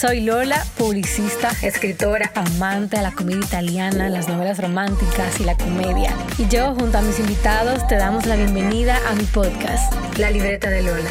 Soy 0.00 0.22
Lola, 0.22 0.64
publicista, 0.78 1.50
escritora, 1.62 2.32
amante 2.34 2.96
de 2.96 3.02
la 3.02 3.12
comedia 3.12 3.44
italiana, 3.44 4.08
las 4.08 4.30
novelas 4.30 4.58
románticas 4.58 5.38
y 5.38 5.44
la 5.44 5.54
comedia. 5.58 6.14
Y 6.38 6.48
yo, 6.48 6.74
junto 6.74 6.96
a 6.96 7.02
mis 7.02 7.20
invitados, 7.20 7.86
te 7.86 7.96
damos 7.96 8.24
la 8.24 8.36
bienvenida 8.36 8.96
a 9.06 9.14
mi 9.14 9.24
podcast, 9.24 9.92
La 10.18 10.30
Libreta 10.30 10.70
de 10.70 10.84
Lola. 10.84 11.10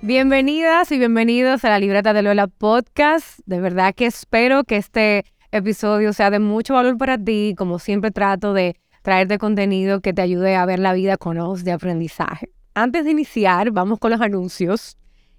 Bienvenidas 0.00 0.90
y 0.90 0.98
bienvenidos 0.98 1.62
a 1.66 1.68
la 1.68 1.78
Libreta 1.78 2.14
de 2.14 2.22
Lola 2.22 2.46
Podcast. 2.46 3.40
De 3.44 3.60
verdad 3.60 3.94
que 3.94 4.06
espero 4.06 4.64
que 4.64 4.78
este 4.78 5.26
episodio 5.52 6.14
sea 6.14 6.30
de 6.30 6.38
mucho 6.38 6.72
valor 6.72 6.96
para 6.96 7.18
ti. 7.18 7.54
Como 7.58 7.78
siempre 7.78 8.10
trato 8.10 8.54
de 8.54 8.74
traerte 9.02 9.36
contenido 9.36 10.00
que 10.00 10.14
te 10.14 10.22
ayude 10.22 10.56
a 10.56 10.64
ver 10.64 10.78
la 10.78 10.94
vida 10.94 11.18
con 11.18 11.36
ojos 11.36 11.62
de 11.62 11.72
aprendizaje 11.72 12.55
antes 12.76 13.06
de 13.06 13.10
iniciar, 13.10 13.70
vamos 13.70 13.98
con 13.98 14.10
los 14.10 14.20
anuncios. 14.20 14.98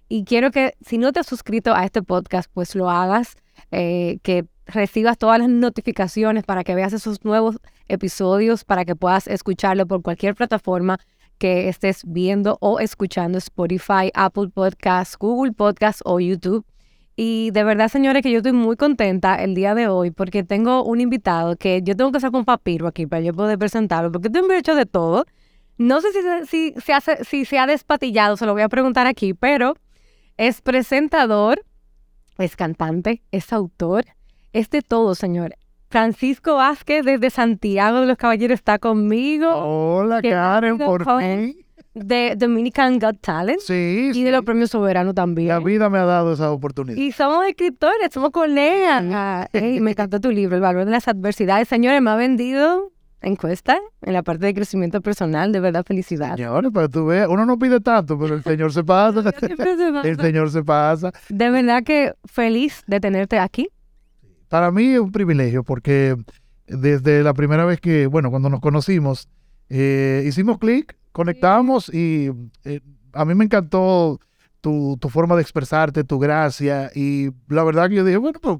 Y 0.09 0.23
quiero 0.23 0.49
que 0.49 0.73
si 0.81 0.97
no 0.97 1.13
te 1.13 1.19
has 1.19 1.27
suscrito 1.27 1.73
a 1.75 1.85
este 1.85 2.01
podcast, 2.01 2.49
pues 2.51 2.73
lo 2.75 2.89
hagas, 2.89 3.35
eh, 3.71 4.17
que 4.23 4.45
recibas 4.65 5.19
todas 5.19 5.39
las 5.39 5.47
notificaciones 5.47 6.43
para 6.43 6.63
que 6.63 6.73
veas 6.73 6.93
esos 6.93 7.23
nuevos 7.23 7.57
episodios, 7.87 8.63
para 8.63 8.85
que 8.85 8.95
puedas 8.95 9.27
escucharlo 9.27 9.85
por 9.85 10.01
cualquier 10.01 10.33
plataforma 10.33 10.97
que 11.37 11.69
estés 11.69 12.01
viendo 12.07 12.57
o 12.59 12.79
escuchando, 12.79 13.37
Spotify, 13.37 14.09
Apple 14.15 14.49
Podcasts, 14.51 15.15
Google 15.15 15.51
Podcasts 15.51 16.01
o 16.05 16.19
YouTube. 16.19 16.65
Y 17.15 17.51
de 17.51 17.63
verdad, 17.63 17.89
señores, 17.89 18.23
que 18.23 18.31
yo 18.31 18.37
estoy 18.37 18.53
muy 18.53 18.77
contenta 18.77 19.35
el 19.35 19.53
día 19.53 19.75
de 19.75 19.87
hoy 19.87 20.09
porque 20.09 20.43
tengo 20.43 20.83
un 20.83 21.01
invitado 21.01 21.55
que 21.55 21.83
yo 21.83 21.95
tengo 21.95 22.11
que 22.11 22.19
sacar 22.19 22.39
un 22.39 22.45
papiro 22.45 22.87
aquí 22.87 23.05
para 23.05 23.21
yo 23.21 23.33
poder 23.33 23.59
presentarlo, 23.59 24.11
porque 24.11 24.31
tengo 24.31 24.51
hecho 24.53 24.73
de 24.73 24.87
todo. 24.87 25.25
No 25.77 26.01
sé 26.01 26.07
si, 26.11 26.19
si, 26.47 26.81
se 26.81 26.93
hace, 26.93 27.23
si 27.23 27.45
se 27.45 27.59
ha 27.59 27.67
despatillado, 27.67 28.37
se 28.37 28.45
lo 28.45 28.53
voy 28.53 28.63
a 28.63 28.69
preguntar 28.69 29.05
aquí, 29.07 29.33
pero 29.33 29.75
es 30.37 30.61
presentador, 30.61 31.63
es 32.37 32.55
cantante, 32.55 33.21
es 33.31 33.53
autor, 33.53 34.05
es 34.53 34.69
de 34.69 34.81
todo, 34.81 35.15
señor. 35.15 35.55
Francisco 35.89 36.55
Vázquez 36.55 37.05
desde 37.05 37.29
Santiago 37.29 38.01
de 38.01 38.07
los 38.07 38.17
Caballeros 38.17 38.55
está 38.55 38.77
conmigo. 38.77 39.49
Hola, 39.49 40.21
Karen, 40.21 40.77
por 40.77 41.05
fin. 41.19 41.55
De 41.93 42.35
Dominican 42.35 42.99
Got 42.99 43.21
Talent. 43.21 43.59
Sí. 43.59 44.11
Y 44.13 44.23
de 44.23 44.31
los 44.31 44.43
premios 44.43 44.69
soberanos 44.69 45.15
también. 45.15 45.47
La 45.47 45.59
vida 45.59 45.89
me 45.89 45.97
ha 45.97 46.05
dado 46.05 46.33
esa 46.33 46.51
oportunidad. 46.51 46.97
Y 46.97 47.11
somos 47.11 47.47
escritores, 47.47 48.09
somos 48.11 48.31
colegas. 48.31 49.03
me 49.53 49.91
encantó 49.91 50.19
tu 50.19 50.29
libro, 50.29 50.57
El 50.57 50.61
valor 50.61 50.85
de 50.85 50.91
las 50.91 51.07
adversidades. 51.07 51.67
Señores, 51.67 52.01
me 52.01 52.11
ha 52.11 52.15
vendido 52.15 52.91
encuesta 53.21 53.77
en 54.01 54.13
la 54.13 54.23
parte 54.23 54.45
de 54.45 54.53
crecimiento 54.53 55.01
personal, 55.01 55.51
de 55.51 55.59
verdad, 55.59 55.83
felicidad. 55.85 56.35
Señores, 56.35 56.71
pero 56.73 56.89
tú 56.89 57.05
ves, 57.07 57.27
uno 57.27 57.45
no 57.45 57.57
pide 57.57 57.79
tanto, 57.79 58.17
pero 58.17 58.35
el 58.35 58.43
Señor 58.43 58.71
se 58.73 58.83
pasa. 58.83 59.31
el 60.03 60.19
Señor 60.19 60.51
se 60.51 60.63
pasa. 60.63 61.11
De 61.29 61.49
verdad 61.49 61.83
que 61.83 62.13
feliz 62.25 62.83
de 62.87 62.99
tenerte 62.99 63.39
aquí. 63.39 63.69
Para 64.49 64.71
mí 64.71 64.93
es 64.93 64.99
un 64.99 65.11
privilegio 65.11 65.63
porque 65.63 66.15
desde 66.67 67.23
la 67.23 67.33
primera 67.33 67.65
vez 67.65 67.81
que, 67.81 68.07
bueno, 68.07 68.29
cuando 68.29 68.49
nos 68.49 68.61
conocimos, 68.61 69.27
eh, 69.69 70.23
hicimos 70.25 70.57
clic, 70.59 70.95
conectamos 71.11 71.93
y 71.93 72.31
eh, 72.63 72.79
a 73.13 73.25
mí 73.25 73.35
me 73.35 73.45
encantó 73.45 74.19
tu, 74.61 74.97
tu, 74.99 75.09
forma 75.09 75.35
de 75.35 75.41
expresarte, 75.41 76.03
tu 76.03 76.19
gracia 76.19 76.91
y 76.95 77.29
la 77.49 77.63
verdad 77.63 77.89
que 77.89 77.95
yo 77.95 78.05
dije, 78.05 78.17
bueno, 78.17 78.39
pues 78.41 78.59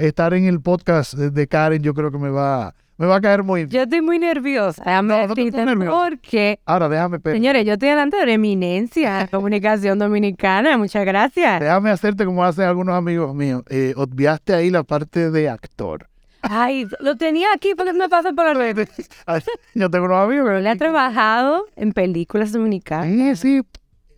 estar 0.00 0.32
en 0.34 0.44
el 0.44 0.60
podcast 0.60 1.14
de 1.14 1.46
Karen 1.46 1.82
yo 1.82 1.94
creo 1.94 2.10
que 2.10 2.18
me 2.18 2.30
va 2.30 2.74
me 2.96 3.06
va 3.06 3.16
a 3.16 3.20
caer 3.20 3.42
muy 3.42 3.66
Yo 3.66 3.82
estoy 3.82 4.00
muy 4.00 4.18
nerviosa. 4.18 4.82
Déjame 4.84 5.26
no, 5.26 5.74
no 5.74 5.92
porque... 5.92 6.60
Ahora, 6.64 6.88
déjame... 6.88 7.18
Señores, 7.24 7.64
yo 7.66 7.72
estoy 7.72 7.88
delante 7.88 8.24
de 8.24 8.32
eminencia, 8.32 9.26
comunicación 9.30 9.98
dominicana. 9.98 10.78
Muchas 10.78 11.04
gracias. 11.04 11.60
Déjame 11.60 11.90
hacerte 11.90 12.24
como 12.24 12.44
hacen 12.44 12.66
algunos 12.66 12.94
amigos 12.94 13.34
míos. 13.34 13.62
Eh, 13.68 13.94
obviaste 13.96 14.54
ahí 14.54 14.70
la 14.70 14.84
parte 14.84 15.30
de 15.30 15.48
actor. 15.48 16.08
Ay, 16.42 16.86
lo 17.00 17.16
tenía 17.16 17.48
aquí 17.54 17.74
porque 17.74 17.92
me 17.92 18.08
pasa 18.08 18.32
por 18.32 18.44
la 18.44 18.54
red. 18.54 18.86
yo 19.74 19.90
tengo 19.90 20.04
unos 20.04 20.24
amigos. 20.24 20.46
Pero 20.46 20.60
le 20.60 20.68
ha 20.68 20.76
trabajado 20.76 21.64
en 21.74 21.92
películas 21.92 22.52
dominicanas. 22.52 23.38
Sí, 23.40 23.62
sí. 23.62 23.62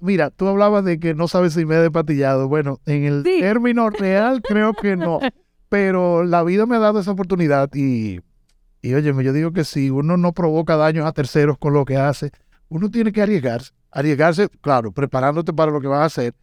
Mira, 0.00 0.30
tú 0.30 0.46
hablabas 0.48 0.84
de 0.84 0.98
que 0.98 1.14
no 1.14 1.28
sabes 1.28 1.54
si 1.54 1.64
me 1.64 1.76
he 1.76 1.78
despatillado. 1.78 2.48
Bueno, 2.48 2.80
en 2.84 3.04
el 3.04 3.22
término 3.22 3.88
real 3.90 4.42
creo 4.42 4.74
que 4.74 4.96
no. 4.96 5.20
Pero 5.68 6.24
la 6.24 6.42
vida 6.42 6.66
me 6.66 6.76
ha 6.76 6.80
dado 6.80 7.00
esa 7.00 7.12
oportunidad 7.12 7.70
y 7.74 8.20
y 8.86 8.94
oye, 8.94 9.12
yo 9.24 9.32
digo 9.32 9.52
que 9.52 9.64
si 9.64 9.90
uno 9.90 10.16
no 10.16 10.32
provoca 10.32 10.76
daños 10.76 11.06
a 11.06 11.12
terceros 11.12 11.58
con 11.58 11.72
lo 11.72 11.84
que 11.84 11.96
hace, 11.96 12.30
uno 12.68 12.88
tiene 12.88 13.10
que 13.10 13.20
arriesgarse. 13.20 13.72
Arriesgarse, 13.90 14.48
claro, 14.60 14.92
preparándote 14.92 15.52
para 15.52 15.72
lo 15.72 15.80
que 15.80 15.88
vas 15.88 16.02
a 16.02 16.04
hacer. 16.04 16.34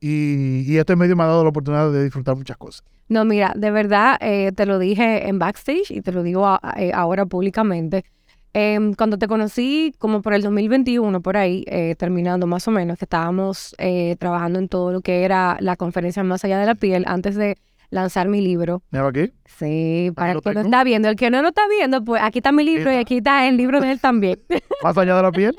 Y, 0.00 0.76
este 0.76 0.94
medio 0.94 1.16
me 1.16 1.24
ha 1.24 1.26
dado 1.26 1.42
la 1.42 1.50
oportunidad 1.50 1.90
de 1.90 2.04
disfrutar 2.04 2.36
muchas 2.36 2.56
cosas. 2.56 2.84
No, 3.08 3.24
mira, 3.24 3.52
de 3.56 3.72
verdad, 3.72 4.16
eh, 4.20 4.52
te 4.52 4.64
lo 4.64 4.78
dije 4.78 5.28
en 5.28 5.40
backstage 5.40 5.90
y 5.90 6.00
te 6.00 6.12
lo 6.12 6.22
digo 6.22 6.46
eh, 6.76 6.92
ahora 6.94 7.26
públicamente. 7.26 8.04
Em, 8.52 8.94
cuando 8.94 9.18
te 9.18 9.26
conocí, 9.26 9.92
como 9.98 10.22
por 10.22 10.34
el 10.34 10.42
2021, 10.42 11.20
por 11.20 11.36
ahí, 11.36 11.64
eh, 11.66 11.96
terminando 11.98 12.46
más 12.46 12.68
o 12.68 12.70
menos, 12.70 12.98
que 12.98 13.06
estábamos 13.06 13.74
trabajando 14.20 14.60
en 14.60 14.68
todo 14.68 14.92
lo 14.92 15.00
que 15.00 15.24
era 15.24 15.56
la 15.58 15.74
conferencia 15.74 16.22
Más 16.22 16.44
Allá 16.44 16.60
de 16.60 16.66
la 16.66 16.76
Piel, 16.76 17.02
antes 17.08 17.34
de 17.34 17.58
lanzar 17.90 18.28
mi 18.28 18.40
libro. 18.40 18.82
¿Me 18.90 18.98
aquí? 18.98 19.32
Sí, 19.46 20.10
para 20.14 20.32
el 20.32 20.40
que 20.40 20.52
lo 20.52 20.60
está 20.60 20.84
viendo. 20.84 21.08
El 21.08 21.16
que 21.16 21.30
no 21.30 21.42
lo 21.42 21.48
está 21.48 21.62
viendo, 21.68 22.04
pues 22.04 22.22
aquí 22.22 22.38
está 22.38 22.52
mi 22.52 22.64
libro 22.64 22.92
y 22.92 22.96
aquí 22.96 23.18
está 23.18 23.48
el 23.48 23.56
libro 23.56 23.80
de 23.80 23.92
él 23.92 24.00
también. 24.00 24.40
¿Más 24.82 24.96
allá 24.96 25.16
de 25.16 25.22
la 25.22 25.32
piel? 25.32 25.56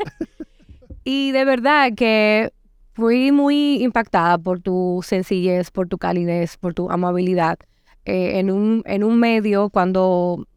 y 1.04 1.32
de 1.32 1.46
verdad 1.46 1.92
que 1.96 2.52
fui 2.94 3.32
muy 3.32 3.82
impactada 3.84 4.38
por 4.38 4.60
tu 4.60 5.02
sencillez, 5.04 5.72
por 5.72 5.88
tu 5.88 5.98
calidez, 5.98 6.58
por 6.58 6.74
tu 6.74 6.90
amabilidad. 6.90 7.58
Eh, 8.06 8.40
en, 8.40 8.50
un, 8.50 8.82
en 8.86 9.04
un 9.04 9.20
medio 9.20 9.70
cuando 9.70 10.48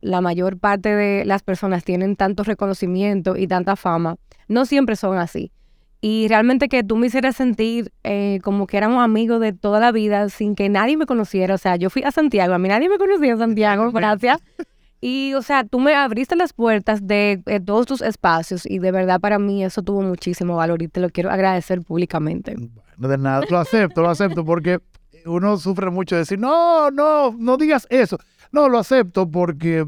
la 0.00 0.20
mayor 0.20 0.58
parte 0.58 0.94
de 0.94 1.24
las 1.24 1.42
personas 1.42 1.84
tienen 1.84 2.16
tanto 2.16 2.44
reconocimiento 2.44 3.36
y 3.36 3.46
tanta 3.46 3.76
fama, 3.76 4.16
no 4.46 4.66
siempre 4.66 4.96
son 4.96 5.18
así. 5.18 5.52
Y 6.00 6.28
realmente 6.28 6.68
que 6.68 6.84
tú 6.84 6.96
me 6.96 7.08
hicieras 7.08 7.36
sentir 7.36 7.92
eh, 8.04 8.38
como 8.44 8.66
que 8.68 8.76
éramos 8.76 9.02
amigos 9.02 9.40
de 9.40 9.52
toda 9.52 9.80
la 9.80 9.90
vida 9.90 10.28
sin 10.28 10.54
que 10.54 10.68
nadie 10.68 10.96
me 10.96 11.06
conociera. 11.06 11.54
O 11.54 11.58
sea, 11.58 11.76
yo 11.76 11.90
fui 11.90 12.04
a 12.04 12.12
Santiago, 12.12 12.54
a 12.54 12.58
mí 12.58 12.68
nadie 12.68 12.88
me 12.88 12.98
conocía 12.98 13.32
en 13.32 13.38
Santiago, 13.38 13.90
gracias. 13.92 14.40
Y, 15.00 15.34
o 15.34 15.42
sea, 15.42 15.64
tú 15.64 15.78
me 15.78 15.94
abriste 15.94 16.34
las 16.34 16.52
puertas 16.52 17.06
de, 17.06 17.42
todos 17.64 17.86
tus 17.86 18.02
espacios 18.02 18.66
y 18.66 18.80
de 18.80 18.90
verdad 18.90 19.20
para 19.20 19.38
mí 19.38 19.64
eso 19.64 19.82
tuvo 19.82 20.02
muchísimo 20.02 20.56
valor 20.56 20.82
y 20.82 20.88
te 20.88 21.00
lo 21.00 21.10
quiero 21.10 21.30
agradecer 21.30 21.82
públicamente. 21.82 22.56
No 22.96 23.08
de 23.08 23.18
nada, 23.18 23.42
lo 23.48 23.58
acepto, 23.58 24.02
lo 24.02 24.10
acepto 24.10 24.44
porque 24.44 24.80
uno 25.24 25.56
sufre 25.56 25.90
mucho 25.90 26.16
de 26.16 26.22
decir, 26.22 26.38
no, 26.38 26.90
no, 26.90 27.32
no 27.32 27.56
digas 27.56 27.86
eso. 27.90 28.18
No, 28.50 28.68
lo 28.68 28.78
acepto 28.78 29.30
porque 29.30 29.86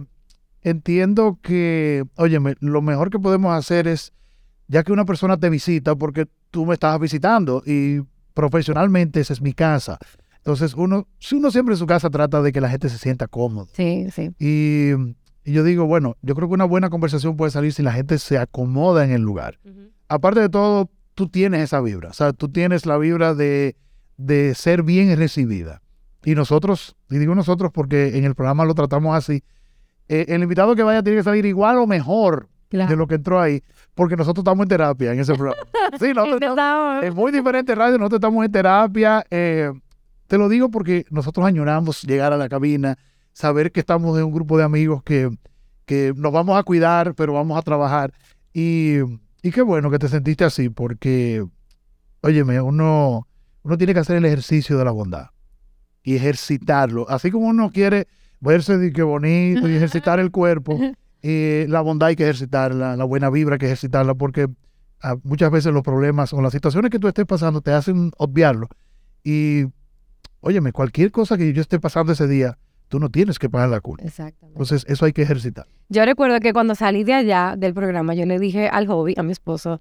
entiendo 0.62 1.38
que, 1.42 2.04
óyeme, 2.16 2.54
lo 2.60 2.82
mejor 2.82 3.10
que 3.10 3.18
podemos 3.18 3.52
hacer 3.52 3.88
es 3.88 4.12
ya 4.70 4.84
que 4.84 4.92
una 4.92 5.04
persona 5.04 5.36
te 5.36 5.50
visita 5.50 5.96
porque 5.96 6.26
tú 6.52 6.64
me 6.64 6.74
estabas 6.74 7.00
visitando 7.00 7.60
y 7.66 8.02
profesionalmente 8.34 9.20
esa 9.20 9.32
es 9.32 9.42
mi 9.42 9.52
casa. 9.52 9.98
Entonces, 10.36 10.74
uno, 10.74 11.08
si 11.18 11.34
uno 11.34 11.50
siempre 11.50 11.74
en 11.74 11.78
su 11.78 11.86
casa 11.86 12.08
trata 12.08 12.40
de 12.40 12.52
que 12.52 12.60
la 12.60 12.70
gente 12.70 12.88
se 12.88 12.96
sienta 12.96 13.26
cómodo. 13.26 13.68
Sí, 13.72 14.06
sí. 14.12 14.30
Y, 14.38 14.92
yo 15.44 15.64
digo, 15.64 15.86
bueno, 15.86 16.16
yo 16.22 16.36
creo 16.36 16.46
que 16.46 16.54
una 16.54 16.66
buena 16.66 16.88
conversación 16.88 17.36
puede 17.36 17.50
salir 17.50 17.72
si 17.72 17.82
la 17.82 17.92
gente 17.92 18.18
se 18.18 18.38
acomoda 18.38 19.04
en 19.04 19.10
el 19.10 19.22
lugar. 19.22 19.58
Aparte 20.08 20.38
de 20.38 20.48
todo, 20.48 20.88
tú 21.14 21.28
tienes 21.28 21.62
esa 21.62 21.80
vibra. 21.80 22.10
O 22.10 22.12
sea, 22.12 22.32
tú 22.32 22.48
tienes 22.48 22.86
la 22.86 22.96
vibra 22.96 23.34
de, 23.34 23.74
de 24.18 24.54
ser 24.54 24.84
bien 24.84 25.16
recibida. 25.16 25.82
Y 26.24 26.36
nosotros, 26.36 26.94
y 27.10 27.18
digo 27.18 27.34
nosotros 27.34 27.72
porque 27.74 28.16
en 28.18 28.24
el 28.24 28.36
programa 28.36 28.64
lo 28.64 28.74
tratamos 28.74 29.16
así, 29.16 29.42
eh, 30.08 30.26
el 30.28 30.42
invitado 30.42 30.76
que 30.76 30.84
vaya 30.84 31.02
tiene 31.02 31.18
que 31.18 31.24
salir 31.24 31.44
igual 31.44 31.78
o 31.78 31.88
mejor 31.88 32.48
de 32.70 32.96
lo 32.96 33.06
que 33.06 33.16
entró 33.16 33.40
ahí, 33.40 33.62
porque 33.94 34.16
nosotros 34.16 34.42
estamos 34.42 34.64
en 34.64 34.68
terapia 34.68 35.12
en 35.12 35.20
ese 35.20 35.34
programa. 35.34 35.62
Sí, 35.98 36.12
no, 36.14 37.00
es 37.02 37.14
muy 37.14 37.32
diferente 37.32 37.74
radio, 37.74 37.98
nosotros 37.98 38.18
estamos 38.18 38.44
en 38.44 38.52
terapia. 38.52 39.24
Eh, 39.30 39.72
te 40.28 40.38
lo 40.38 40.48
digo 40.48 40.70
porque 40.70 41.04
nosotros 41.10 41.44
añoramos 41.44 42.02
llegar 42.02 42.32
a 42.32 42.36
la 42.36 42.48
cabina, 42.48 42.96
saber 43.32 43.72
que 43.72 43.80
estamos 43.80 44.16
en 44.16 44.24
un 44.24 44.32
grupo 44.32 44.56
de 44.56 44.62
amigos 44.62 45.02
que, 45.02 45.36
que 45.84 46.12
nos 46.16 46.32
vamos 46.32 46.56
a 46.56 46.62
cuidar, 46.62 47.14
pero 47.16 47.32
vamos 47.32 47.58
a 47.58 47.62
trabajar. 47.62 48.12
Y, 48.54 48.98
y 49.42 49.50
qué 49.50 49.62
bueno 49.62 49.90
que 49.90 49.98
te 49.98 50.08
sentiste 50.08 50.44
así, 50.44 50.68
porque, 50.68 51.44
óyeme, 52.20 52.60
uno, 52.60 53.26
uno 53.62 53.78
tiene 53.78 53.92
que 53.92 54.00
hacer 54.00 54.16
el 54.16 54.24
ejercicio 54.24 54.78
de 54.78 54.84
la 54.84 54.92
bondad 54.92 55.30
y 56.04 56.14
ejercitarlo. 56.14 57.08
Así 57.08 57.32
como 57.32 57.46
uno 57.48 57.70
quiere 57.70 58.06
verse 58.38 58.78
de 58.78 58.92
que 58.92 59.02
bonito 59.02 59.68
y 59.68 59.74
ejercitar 59.74 60.20
el 60.20 60.30
cuerpo. 60.30 60.78
Eh, 61.22 61.66
la 61.68 61.80
bondad 61.80 62.08
hay 62.08 62.16
que 62.16 62.24
ejercitarla, 62.24 62.96
la 62.96 63.04
buena 63.04 63.30
vibra 63.30 63.54
hay 63.54 63.58
que 63.58 63.66
ejercitarla, 63.66 64.14
porque 64.14 64.48
ah, 65.02 65.16
muchas 65.22 65.50
veces 65.50 65.72
los 65.72 65.82
problemas 65.82 66.32
o 66.32 66.40
las 66.40 66.52
situaciones 66.52 66.90
que 66.90 66.98
tú 66.98 67.08
estés 67.08 67.26
pasando 67.26 67.60
te 67.60 67.72
hacen 67.72 68.10
obviarlo. 68.16 68.68
Y, 69.22 69.66
óyeme, 70.40 70.72
cualquier 70.72 71.10
cosa 71.10 71.36
que 71.36 71.52
yo 71.52 71.60
esté 71.60 71.78
pasando 71.78 72.12
ese 72.12 72.26
día, 72.26 72.58
tú 72.88 72.98
no 72.98 73.10
tienes 73.10 73.38
que 73.38 73.48
pagar 73.48 73.68
la 73.68 73.80
culpa. 73.80 74.04
Exactamente. 74.04 74.54
Entonces, 74.54 74.84
eso 74.88 75.04
hay 75.04 75.12
que 75.12 75.22
ejercitar. 75.22 75.66
Yo 75.88 76.04
recuerdo 76.04 76.40
que 76.40 76.52
cuando 76.52 76.74
salí 76.74 77.04
de 77.04 77.14
allá 77.14 77.54
del 77.56 77.74
programa, 77.74 78.14
yo 78.14 78.26
le 78.26 78.38
dije 78.38 78.68
al 78.68 78.86
hobby, 78.86 79.14
a 79.16 79.22
mi 79.22 79.32
esposo, 79.32 79.80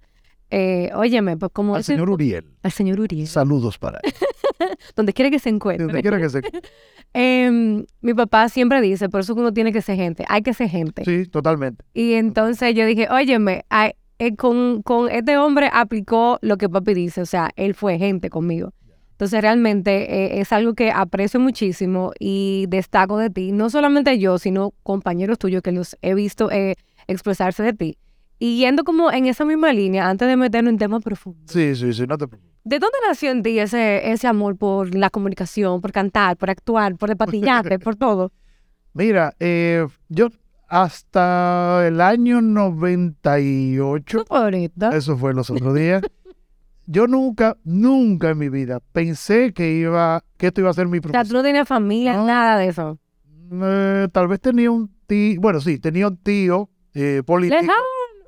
eh, 0.51 0.91
óyeme, 0.95 1.37
pues 1.37 1.51
como... 1.51 1.75
Al 1.75 1.83
señor 1.83 2.09
Uriel, 2.09 2.45
al 2.63 2.71
señor 2.71 2.99
Uriel, 2.99 3.27
saludos 3.27 3.77
para 3.77 3.99
él. 4.03 4.13
donde 4.95 5.13
quiera 5.13 5.29
que 5.29 5.39
se 5.39 5.49
encuentre. 5.49 5.85
usted 5.85 6.01
quiere 6.01 6.19
que 6.19 6.29
se... 6.29 6.41
Em, 7.13 7.85
mi 8.01 8.13
papá 8.13 8.49
siempre 8.49 8.81
dice, 8.81 9.09
por 9.09 9.21
eso 9.21 9.33
uno 9.33 9.51
tiene 9.51 9.73
que 9.73 9.81
ser 9.81 9.95
gente, 9.95 10.25
hay 10.27 10.43
que 10.43 10.53
ser 10.53 10.69
gente. 10.69 11.03
Sí, 11.05 11.25
totalmente. 11.25 11.83
Y 11.95 12.13
entonces 12.13 12.75
yo 12.75 12.85
dije, 12.85 13.07
óyeme, 13.09 13.65
eh, 14.19 14.35
con, 14.35 14.83
con 14.83 15.09
este 15.09 15.35
hombre 15.37 15.71
aplicó 15.73 16.37
lo 16.41 16.57
que 16.57 16.69
papi 16.69 16.93
dice, 16.93 17.21
o 17.21 17.25
sea, 17.25 17.49
él 17.55 17.73
fue 17.73 17.97
gente 17.97 18.29
conmigo. 18.29 18.73
Entonces 19.19 19.41
realmente 19.41 20.37
eh, 20.37 20.39
es 20.39 20.53
algo 20.53 20.75
que 20.75 20.91
aprecio 20.91 21.39
muchísimo 21.39 22.13
y 22.19 22.67
destaco 22.69 23.17
de 23.17 23.29
ti, 23.29 23.51
no 23.51 23.69
solamente 23.69 24.17
yo, 24.19 24.37
sino 24.37 24.71
compañeros 24.83 25.39
tuyos 25.39 25.61
que 25.61 25.71
los 25.71 25.97
he 26.01 26.13
visto 26.13 26.51
eh, 26.51 26.75
expresarse 27.07 27.63
de 27.63 27.73
ti. 27.73 27.97
Y 28.41 28.57
yendo 28.59 28.83
como 28.85 29.11
en 29.11 29.25
esa 29.25 29.43
misma 29.45 29.73
línea, 29.73 30.09
antes 30.09 30.27
de 30.27 30.37
meternos 30.37 30.71
en 30.71 30.77
temas 30.79 31.03
profundos, 31.03 31.51
Sí, 31.51 31.75
sí, 31.75 31.91
sí, 31.93 32.07
no 32.07 32.17
te 32.17 32.27
preocupes. 32.27 32.49
¿de 32.63 32.77
dónde 32.79 32.97
nació 33.07 33.31
en 33.31 33.41
ti 33.43 33.57
ese, 33.59 34.11
ese 34.11 34.27
amor 34.27 34.55
por 34.57 34.93
la 34.95 35.09
comunicación, 35.09 35.81
por 35.81 35.91
cantar, 35.91 36.37
por 36.37 36.49
actuar, 36.49 36.95
por 36.95 37.09
despatillarte, 37.09 37.79
por 37.79 37.95
todo? 37.95 38.31
Mira, 38.93 39.33
eh, 39.39 39.85
yo 40.07 40.29
hasta 40.67 41.85
el 41.87 41.99
año 41.99 42.41
98, 42.41 44.23
Qué 44.27 44.33
bonito. 44.33 44.91
eso 44.91 45.17
fue 45.17 45.33
los 45.33 45.49
otros 45.49 45.73
días, 45.75 46.01
yo 46.85 47.07
nunca, 47.07 47.57
nunca 47.63 48.29
en 48.29 48.37
mi 48.37 48.49
vida 48.49 48.79
pensé 48.93 49.53
que 49.53 49.71
iba, 49.73 50.23
que 50.37 50.47
esto 50.47 50.61
iba 50.61 50.69
a 50.69 50.73
ser 50.73 50.87
mi 50.87 50.99
O 50.99 51.01
sea, 51.01 51.09
tú 51.09 51.11
profesión. 51.11 51.37
no 51.37 51.43
tenías 51.43 51.67
familia, 51.67 52.13
No. 52.13 52.25
nada 52.27 52.57
de 52.57 52.67
eso. 52.67 52.99
Eh, 53.51 54.07
tal 54.11 54.27
vez 54.27 54.39
tenía 54.39 54.69
un 54.71 54.91
tío, 55.07 55.41
bueno, 55.41 55.59
sí, 55.59 55.79
tenía 55.79 56.07
un 56.07 56.17
tío 56.17 56.69
eh, 56.93 57.23
político. 57.25 57.59
Lejano. 57.61 57.73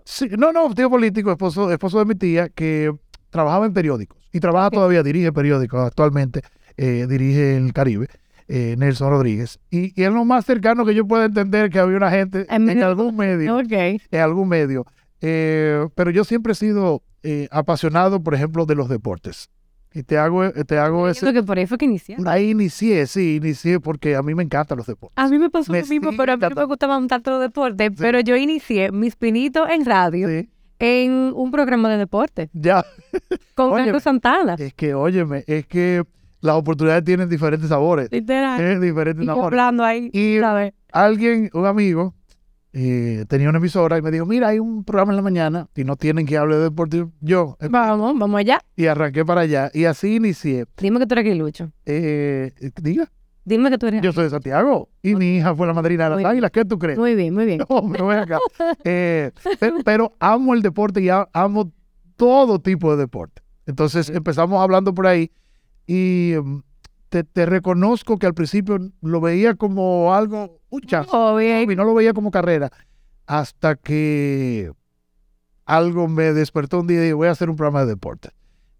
Sí, 0.05 0.29
no, 0.37 0.51
no, 0.51 0.73
tío 0.73 0.89
político, 0.89 1.31
esposo, 1.31 1.71
esposo 1.71 1.99
de 1.99 2.05
mi 2.05 2.15
tía, 2.15 2.49
que 2.49 2.91
trabajaba 3.29 3.65
en 3.65 3.73
periódicos 3.73 4.17
y 4.33 4.39
trabaja 4.39 4.69
todavía, 4.71 5.03
dirige 5.03 5.31
periódicos 5.31 5.79
actualmente, 5.85 6.41
eh, 6.77 7.05
dirige 7.09 7.57
el 7.57 7.73
Caribe, 7.73 8.07
eh, 8.47 8.75
Nelson 8.77 9.09
Rodríguez. 9.09 9.59
Y, 9.69 9.99
y 9.99 10.03
es 10.03 10.11
lo 10.11 10.25
más 10.25 10.45
cercano 10.45 10.85
que 10.85 10.93
yo 10.95 11.05
puedo 11.05 11.23
entender 11.23 11.69
que 11.69 11.79
había 11.79 11.97
una 11.97 12.11
gente 12.11 12.45
En 12.49 12.81
algún 12.83 13.15
medio, 13.15 13.57
Ok. 13.57 13.71
en 13.71 14.19
algún 14.19 14.47
medio. 14.49 14.85
Eh, 15.21 15.87
pero 15.95 16.09
yo 16.11 16.23
siempre 16.23 16.53
he 16.53 16.55
sido 16.55 17.03
eh, 17.23 17.47
apasionado, 17.51 18.21
por 18.23 18.33
ejemplo, 18.33 18.65
de 18.65 18.75
los 18.75 18.89
deportes. 18.89 19.49
Y 19.93 20.03
te 20.03 20.17
hago, 20.17 20.49
te 20.51 20.77
hago 20.77 21.09
ese... 21.09 21.19
Siento 21.21 21.41
que 21.41 21.45
por 21.45 21.57
ahí 21.57 21.67
fue 21.67 21.77
que 21.77 21.85
inicié. 21.85 22.15
Ahí 22.25 22.51
inicié, 22.51 23.05
sí, 23.07 23.35
inicié 23.35 23.79
porque 23.79 24.15
a 24.15 24.21
mí 24.23 24.33
me 24.33 24.43
encantan 24.43 24.77
los 24.77 24.87
deportes. 24.87 25.17
A 25.17 25.27
mí 25.27 25.37
me 25.37 25.49
pasó 25.49 25.71
Me 25.71 25.81
lo 25.81 25.87
mismo, 25.87 26.11
pero 26.15 26.31
a 26.33 26.37
mí 26.37 26.43
no 26.49 26.55
me 26.55 26.63
gustaban 26.65 27.07
tanto 27.07 27.31
los 27.31 27.41
deportes. 27.41 27.91
Pero 27.97 28.21
yo 28.21 28.37
inicié 28.37 28.91
mis 28.91 29.15
pinitos 29.17 29.69
en 29.69 29.85
radio 29.85 30.29
Sí, 30.29 30.49
en 30.79 31.11
un 31.35 31.51
programa 31.51 31.89
de 31.89 31.97
deporte 31.97 32.49
ya. 32.53 32.85
con 33.55 33.73
Carlos 33.75 34.03
Santana. 34.03 34.55
Es 34.57 34.73
que, 34.73 34.93
óyeme, 34.93 35.43
es 35.45 35.65
que 35.67 36.03
las 36.39 36.55
oportunidades 36.55 37.03
tienen 37.03 37.27
diferentes 37.29 37.67
sabores. 37.69 38.07
Literal. 38.11 38.57
Tienen 38.57 38.81
diferentes 38.81 39.23
Y 39.23 39.27
yo 39.27 39.33
sabores. 39.35 39.47
hablando 39.59 39.83
ahí, 39.83 40.09
Y 40.13 40.39
¿sabes? 40.39 40.73
alguien, 40.93 41.49
un 41.53 41.65
amigo, 41.65 42.15
eh, 42.73 43.25
tenía 43.27 43.49
una 43.49 43.57
emisora 43.57 43.97
y 43.97 44.01
me 44.01 44.11
dijo, 44.11 44.25
mira, 44.25 44.49
hay 44.49 44.59
un 44.59 44.83
programa 44.83 45.11
en 45.11 45.15
la 45.17 45.21
mañana 45.21 45.67
y 45.75 45.83
no 45.83 45.95
tienen 45.95 46.25
que 46.25 46.37
hablar 46.37 46.57
de 46.59 46.63
deporte. 46.65 47.05
Yo, 47.19 47.57
eh, 47.59 47.67
Vamos, 47.69 48.17
vamos 48.17 48.39
allá. 48.39 48.59
y 48.75 48.85
arranqué 48.85 49.25
para 49.25 49.41
allá. 49.41 49.69
Y 49.73 49.85
así 49.85 50.15
inicié. 50.15 50.65
Dime 50.77 50.99
que 50.99 51.05
tú 51.07 51.13
eres 51.15 51.25
aguilucho. 51.25 51.71
Eh, 51.85 52.53
eh, 52.59 52.71
diga, 52.81 53.11
Dime 53.43 53.71
que 53.71 53.77
tú 53.79 53.87
eres 53.87 54.01
yo 54.03 54.13
soy 54.13 54.25
de 54.25 54.29
Santiago 54.29 54.89
y 55.01 55.15
mi 55.15 55.37
hija 55.37 55.55
fue 55.55 55.65
la 55.65 55.73
madrina 55.73 56.09
de 56.09 56.15
las 56.17 56.25
águilas. 56.25 56.51
¿Qué 56.51 56.63
tú 56.63 56.77
crees? 56.77 56.97
Muy 56.99 57.15
bien, 57.15 57.33
muy 57.33 57.45
bien. 57.45 57.59
No, 57.69 57.89
pero 57.91 58.07
ven 58.07 58.19
acá. 58.19 58.37
Eh, 58.83 59.31
pero, 59.59 59.77
pero 59.83 60.13
amo 60.19 60.53
el 60.53 60.61
deporte 60.61 61.01
y 61.01 61.09
amo 61.09 61.71
todo 62.15 62.59
tipo 62.59 62.91
de 62.91 62.97
deporte. 62.97 63.41
Entonces 63.65 64.09
empezamos 64.09 64.61
hablando 64.61 64.93
por 64.93 65.07
ahí 65.07 65.31
y 65.87 66.33
em, 66.33 66.61
te, 67.11 67.25
te 67.25 67.45
reconozco 67.45 68.17
que 68.17 68.25
al 68.25 68.33
principio 68.33 68.79
lo 69.01 69.19
veía 69.19 69.55
como 69.55 70.15
algo, 70.15 70.61
un 70.69 70.81
y 70.81 71.75
no 71.75 71.83
lo 71.83 71.93
veía 71.93 72.13
como 72.13 72.31
carrera, 72.31 72.71
hasta 73.27 73.75
que 73.75 74.71
algo 75.65 76.07
me 76.07 76.31
despertó 76.31 76.79
un 76.79 76.87
día 76.87 76.99
y 76.99 77.01
dije, 77.01 77.13
voy 77.13 77.27
a 77.27 77.31
hacer 77.31 77.49
un 77.49 77.57
programa 77.57 77.81
de 77.81 77.87
deporte. 77.87 78.29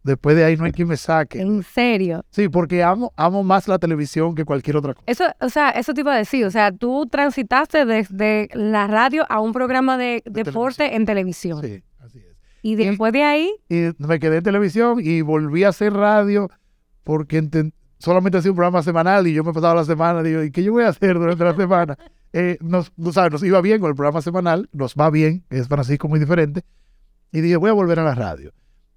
Después 0.04 0.38
de 0.38 0.46
ahí 0.46 0.56
no 0.56 0.64
hay 0.64 0.72
quien 0.72 0.88
me 0.88 0.96
saque. 0.96 1.42
En 1.42 1.62
serio. 1.62 2.24
Sí, 2.30 2.48
porque 2.48 2.82
amo, 2.84 3.12
amo 3.18 3.44
más 3.44 3.68
la 3.68 3.78
televisión 3.78 4.34
que 4.34 4.46
cualquier 4.46 4.78
otra 4.78 4.94
cosa. 4.94 5.04
Eso, 5.08 5.26
o 5.42 5.50
sea, 5.50 5.72
eso 5.72 5.94
te 5.94 6.00
iba 6.00 6.14
a 6.14 6.18
decir. 6.18 6.46
O 6.46 6.52
sea, 6.52 6.72
tú 6.72 7.08
transitaste 7.12 7.86
desde 7.86 8.48
la 8.54 8.88
radio 8.88 9.26
a 9.30 9.42
un 9.42 9.52
programa 9.52 9.98
de 9.98 10.24
deporte 10.26 10.96
en 10.96 11.06
televisión. 11.06 11.62
Sí, 11.62 11.84
así 12.00 12.20
es. 12.20 12.38
Y 12.64 12.76
después 12.76 13.12
de 13.12 13.24
ahí, 13.24 13.54
y 13.70 13.92
me 13.98 14.20
quedé 14.20 14.38
en 14.38 14.44
televisión 14.44 15.00
y 15.04 15.22
volví 15.22 15.66
a 15.66 15.70
hacer 15.70 15.94
radio 15.94 16.50
porque 17.04 17.38
solamente 18.02 18.38
hacía 18.38 18.52
un 18.52 18.58
programa 18.58 18.84
semanal 18.84 19.28
y 19.28 19.34
yo 19.34 19.44
me 19.44 19.54
pasaba 19.54 19.76
la 19.76 19.86
semana, 19.86 20.24
digo, 20.24 20.44
¿y 20.44 20.52
qué 20.52 20.64
yo 20.64 20.74
voy 20.74 20.84
a 20.84 20.90
hacer 20.90 21.18
durante 21.18 21.44
la 21.44 21.56
semana? 21.56 21.98
Eh, 22.34 22.58
nos, 22.62 22.94
tú 22.94 23.12
sabes, 23.12 23.34
nos 23.34 23.44
iba 23.44 23.60
bien 23.60 23.82
con 23.82 23.90
el 23.90 23.96
programa 23.98 24.22
semanal, 24.22 24.70
nos 24.72 24.96
va 24.96 25.10
bien, 25.10 25.44
es 25.50 25.68
Francisco 25.68 26.08
muy 26.08 26.18
diferente, 26.18 26.64
y 27.30 27.42
dije, 27.42 27.58
voy 27.58 27.70
a 27.70 27.74
volver 27.74 28.00
a 28.00 28.06
la 28.06 28.16
radio. 28.16 28.54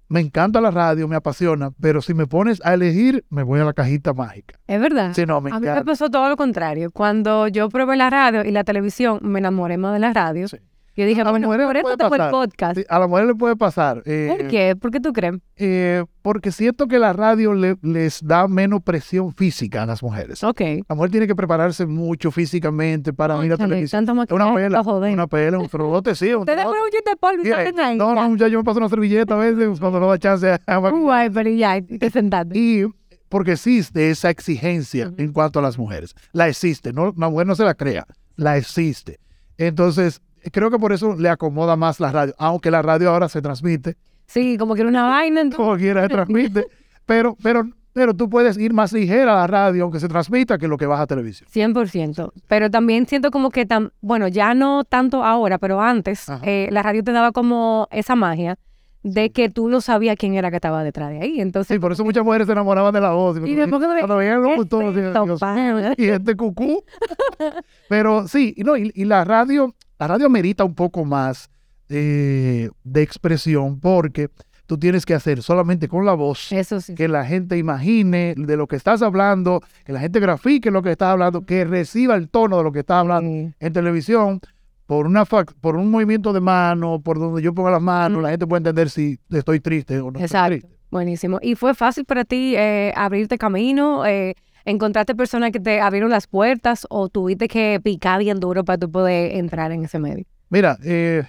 Me 0.07 0.21
encanta 0.21 0.61
la 0.61 0.71
radio, 0.71 1.05
me 1.09 1.17
apasiona, 1.17 1.71
pero 1.81 2.01
si 2.01 2.13
me 2.13 2.27
pones 2.27 2.61
a 2.63 2.75
elegir, 2.75 3.25
me 3.29 3.43
voy 3.43 3.59
a 3.59 3.65
la 3.65 3.73
cajita 3.73 4.13
mágica. 4.13 4.57
es 4.67 4.79
verdad. 4.79 5.13
No, 5.27 5.41
me 5.41 5.51
A 5.51 5.59
mí 5.59 5.67
me 5.67 5.83
pasó 5.83 6.09
todo 6.09 6.29
lo 6.29 6.37
contrario. 6.37 6.91
Cuando 6.91 7.49
yo 7.49 7.67
probé 7.67 7.97
la 7.97 8.09
radio 8.09 8.45
y 8.45 8.51
la 8.51 8.63
televisión, 8.63 9.19
me 9.21 9.39
enamoré 9.39 9.77
más 9.77 9.91
de 9.91 9.99
la 9.99 10.13
radio. 10.13 10.47
Sí. 10.47 10.59
Yo 10.95 11.05
dije, 11.05 11.21
A 11.21 11.23
las 11.25 11.33
bueno, 11.33 11.47
mujeres 11.47 11.65
por 11.67 11.73
les 11.75 11.81
eso 11.81 11.83
puede 11.83 11.97
te 11.97 12.07
fue 12.07 12.25
el 12.25 12.31
podcast. 12.31 12.77
Sí, 12.77 12.85
A 12.87 12.99
la 12.99 13.07
mujer 13.07 13.25
le 13.25 13.35
puede 13.35 13.55
pasar. 13.57 14.01
eh, 14.05 14.27
¿Por 14.37 14.47
qué? 14.47 14.75
¿Por 14.75 14.91
qué 14.91 14.99
tú 15.01 15.11
crees? 15.13 15.35
eh, 15.57 16.03
porque 16.21 16.51
siento 16.51 16.87
que 16.87 16.97
la 16.99 17.13
radio 17.13 17.53
le- 17.53 17.77
les 17.81 18.19
da 18.25 18.47
menos 18.47 18.81
presión 18.81 19.33
física 19.33 19.83
a 19.83 19.85
las 19.85 20.01
mujeres. 20.01 20.43
Ok. 20.43 20.61
La 20.87 20.95
mujer 20.95 21.11
tiene 21.11 21.27
que 21.27 21.35
prepararse 21.35 21.85
mucho 21.85 22.31
físicamente 22.31 23.13
para 23.13 23.35
ir 23.45 23.51
a 23.53 23.57
televisión. 23.57 24.05
una 24.29 24.53
pela, 24.55 24.81
una 24.81 25.27
pela, 25.27 25.59
un 25.59 25.67
trote, 25.69 26.15
sí. 26.15 26.33
Un 26.33 26.45
Te 26.45 26.55
dejo 26.55 26.69
un 26.71 26.75
chiste 26.91 27.09
de 27.11 27.15
polvo 27.17 27.43
y 27.45 27.51
ahí. 27.51 27.97
No, 27.97 28.15
Ya. 28.15 28.21
no, 28.23 28.29
muchacho, 28.29 28.47
yo 28.49 28.59
me 28.59 28.63
paso 28.63 28.79
una 28.79 28.89
servilleta 28.89 29.35
a 29.35 29.37
veces 29.37 29.79
cuando 29.79 29.99
no 29.99 30.07
da 30.07 30.17
chance 30.17 30.49
a- 30.67 30.77
Guay, 30.77 31.29
pero 31.29 31.49
ya, 31.49 31.79
te 31.81 32.09
sentaste. 32.09 32.57
Y 32.57 32.85
porque 33.29 33.51
existe 33.53 34.09
esa 34.11 34.29
exigencia 34.29 35.11
en 35.17 35.33
cuanto 35.33 35.59
a 35.59 35.61
las 35.61 35.77
mujeres. 35.77 36.15
La 36.31 36.47
existe, 36.47 36.93
no, 36.93 37.13
la 37.17 37.29
mujer 37.29 37.47
no 37.47 37.55
se 37.55 37.65
la 37.65 37.73
crea, 37.75 38.05
la 38.37 38.55
existe. 38.57 39.19
Entonces, 39.57 40.21
creo 40.51 40.69
que 40.71 40.77
por 40.79 40.93
eso 40.93 41.15
le 41.15 41.29
acomoda 41.29 41.75
más 41.75 41.99
la 41.99 42.11
radio, 42.11 42.33
aunque 42.37 42.71
la 42.71 42.81
radio 42.81 43.09
ahora 43.11 43.29
se 43.29 43.41
transmite, 43.41 43.95
Sí, 44.27 44.57
como 44.57 44.73
que 44.75 44.81
era 44.81 44.89
una 44.89 45.03
vaina. 45.03 45.41
entonces- 45.41 45.57
como 45.65 45.77
quiera 45.77 46.01
se 46.03 46.09
transmite, 46.09 46.65
pero, 47.05 47.37
pero, 47.43 47.63
pero 47.93 48.13
tú 48.13 48.29
puedes 48.29 48.57
ir 48.57 48.73
más 48.73 48.91
ligera 48.91 49.33
a 49.33 49.35
la 49.41 49.47
radio, 49.47 49.83
aunque 49.83 49.99
se 49.99 50.07
transmita, 50.07 50.57
que 50.57 50.67
lo 50.67 50.77
que 50.77 50.85
vas 50.87 50.99
a 50.99 51.07
televisión. 51.07 51.47
100%. 51.53 52.31
Pero 52.47 52.69
también 52.71 53.05
siento 53.07 53.29
como 53.31 53.51
que, 53.51 53.65
tan, 53.65 53.91
bueno, 54.01 54.27
ya 54.27 54.53
no 54.53 54.83
tanto 54.83 55.23
ahora, 55.23 55.57
pero 55.59 55.79
antes, 55.81 56.25
eh, 56.43 56.67
la 56.71 56.81
radio 56.83 57.03
te 57.03 57.11
daba 57.11 57.31
como 57.31 57.87
esa 57.91 58.15
magia 58.15 58.57
de 59.03 59.29
que 59.29 59.49
tú 59.49 59.69
no 59.69 59.81
sabías 59.81 60.15
quién 60.17 60.33
era 60.33 60.49
que 60.49 60.55
estaba 60.55 60.83
detrás 60.83 61.11
de 61.11 61.19
ahí. 61.21 61.39
Entonces, 61.39 61.75
Sí, 61.75 61.79
por 61.79 61.91
eso 61.91 62.03
muchas 62.03 62.23
mujeres 62.25 62.47
se 62.47 62.53
enamoraban 62.53 62.91
de 62.91 63.01
la 63.01 63.11
voz. 63.11 63.37
y 63.37 63.53
después 63.53 63.79
que 63.79 63.87
Cuando 63.99 64.17
veían 64.17 64.41
mío, 64.41 65.93
y 65.95 66.05
este 66.05 66.35
cucú. 66.35 66.83
Pero 67.89 68.27
sí, 68.27 68.53
y, 68.57 68.63
no, 68.63 68.75
y, 68.77 68.91
y 68.95 69.05
la 69.05 69.23
radio, 69.23 69.73
la 69.99 70.07
radio 70.07 70.29
merita 70.29 70.63
un 70.63 70.75
poco 70.75 71.05
más 71.05 71.49
eh, 71.89 72.69
de 72.83 73.01
expresión 73.01 73.79
porque 73.79 74.29
tú 74.65 74.77
tienes 74.77 75.05
que 75.05 75.13
hacer 75.13 75.43
solamente 75.43 75.87
con 75.87 76.05
la 76.05 76.13
voz 76.13 76.51
Eso 76.51 76.81
sí. 76.81 76.95
que 76.95 77.07
la 77.07 77.25
gente 77.25 77.57
imagine 77.57 78.33
de 78.35 78.57
lo 78.57 78.67
que 78.67 78.75
estás 78.75 79.01
hablando, 79.01 79.61
que 79.85 79.93
la 79.93 79.99
gente 79.99 80.19
grafique 80.19 80.71
lo 80.71 80.81
que 80.81 80.91
estás 80.91 81.09
hablando, 81.09 81.45
que 81.45 81.65
reciba 81.65 82.15
el 82.15 82.29
tono 82.29 82.57
de 82.57 82.63
lo 82.63 82.71
que 82.71 82.79
estás 82.79 82.97
hablando 82.97 83.53
en 83.59 83.73
televisión. 83.73 84.39
Por, 84.87 85.07
una 85.07 85.25
por 85.25 85.77
un 85.77 85.89
movimiento 85.89 86.31
de 86.31 86.41
mano, 86.41 87.01
por 87.01 87.17
donde 87.17 87.41
yo 87.41 87.55
ponga 87.55 87.71
las 87.71 87.81
manos, 87.81 88.21
la 88.21 88.29
gente 88.29 88.45
puede 88.45 88.59
entender 88.59 88.91
si 88.91 89.17
estoy 89.31 89.59
triste 89.59 89.99
o 89.99 90.11
no 90.11 90.19
estoy 90.19 90.23
Exacto. 90.25 90.49
triste. 90.59 90.77
Buenísimo. 90.91 91.39
¿Y 91.41 91.55
fue 91.55 91.73
fácil 91.73 92.05
para 92.05 92.23
ti 92.23 92.55
eh, 92.55 92.93
abrirte 92.95 93.39
camino? 93.39 94.05
Eh, 94.05 94.35
¿Encontraste 94.65 95.13
personas 95.13 95.51
que 95.51 95.59
te 95.59 95.79
abrieron 95.79 96.09
las 96.09 96.25
puertas 96.25 96.87
o 96.89 97.07
tuviste 97.07 97.47
que 97.47 97.79
picar 97.83 98.19
bien 98.19 98.39
duro 98.39 98.65
para 98.65 98.79
tú 98.79 98.91
poder 98.91 99.35
entrar 99.35 99.71
en 99.71 99.85
ese 99.85 99.99
medio? 99.99 100.25
Mira, 100.49 100.77
eh, 100.83 101.23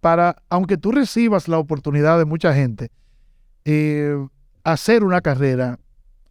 para, 0.00 0.36
aunque 0.48 0.78
tú 0.78 0.90
recibas 0.90 1.48
la 1.48 1.58
oportunidad 1.58 2.18
de 2.18 2.24
mucha 2.24 2.54
gente, 2.54 2.90
eh, 3.66 4.16
hacer 4.64 5.04
una 5.04 5.20
carrera 5.20 5.78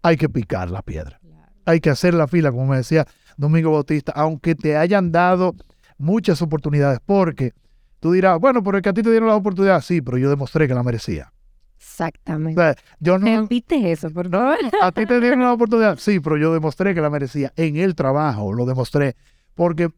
hay 0.01 0.17
que 0.17 0.27
picar 0.29 0.70
la 0.72 0.82
piedra. 0.82 1.20
hay 1.67 1.79
que 1.79 1.89
hacer 1.89 2.13
la 2.13 2.27
fila, 2.27 2.51
como 2.51 2.67
me 2.67 2.77
decía 2.77 3.08
Domingo 3.38 3.72
Bautista, 3.72 4.12
aunque 4.15 4.53
te 4.53 4.77
hayan 4.77 5.12
dado 5.12 5.55
muchas 5.98 6.41
oportunidades, 6.41 7.00
porque 7.05 7.53
tú 8.00 8.12
dirás, 8.12 8.39
bueno, 8.39 8.62
pero 8.63 8.82
que 8.82 8.89
a 8.89 8.94
ti 8.94 9.01
te 9.01 9.10
dieron 9.10 9.29
la 9.29 9.36
oportunidad, 9.36 9.82
sí, 9.82 10.01
pero 10.01 10.17
yo 10.17 10.29
demostré 10.29 10.67
que 10.67 10.75
la 10.75 10.84
merecía. 10.84 11.34
Exactamente. 11.77 12.60
O 12.60 12.63
sea, 12.63 12.75
yo 13.00 13.17
no, 13.17 13.41
Repite 13.41 13.91
eso, 13.91 14.10
por 14.10 14.29
favor. 14.29 14.58
a 14.82 14.91
ti 14.91 15.05
te 15.05 15.20
dieron 15.20 15.41
la 15.41 15.53
oportunidad, 15.53 15.98
sí, 15.98 16.20
pero 16.20 16.38
yo 16.38 16.53
demostré 16.53 16.94
que 16.94 17.01
la 17.01 17.10
merecía. 17.10 17.53
En 17.55 17.77
el 17.77 17.96
trabajo 17.96 18.53
lo 18.53 18.65
demostré, 18.65 19.15
porque 19.53 19.89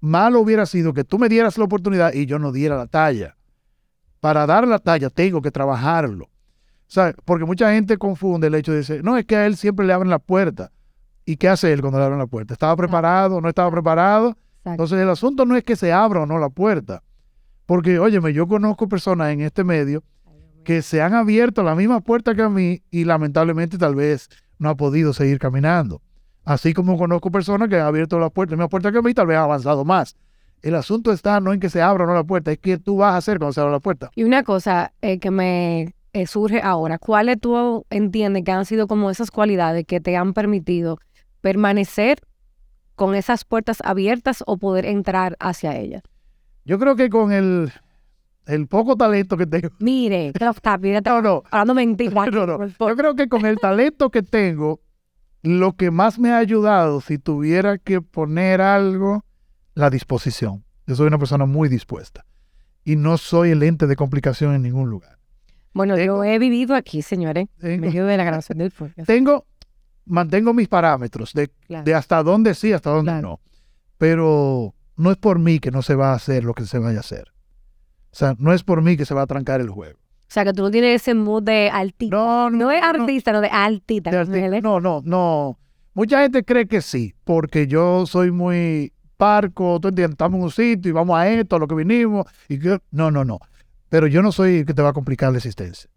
malo 0.00 0.40
hubiera 0.40 0.66
sido 0.66 0.92
que 0.92 1.04
tú 1.04 1.18
me 1.18 1.28
dieras 1.28 1.58
la 1.58 1.64
oportunidad 1.64 2.12
y 2.12 2.26
yo 2.26 2.38
no 2.38 2.52
diera 2.52 2.76
la 2.76 2.86
talla. 2.86 3.36
Para 4.20 4.46
dar 4.46 4.66
la 4.66 4.78
talla 4.78 5.10
tengo 5.10 5.42
que 5.42 5.50
trabajarlo. 5.50 6.26
O 6.26 6.94
sea, 6.94 7.14
porque 7.24 7.44
mucha 7.44 7.72
gente 7.72 7.96
confunde 7.96 8.48
el 8.48 8.54
hecho 8.54 8.72
de 8.72 8.78
decir, 8.78 9.02
no, 9.02 9.16
es 9.16 9.24
que 9.24 9.36
a 9.36 9.46
él 9.46 9.56
siempre 9.56 9.86
le 9.86 9.92
abren 9.92 10.10
la 10.10 10.18
puerta. 10.18 10.70
¿Y 11.24 11.36
qué 11.36 11.48
hace 11.48 11.72
él 11.72 11.80
cuando 11.80 11.98
le 11.98 12.04
abren 12.04 12.18
la 12.18 12.26
puerta? 12.26 12.52
¿Estaba 12.52 12.76
preparado? 12.76 13.40
¿No 13.40 13.48
estaba 13.48 13.70
preparado? 13.70 14.36
Entonces 14.64 14.98
el 14.98 15.08
asunto 15.08 15.44
no 15.44 15.56
es 15.56 15.64
que 15.64 15.76
se 15.76 15.92
abra 15.92 16.20
o 16.20 16.26
no 16.26 16.38
la 16.38 16.50
puerta. 16.50 17.02
Porque, 17.66 17.98
óyeme, 17.98 18.32
yo 18.32 18.46
conozco 18.46 18.88
personas 18.88 19.32
en 19.32 19.40
este 19.40 19.64
medio 19.64 20.02
que 20.64 20.82
se 20.82 21.02
han 21.02 21.14
abierto 21.14 21.62
la 21.62 21.74
misma 21.74 22.00
puerta 22.00 22.34
que 22.34 22.42
a 22.42 22.48
mí 22.48 22.82
y 22.90 23.04
lamentablemente 23.04 23.78
tal 23.78 23.94
vez 23.94 24.28
no 24.58 24.70
ha 24.70 24.76
podido 24.76 25.12
seguir 25.12 25.38
caminando. 25.38 26.00
Así 26.44 26.72
como 26.74 26.98
conozco 26.98 27.30
personas 27.30 27.68
que 27.68 27.76
han 27.76 27.86
abierto 27.86 28.18
la 28.18 28.30
puerta, 28.30 28.52
la 28.52 28.56
misma 28.56 28.68
puerta 28.68 28.90
que 28.90 28.98
a 28.98 29.02
mí, 29.02 29.14
tal 29.14 29.26
vez 29.26 29.36
han 29.36 29.44
avanzado 29.44 29.84
más. 29.84 30.16
El 30.60 30.74
asunto 30.74 31.12
está 31.12 31.40
no 31.40 31.52
en 31.52 31.60
que 31.60 31.68
se 31.68 31.82
abra 31.82 32.04
o 32.04 32.06
no 32.06 32.14
la 32.14 32.24
puerta, 32.24 32.52
es 32.52 32.58
que 32.58 32.78
tú 32.78 32.98
vas 32.98 33.14
a 33.14 33.16
hacer 33.16 33.38
cuando 33.38 33.52
se 33.52 33.60
abra 33.60 33.72
la 33.72 33.80
puerta. 33.80 34.10
Y 34.14 34.24
una 34.24 34.42
cosa 34.44 34.92
eh, 35.02 35.18
que 35.18 35.30
me 35.30 35.94
eh, 36.12 36.26
surge 36.26 36.60
ahora, 36.62 36.98
¿cuáles 36.98 37.40
tú 37.40 37.84
entiendes 37.90 38.44
que 38.44 38.52
han 38.52 38.64
sido 38.64 38.86
como 38.86 39.10
esas 39.10 39.30
cualidades 39.30 39.84
que 39.86 40.00
te 40.00 40.16
han 40.16 40.34
permitido 40.34 40.98
permanecer 41.40 42.20
con 42.94 43.14
esas 43.14 43.44
puertas 43.44 43.78
abiertas 43.84 44.44
o 44.46 44.56
poder 44.56 44.86
entrar 44.86 45.36
hacia 45.40 45.76
ellas? 45.76 46.02
Yo 46.64 46.78
creo 46.78 46.94
que 46.94 47.10
con 47.10 47.32
el, 47.32 47.72
el 48.46 48.66
poco 48.66 48.96
talento 48.96 49.36
que 49.36 49.46
tengo, 49.46 49.68
Mire, 49.78 50.32
lo 50.38 50.50
está 50.50 50.76
mira, 50.78 51.00
no, 51.04 51.22
no, 51.22 51.42
hablando 51.50 51.74
mentira. 51.74 52.26
no, 52.30 52.46
no. 52.46 52.66
Yo 52.66 52.96
creo 52.96 53.14
que 53.14 53.28
con 53.28 53.46
el 53.46 53.56
talento 53.58 54.10
que 54.10 54.22
tengo, 54.22 54.80
lo 55.42 55.74
que 55.76 55.90
más 55.90 56.18
me 56.18 56.30
ha 56.32 56.38
ayudado, 56.38 57.00
si 57.00 57.18
tuviera 57.18 57.78
que 57.78 58.00
poner 58.00 58.60
algo, 58.60 59.24
la 59.74 59.90
disposición. 59.90 60.64
Yo 60.86 60.94
soy 60.96 61.06
una 61.06 61.18
persona 61.18 61.46
muy 61.46 61.68
dispuesta 61.68 62.24
y 62.84 62.96
no 62.96 63.16
soy 63.18 63.50
el 63.50 63.62
ente 63.62 63.86
de 63.86 63.96
complicación 63.96 64.54
en 64.54 64.62
ningún 64.62 64.90
lugar. 64.90 65.18
Bueno, 65.74 65.94
Tengo- 65.96 66.16
yo 66.18 66.24
he 66.24 66.38
vivido 66.38 66.74
aquí, 66.74 67.00
señores, 67.02 67.46
en 67.60 67.80
medio 67.80 68.04
de 68.06 68.16
la 68.16 68.24
grabación 68.24 68.58
del 68.58 68.70
podcast. 68.70 69.06
tengo- 69.06 69.46
mantengo 70.04 70.52
mis 70.52 70.68
parámetros 70.68 71.32
de, 71.32 71.48
Claro. 71.48 71.84
de 71.84 71.94
hasta 71.94 72.22
dónde 72.22 72.54
sí, 72.54 72.72
hasta 72.72 72.90
dónde 72.90 73.12
Claro. 73.12 73.28
no. 73.28 73.40
Pero 73.98 74.74
no 74.96 75.10
es 75.10 75.16
por 75.16 75.38
mí 75.38 75.58
que 75.60 75.70
no 75.70 75.82
se 75.82 75.94
va 75.94 76.10
a 76.12 76.14
hacer 76.16 76.44
lo 76.44 76.54
que 76.54 76.66
se 76.66 76.78
vaya 76.78 76.98
a 76.98 77.00
hacer. 77.00 77.31
O 78.12 78.16
sea, 78.16 78.34
no 78.38 78.52
es 78.52 78.62
por 78.62 78.82
mí 78.82 78.96
que 78.96 79.04
se 79.04 79.14
va 79.14 79.22
a 79.22 79.26
trancar 79.26 79.60
el 79.60 79.70
juego. 79.70 79.98
O 79.98 80.34
sea, 80.34 80.44
que 80.44 80.52
tú 80.52 80.62
no 80.62 80.70
tienes 80.70 81.02
ese 81.02 81.14
mood 81.14 81.42
de 81.42 81.68
altita. 81.70 82.16
No, 82.16 82.50
No 82.50 82.70
es 82.70 82.80
no. 82.82 82.88
artista, 82.88 83.32
no 83.32 83.40
de 83.40 83.48
altita. 83.48 84.10
De 84.10 84.18
arti- 84.24 84.56
es. 84.56 84.62
No, 84.62 84.80
no, 84.80 85.02
no. 85.04 85.58
Mucha 85.94 86.22
gente 86.22 86.42
cree 86.44 86.66
que 86.66 86.80
sí, 86.80 87.14
porque 87.24 87.66
yo 87.66 88.06
soy 88.06 88.30
muy 88.30 88.92
parco, 89.18 89.78
tú 89.80 89.88
entiendes, 89.88 90.14
estamos 90.14 90.38
en 90.38 90.44
un 90.44 90.50
sitio 90.50 90.88
y 90.88 90.92
vamos 90.92 91.16
a 91.18 91.28
esto, 91.28 91.56
a 91.56 91.58
lo 91.58 91.68
que 91.68 91.74
vinimos. 91.74 92.26
Y 92.48 92.58
que... 92.58 92.78
No, 92.90 93.10
no, 93.10 93.24
no. 93.24 93.38
Pero 93.90 94.06
yo 94.06 94.22
no 94.22 94.32
soy 94.32 94.58
el 94.60 94.66
que 94.66 94.72
te 94.74 94.80
va 94.82 94.88
a 94.88 94.92
complicar 94.94 95.30
la 95.32 95.38
existencia. 95.38 95.90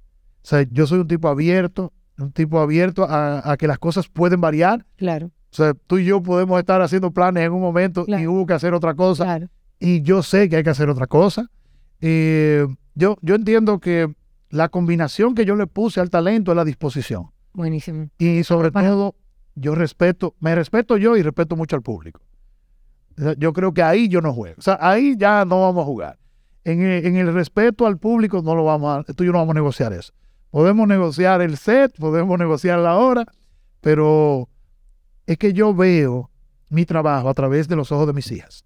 O 0.43 0.47
sea, 0.47 0.65
yo 0.69 0.85
soy 0.85 0.99
un 0.99 1.07
tipo 1.07 1.27
abierto, 1.29 1.93
un 2.19 2.31
tipo 2.33 2.59
abierto 2.59 3.05
a, 3.05 3.49
a 3.51 3.57
que 3.57 3.67
las 3.67 3.79
cosas 3.79 4.09
pueden 4.09 4.41
variar. 4.41 4.85
Claro, 4.97 5.27
O 5.27 5.55
sea, 5.55 5.73
tú 5.87 5.97
y 5.97 6.05
yo 6.05 6.21
podemos 6.21 6.59
estar 6.59 6.81
haciendo 6.81 7.11
planes 7.11 7.43
en 7.45 7.53
un 7.53 7.61
momento 7.61 8.03
y 8.07 8.27
hubo 8.27 8.45
que 8.45 8.53
hacer 8.53 8.73
otra 8.73 8.93
cosa. 8.95 9.23
claro. 9.23 9.47
Y 9.79 10.01
yo 10.01 10.21
sé 10.23 10.49
que 10.49 10.57
hay 10.57 10.63
que 10.63 10.69
hacer 10.69 10.89
otra 10.89 11.07
cosa. 11.07 11.49
Eh, 12.01 12.65
yo, 12.93 13.17
yo 13.21 13.35
entiendo 13.35 13.79
que 13.79 14.13
la 14.49 14.69
combinación 14.69 15.35
que 15.35 15.45
yo 15.45 15.55
le 15.55 15.67
puse 15.67 15.99
al 15.99 16.09
talento 16.09 16.51
es 16.51 16.55
la 16.55 16.65
disposición. 16.65 17.27
Buenísimo. 17.53 18.09
Y 18.17 18.43
sobre 18.43 18.71
Para- 18.71 18.89
todo, 18.89 19.15
yo 19.55 19.75
respeto, 19.75 20.35
me 20.39 20.53
respeto 20.55 20.97
yo 20.97 21.15
y 21.17 21.21
respeto 21.21 21.55
mucho 21.55 21.75
al 21.75 21.81
público. 21.81 22.21
Yo 23.37 23.53
creo 23.53 23.73
que 23.73 23.81
ahí 23.81 24.09
yo 24.09 24.19
no 24.21 24.33
juego. 24.33 24.55
O 24.57 24.61
sea, 24.61 24.77
ahí 24.81 25.15
ya 25.17 25.45
no 25.45 25.61
vamos 25.61 25.83
a 25.83 25.85
jugar. 25.85 26.19
En 26.65 26.81
el, 26.81 27.05
en 27.05 27.15
el 27.15 27.33
respeto 27.33 27.85
al 27.87 27.97
público 27.97 28.41
no 28.43 28.55
lo 28.55 28.65
vamos 28.65 29.05
a, 29.07 29.13
tú 29.13 29.23
y 29.23 29.27
yo 29.27 29.31
no 29.31 29.37
vamos 29.39 29.51
a 29.53 29.59
negociar 29.59 29.93
eso. 29.93 30.11
Podemos 30.49 30.87
negociar 30.87 31.41
el 31.41 31.57
set, 31.57 31.95
podemos 31.97 32.37
negociar 32.37 32.79
la 32.79 32.95
hora, 32.97 33.25
pero 33.81 34.49
es 35.25 35.37
que 35.37 35.53
yo 35.53 35.73
veo 35.73 36.29
mi 36.69 36.85
trabajo 36.85 37.29
a 37.29 37.33
través 37.33 37.67
de 37.67 37.75
los 37.75 37.91
ojos 37.91 38.07
de 38.07 38.13
mis 38.13 38.31
hijas. 38.31 38.65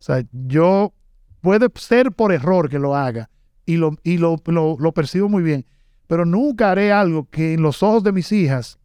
O 0.00 0.02
sea, 0.02 0.24
yo 0.32 0.92
puede 1.40 1.68
ser 1.74 2.12
por 2.12 2.32
error 2.32 2.68
que 2.68 2.78
lo 2.78 2.94
haga 2.94 3.28
y 3.66 3.76
lo, 3.76 3.96
y 4.02 4.18
lo, 4.18 4.36
lo- 4.46 4.76
lo 4.78 4.92
percibo 4.92 5.28
muy 5.28 5.42
bien, 5.42 5.64
pero 6.06 6.24
nunca 6.24 6.70
haré 6.70 6.92
algo 6.92 7.28
que 7.30 7.54
en 7.54 7.62
los 7.62 7.82
ojos 7.82 8.02
de 8.02 8.12
mis 8.12 8.30
hijas 8.32 8.78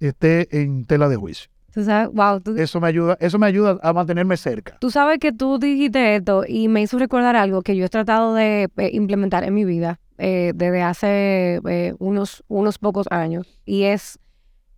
esté 0.00 0.60
en 0.62 0.84
tela 0.84 1.08
de 1.08 1.16
juicio. 1.16 1.50
Tú 1.72 1.84
sabes, 1.84 2.08
wow, 2.14 2.40
tú, 2.40 2.56
Eso 2.56 2.80
me 2.80 2.88
ayuda, 2.88 3.18
eso 3.20 3.38
me 3.38 3.46
ayuda 3.46 3.78
a 3.82 3.92
mantenerme 3.92 4.36
cerca. 4.38 4.78
tú 4.80 4.90
sabes 4.90 5.18
que 5.18 5.32
tú 5.32 5.58
dijiste 5.58 6.16
esto 6.16 6.44
y 6.48 6.68
me 6.68 6.80
hizo 6.80 6.98
recordar 6.98 7.36
algo 7.36 7.60
que 7.62 7.76
yo 7.76 7.84
he 7.84 7.88
tratado 7.90 8.32
de 8.34 8.68
eh, 8.78 8.90
implementar 8.94 9.44
en 9.44 9.52
mi 9.52 9.64
vida 9.66 10.00
eh, 10.16 10.52
desde 10.54 10.80
hace 10.82 11.60
eh, 11.68 11.94
unos, 11.98 12.42
unos 12.48 12.78
pocos 12.78 13.06
años. 13.10 13.58
Y 13.66 13.82
es 13.84 14.18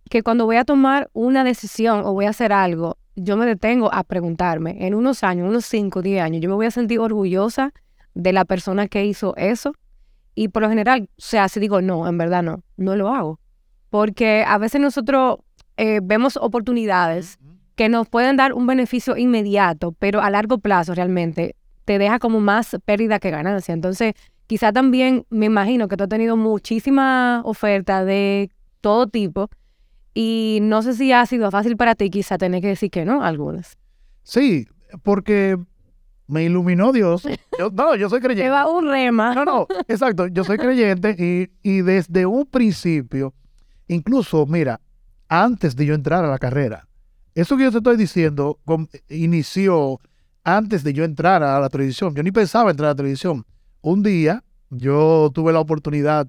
que 0.09 0.23
cuando 0.23 0.45
voy 0.45 0.57
a 0.57 0.65
tomar 0.65 1.09
una 1.13 1.45
decisión 1.45 2.01
o 2.03 2.11
voy 2.13 2.25
a 2.25 2.31
hacer 2.31 2.51
algo, 2.51 2.97
yo 3.21 3.37
me 3.37 3.45
detengo 3.45 3.93
a 3.93 4.03
preguntarme, 4.03 4.85
en 4.85 4.95
unos 4.95 5.23
años, 5.23 5.47
unos 5.47 5.65
5, 5.65 6.01
10 6.01 6.21
años, 6.21 6.41
yo 6.41 6.49
me 6.49 6.55
voy 6.55 6.65
a 6.65 6.71
sentir 6.71 6.99
orgullosa 6.99 7.73
de 8.13 8.33
la 8.33 8.45
persona 8.45 8.87
que 8.87 9.05
hizo 9.05 9.35
eso. 9.35 9.73
Y 10.35 10.49
por 10.49 10.61
lo 10.61 10.69
general, 10.69 11.09
o 11.09 11.21
sea, 11.21 11.49
si 11.49 11.59
digo 11.59 11.81
no, 11.81 12.07
en 12.07 12.17
verdad 12.17 12.43
no, 12.43 12.63
no 12.77 12.95
lo 12.95 13.09
hago. 13.09 13.39
Porque 13.89 14.43
a 14.47 14.57
veces 14.57 14.79
nosotros 14.79 15.39
eh, 15.77 15.99
vemos 16.03 16.37
oportunidades 16.37 17.39
que 17.75 17.89
nos 17.89 18.07
pueden 18.07 18.35
dar 18.35 18.53
un 18.53 18.67
beneficio 18.67 19.17
inmediato, 19.17 19.93
pero 19.93 20.21
a 20.21 20.29
largo 20.29 20.57
plazo 20.57 20.93
realmente 20.93 21.55
te 21.85 21.97
deja 21.97 22.19
como 22.19 22.39
más 22.39 22.77
pérdida 22.85 23.19
que 23.19 23.31
ganancia. 23.31 23.73
Entonces, 23.73 24.13
quizá 24.47 24.71
también 24.71 25.25
me 25.29 25.45
imagino 25.47 25.87
que 25.87 25.97
tú 25.97 26.03
has 26.03 26.09
tenido 26.09 26.37
muchísima 26.37 27.41
oferta 27.45 28.05
de 28.05 28.51
todo 28.81 29.07
tipo 29.07 29.49
y 30.21 30.59
no 30.61 30.81
sé 30.81 30.95
si 30.95 31.13
ha 31.13 31.25
sido 31.25 31.49
fácil 31.49 31.77
para 31.77 31.95
ti 31.95 32.09
quizá 32.09 32.37
tener 32.37 32.61
que 32.61 32.67
decir 32.67 32.91
que 32.91 33.05
no 33.05 33.23
a 33.23 33.27
algunas. 33.29 33.77
Sí, 34.23 34.67
porque 35.01 35.57
me 36.27 36.43
iluminó 36.43 36.91
Dios. 36.91 37.23
Yo- 37.57 37.69
no, 37.71 37.95
yo 37.95 38.09
soy 38.09 38.19
creyente. 38.19 38.43
Lleva 38.47 38.69
un 38.69 38.89
rema. 38.89 39.33
No, 39.33 39.45
no, 39.45 39.67
exacto. 39.87 40.27
Yo 40.27 40.43
soy 40.43 40.57
creyente 40.57 41.15
y, 41.17 41.49
y 41.63 41.81
desde 41.83 42.25
un 42.25 42.45
principio, 42.45 43.33
incluso, 43.87 44.45
mira, 44.45 44.81
antes 45.29 45.75
de 45.77 45.85
yo 45.85 45.93
entrar 45.93 46.25
a 46.25 46.29
la 46.29 46.37
carrera, 46.37 46.85
eso 47.33 47.55
que 47.55 47.63
yo 47.63 47.71
te 47.71 47.77
estoy 47.77 47.95
diciendo 47.95 48.59
inició 49.07 49.99
antes 50.43 50.83
de 50.83 50.91
yo 50.91 51.05
entrar 51.05 51.43
a 51.43 51.59
la 51.61 51.69
televisión. 51.69 52.13
Yo 52.13 52.23
ni 52.23 52.31
pensaba 52.31 52.71
entrar 52.71 52.87
a 52.87 52.91
la 52.91 52.95
televisión. 52.97 53.45
Un 53.81 54.03
día 54.03 54.43
yo 54.69 55.31
tuve 55.33 55.53
la 55.53 55.59
oportunidad 55.61 56.27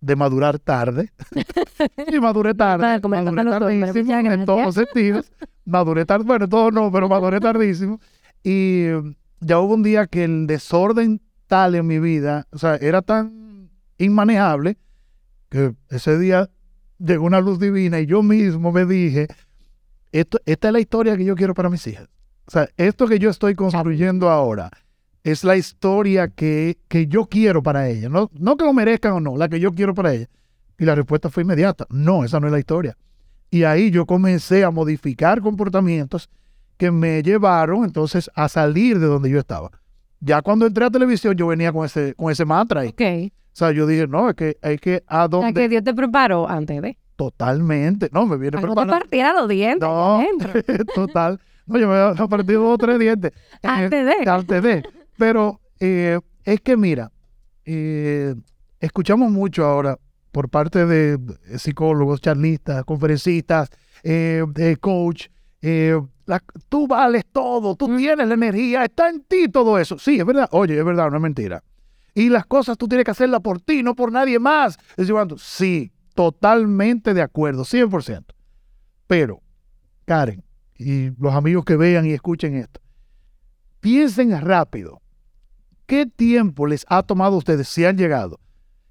de 0.00 0.16
madurar 0.16 0.58
tarde. 0.58 1.12
y 2.12 2.18
maduré 2.18 2.54
tarde. 2.54 3.00
Maduré 3.00 3.44
tardísimo 3.80 4.18
en 4.18 4.44
todos 4.44 4.64
los 4.64 4.74
sentidos. 4.74 5.32
Maduré 5.64 6.04
tarde, 6.04 6.24
bueno, 6.24 6.48
todo 6.48 6.70
no, 6.70 6.90
pero 6.90 7.08
maduré 7.08 7.40
tardísimo. 7.40 8.00
Y 8.42 8.84
eh, 8.84 9.16
ya 9.40 9.58
hubo 9.60 9.74
un 9.74 9.82
día 9.82 10.06
que 10.06 10.24
el 10.24 10.46
desorden 10.46 11.20
tal 11.46 11.74
en 11.74 11.86
mi 11.86 11.98
vida, 11.98 12.46
o 12.52 12.58
sea, 12.58 12.76
era 12.76 13.02
tan 13.02 13.70
inmanejable 13.98 14.78
que 15.48 15.74
ese 15.90 16.18
día 16.18 16.48
llegó 16.98 17.26
una 17.26 17.40
luz 17.40 17.58
divina 17.58 18.00
y 18.00 18.06
yo 18.06 18.22
mismo 18.22 18.72
me 18.72 18.86
dije, 18.86 19.26
esto, 20.12 20.38
esta 20.46 20.68
es 20.68 20.72
la 20.72 20.80
historia 20.80 21.16
que 21.16 21.24
yo 21.24 21.34
quiero 21.34 21.54
para 21.54 21.68
mis 21.68 21.86
hijas. 21.86 22.08
O 22.46 22.50
sea, 22.50 22.68
esto 22.76 23.06
que 23.06 23.18
yo 23.18 23.30
estoy 23.30 23.54
construyendo 23.54 24.30
ahora 24.30 24.70
es 25.24 25.44
la 25.44 25.56
historia 25.56 26.28
que, 26.28 26.78
que 26.88 27.06
yo 27.06 27.26
quiero 27.26 27.62
para 27.62 27.88
ellas. 27.88 28.10
No, 28.10 28.30
no 28.38 28.56
que 28.56 28.64
lo 28.64 28.72
merezcan 28.72 29.12
o 29.12 29.20
no, 29.20 29.36
la 29.36 29.48
que 29.48 29.60
yo 29.60 29.72
quiero 29.72 29.94
para 29.94 30.14
ellas. 30.14 30.28
Y 30.78 30.84
la 30.84 30.94
respuesta 30.94 31.28
fue 31.28 31.42
inmediata. 31.42 31.86
No, 31.90 32.24
esa 32.24 32.40
no 32.40 32.46
es 32.46 32.52
la 32.52 32.58
historia. 32.58 32.96
Y 33.50 33.64
ahí 33.64 33.90
yo 33.90 34.06
comencé 34.06 34.64
a 34.64 34.70
modificar 34.70 35.40
comportamientos 35.40 36.30
que 36.76 36.90
me 36.90 37.22
llevaron 37.22 37.84
entonces 37.84 38.30
a 38.34 38.48
salir 38.48 38.98
de 38.98 39.06
donde 39.06 39.28
yo 39.28 39.38
estaba. 39.38 39.70
Ya 40.20 40.40
cuando 40.40 40.66
entré 40.66 40.84
a 40.84 40.90
televisión 40.90 41.34
yo 41.34 41.48
venía 41.48 41.72
con 41.72 41.84
ese, 41.84 42.14
con 42.14 42.30
ese 42.30 42.44
mantra 42.44 42.82
ahí. 42.82 42.94
O 43.52 43.56
sea, 43.60 43.72
yo 43.72 43.86
dije, 43.86 44.06
no, 44.06 44.30
es 44.30 44.36
que 44.36 44.56
hay 44.62 44.78
que 44.78 45.02
a 45.06 45.16
O 45.16 45.20
sea, 45.20 45.28
donde... 45.28 45.60
que 45.60 45.68
Dios 45.68 45.84
te 45.84 45.92
preparó 45.92 46.48
antes 46.48 46.80
de. 46.80 46.96
Totalmente. 47.16 48.08
No, 48.12 48.24
me 48.24 48.38
viene 48.38 48.56
Ay, 48.56 48.64
no 48.64 48.74
te 48.74 48.86
partiera 48.86 49.34
los 49.34 49.48
dientes. 49.48 49.86
No, 49.86 50.22
total. 50.94 51.38
No, 51.66 51.78
yo 51.78 51.88
me 51.88 52.24
he 52.24 52.28
partido 52.28 52.62
dos 52.62 52.74
o 52.74 52.78
tres 52.78 52.98
dientes. 52.98 53.32
Antes 53.62 54.06
de. 54.06 54.30
antes 54.30 54.62
de. 54.62 54.82
Pero 55.20 55.60
eh, 55.80 56.18
es 56.44 56.60
que 56.62 56.78
mira, 56.78 57.12
eh, 57.66 58.34
escuchamos 58.80 59.30
mucho 59.30 59.66
ahora 59.66 59.98
por 60.32 60.48
parte 60.48 60.86
de 60.86 61.18
psicólogos, 61.58 62.22
charlistas, 62.22 62.84
conferencistas, 62.86 63.68
eh, 64.02 64.42
coach. 64.80 65.26
eh, 65.60 66.00
la- 66.24 66.42
tú 66.70 66.86
vales 66.86 67.26
todo, 67.30 67.76
tú 67.76 67.94
tienes 67.98 68.26
la 68.26 68.32
energía, 68.32 68.82
está 68.86 69.10
en 69.10 69.22
ti 69.24 69.48
todo 69.48 69.78
eso. 69.78 69.98
Sí, 69.98 70.18
es 70.18 70.24
verdad. 70.24 70.48
Oye, 70.52 70.78
es 70.78 70.84
verdad, 70.86 71.10
no 71.10 71.16
es 71.18 71.22
mentira. 71.22 71.62
Y 72.14 72.30
las 72.30 72.46
cosas 72.46 72.78
tú 72.78 72.88
tienes 72.88 73.04
que 73.04 73.10
hacerlas 73.10 73.40
por 73.42 73.60
ti, 73.60 73.82
no 73.82 73.94
por 73.94 74.10
nadie 74.10 74.38
más. 74.38 74.78
Sí, 75.36 75.92
totalmente 76.14 77.12
de 77.12 77.20
acuerdo, 77.20 77.66
100%. 77.66 78.34
Pero, 79.06 79.42
Karen, 80.06 80.42
y 80.78 81.10
los 81.22 81.34
amigos 81.34 81.66
que 81.66 81.76
vean 81.76 82.06
y 82.06 82.12
escuchen 82.12 82.54
esto, 82.54 82.80
piensen 83.80 84.38
rápido. 84.40 84.99
¿Qué 85.90 86.06
tiempo 86.06 86.68
les 86.68 86.86
ha 86.88 87.02
tomado 87.02 87.34
a 87.34 87.38
ustedes, 87.38 87.66
si 87.66 87.84
han 87.84 87.98
llegado? 87.98 88.38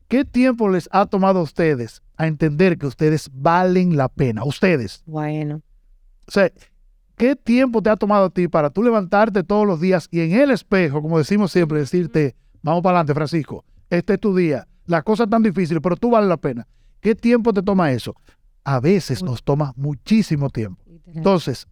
¿Qué 0.10 0.26
tiempo 0.26 0.68
les 0.68 0.90
ha 0.92 1.06
tomado 1.06 1.40
a 1.40 1.44
ustedes 1.44 2.04
a 2.18 2.28
entender 2.28 2.78
que 2.78 2.88
ustedes 2.88 3.30
valen 3.34 3.96
la 3.96 4.10
pena? 4.10 4.44
Ustedes. 4.44 5.02
Bueno. 5.06 5.62
O 6.28 6.32
sea, 6.32 6.52
¿qué 7.16 7.38
tiempo 7.38 7.82
te 7.82 7.90
ha 7.90 7.96
tomado 7.96 8.26
a 8.26 8.30
ti 8.30 8.50
para 8.50 8.70
tú 8.70 8.84
levantarte 8.84 9.46
todos 9.46 9.66
los 9.66 9.80
días 9.80 10.10
y 10.12 10.20
en 10.20 10.34
el 10.34 10.52
espejo, 10.52 11.02
como 11.02 11.18
decimos 11.18 11.54
siempre, 11.54 11.80
decirte, 11.80 12.36
vamos 12.62 12.84
para 12.84 12.98
adelante, 12.98 13.14
Francisco, 13.14 13.64
este 13.90 14.16
es 14.16 14.20
tu 14.20 14.36
día, 14.36 14.68
las 14.86 15.04
cosas 15.04 15.28
están 15.28 15.44
difíciles, 15.44 15.80
pero 15.82 15.96
tú 15.96 16.10
vales 16.10 16.28
la 16.28 16.36
pena? 16.36 16.68
¿Qué 17.00 17.16
tiempo 17.16 17.54
te 17.54 17.64
toma 17.64 17.94
eso? 17.94 18.14
A 18.66 18.82
veces 18.82 19.24
nos 19.24 19.42
toma 19.42 19.72
muchísimo 19.78 20.50
tiempo. 20.50 20.84
Entonces, 21.06 21.66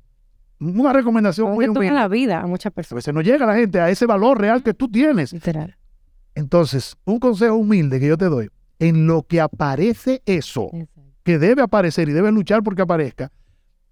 una 0.59 0.93
recomendación 0.93 1.53
muy 1.53 1.67
humilde. 1.67 1.91
la 1.91 2.07
vida 2.07 2.41
a 2.41 2.47
muchas 2.47 2.71
A 2.71 2.73
personas. 2.73 2.97
veces 3.05 3.13
no 3.13 3.21
llega 3.21 3.45
la 3.45 3.55
gente 3.55 3.79
a 3.79 3.89
ese 3.89 4.05
valor 4.05 4.39
real 4.39 4.63
que 4.63 4.73
tú 4.73 4.89
tienes. 4.89 5.33
Literal. 5.33 5.77
Entonces, 6.35 6.95
un 7.05 7.19
consejo 7.19 7.55
humilde 7.55 7.99
que 7.99 8.07
yo 8.07 8.17
te 8.17 8.25
doy, 8.25 8.49
en 8.79 9.07
lo 9.07 9.23
que 9.23 9.41
aparece 9.41 10.21
eso, 10.25 10.69
que 11.23 11.39
debe 11.39 11.61
aparecer 11.63 12.09
y 12.09 12.13
debe 12.13 12.31
luchar 12.31 12.61
porque 12.63 12.83
aparezca, 12.83 13.31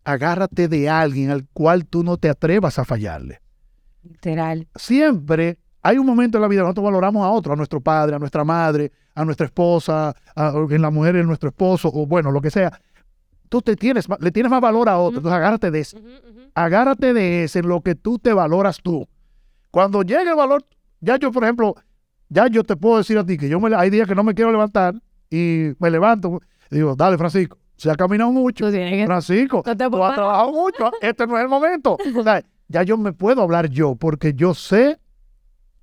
agárrate 0.03 0.67
de 0.67 0.89
alguien 0.89 1.31
al 1.31 1.47
cual 1.53 1.85
tú 1.85 2.03
no 2.03 2.17
te 2.17 2.29
atrevas 2.29 2.77
a 2.79 2.85
fallarle. 2.85 3.41
Literal. 4.03 4.67
Siempre 4.75 5.57
hay 5.81 5.97
un 5.97 6.05
momento 6.05 6.37
en 6.37 6.43
la 6.43 6.47
vida 6.47 6.61
que 6.61 6.65
nosotros 6.65 6.85
valoramos 6.85 7.25
a 7.25 7.29
otro, 7.29 7.53
a 7.53 7.55
nuestro 7.55 7.81
padre, 7.81 8.15
a 8.15 8.19
nuestra 8.19 8.43
madre, 8.43 8.91
a 9.15 9.25
nuestra 9.25 9.47
esposa, 9.47 10.15
a, 10.35 10.53
en 10.69 10.81
la 10.81 10.89
mujer, 10.91 11.15
en 11.15 11.27
nuestro 11.27 11.49
esposo, 11.49 11.89
o 11.93 12.05
bueno, 12.05 12.31
lo 12.31 12.41
que 12.41 12.51
sea. 12.51 12.79
Tú 13.49 13.61
te 13.61 13.75
tienes, 13.75 14.07
le 14.19 14.31
tienes 14.31 14.49
más 14.51 14.61
valor 14.61 14.89
a 14.89 14.97
otro, 14.97 15.17
entonces 15.19 15.37
agárrate 15.37 15.71
de 15.71 15.79
ese. 15.79 15.97
Agárrate 16.53 17.13
de 17.13 17.43
ese 17.43 17.59
en 17.59 17.67
lo 17.67 17.81
que 17.81 17.95
tú 17.95 18.17
te 18.19 18.33
valoras 18.33 18.79
tú. 18.81 19.07
Cuando 19.71 20.01
llegue 20.03 20.29
el 20.29 20.35
valor, 20.35 20.65
ya 21.01 21.17
yo, 21.17 21.31
por 21.31 21.43
ejemplo, 21.43 21.75
ya 22.29 22.47
yo 22.47 22.63
te 22.63 22.75
puedo 22.75 22.97
decir 22.97 23.17
a 23.17 23.25
ti 23.25 23.37
que 23.37 23.49
yo 23.49 23.59
me, 23.59 23.75
hay 23.75 23.89
días 23.89 24.07
que 24.07 24.15
no 24.15 24.23
me 24.23 24.33
quiero 24.33 24.51
levantar 24.51 24.95
y 25.29 25.71
me 25.79 25.89
levanto 25.89 26.39
y 26.71 26.75
digo, 26.75 26.95
dale, 26.95 27.17
Francisco, 27.17 27.57
se 27.75 27.91
ha 27.91 27.95
caminado 27.95 28.31
mucho. 28.31 28.65
Tú 28.67 28.71
que- 28.71 29.03
Francisco, 29.05 29.63
No 29.65 29.77
te 29.77 29.89
tú 29.89 30.03
has 30.03 30.15
trabajado 30.15 30.51
mucho, 30.51 30.91
este 31.01 31.27
no 31.27 31.37
es 31.37 31.43
el 31.43 31.49
momento. 31.49 31.97
O 32.15 32.23
sea, 32.23 32.41
ya 32.67 32.83
yo 32.83 32.97
me 32.97 33.13
puedo 33.13 33.41
hablar 33.41 33.69
yo 33.69 33.95
porque 33.95 34.33
yo 34.33 34.53
sé 34.53 34.97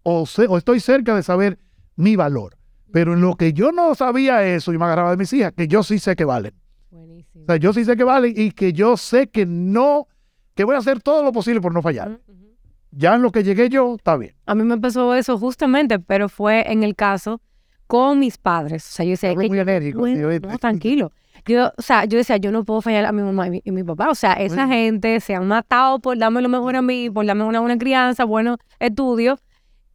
o, 0.02 0.26
sé 0.26 0.46
o 0.48 0.56
estoy 0.58 0.80
cerca 0.80 1.14
de 1.14 1.22
saber 1.22 1.58
mi 1.96 2.16
valor. 2.16 2.56
Pero 2.92 3.14
en 3.14 3.20
lo 3.22 3.36
que 3.36 3.52
yo 3.52 3.72
no 3.72 3.94
sabía 3.94 4.44
eso 4.44 4.72
y 4.72 4.78
me 4.78 4.84
agarraba 4.84 5.12
de 5.12 5.16
mis 5.16 5.32
hijas, 5.32 5.52
que 5.56 5.66
yo 5.68 5.82
sí 5.82 5.98
sé 5.98 6.14
que 6.16 6.24
valen. 6.24 6.52
Buenísimo. 6.92 7.44
O 7.44 7.46
sea, 7.46 7.56
yo 7.56 7.72
sí 7.72 7.84
sé 7.84 7.96
que 7.96 8.04
valen 8.04 8.34
y 8.36 8.50
que 8.52 8.72
yo 8.72 8.96
sé 8.96 9.28
que 9.28 9.46
no, 9.46 10.06
que 10.54 10.64
voy 10.64 10.74
a 10.76 10.78
hacer 10.78 11.00
todo 11.02 11.22
lo 11.24 11.32
posible 11.32 11.60
por 11.60 11.72
no 11.72 11.82
fallar. 11.82 12.20
Ya 12.90 13.14
en 13.14 13.22
lo 13.22 13.32
que 13.32 13.42
llegué 13.42 13.70
yo, 13.70 13.94
está 13.96 14.16
bien. 14.16 14.34
A 14.44 14.54
mí 14.54 14.62
me 14.64 14.74
empezó 14.74 15.14
eso 15.14 15.38
justamente, 15.38 15.98
pero 15.98 16.28
fue 16.28 16.70
en 16.70 16.82
el 16.82 16.94
caso 16.94 17.40
con 17.86 18.18
mis 18.18 18.36
padres. 18.36 18.86
O 18.86 18.92
sea, 18.92 19.04
yo 19.06 19.12
decía, 19.12 19.30
que 19.30 19.36
muy 19.48 19.48
yo- 19.56 19.62
enérgico, 19.62 20.00
bueno, 20.00 20.16
sí, 20.18 20.22
¿oíste? 20.24 20.46
no, 20.48 20.58
tranquilo. 20.58 21.12
Yo, 21.46 21.72
o 21.76 21.82
sea, 21.82 22.04
yo 22.04 22.18
decía, 22.18 22.36
yo 22.36 22.52
no 22.52 22.64
puedo 22.64 22.82
fallar 22.82 23.06
a 23.06 23.12
mi 23.12 23.22
mamá 23.22 23.46
y 23.46 23.50
mi, 23.50 23.62
y 23.64 23.70
mi 23.72 23.82
papá. 23.82 24.10
O 24.10 24.14
sea, 24.14 24.34
esa 24.34 24.54
Bueno. 24.66 24.72
gente 24.72 25.18
se 25.20 25.34
han 25.34 25.48
matado 25.48 25.98
por 25.98 26.16
darme 26.18 26.42
lo 26.42 26.48
mejor 26.50 26.76
a 26.76 26.82
mí, 26.82 27.08
por 27.10 27.24
darme 27.24 27.44
una 27.44 27.60
buena 27.60 27.78
crianza, 27.78 28.24
buenos 28.24 28.58
estudios. 28.78 29.40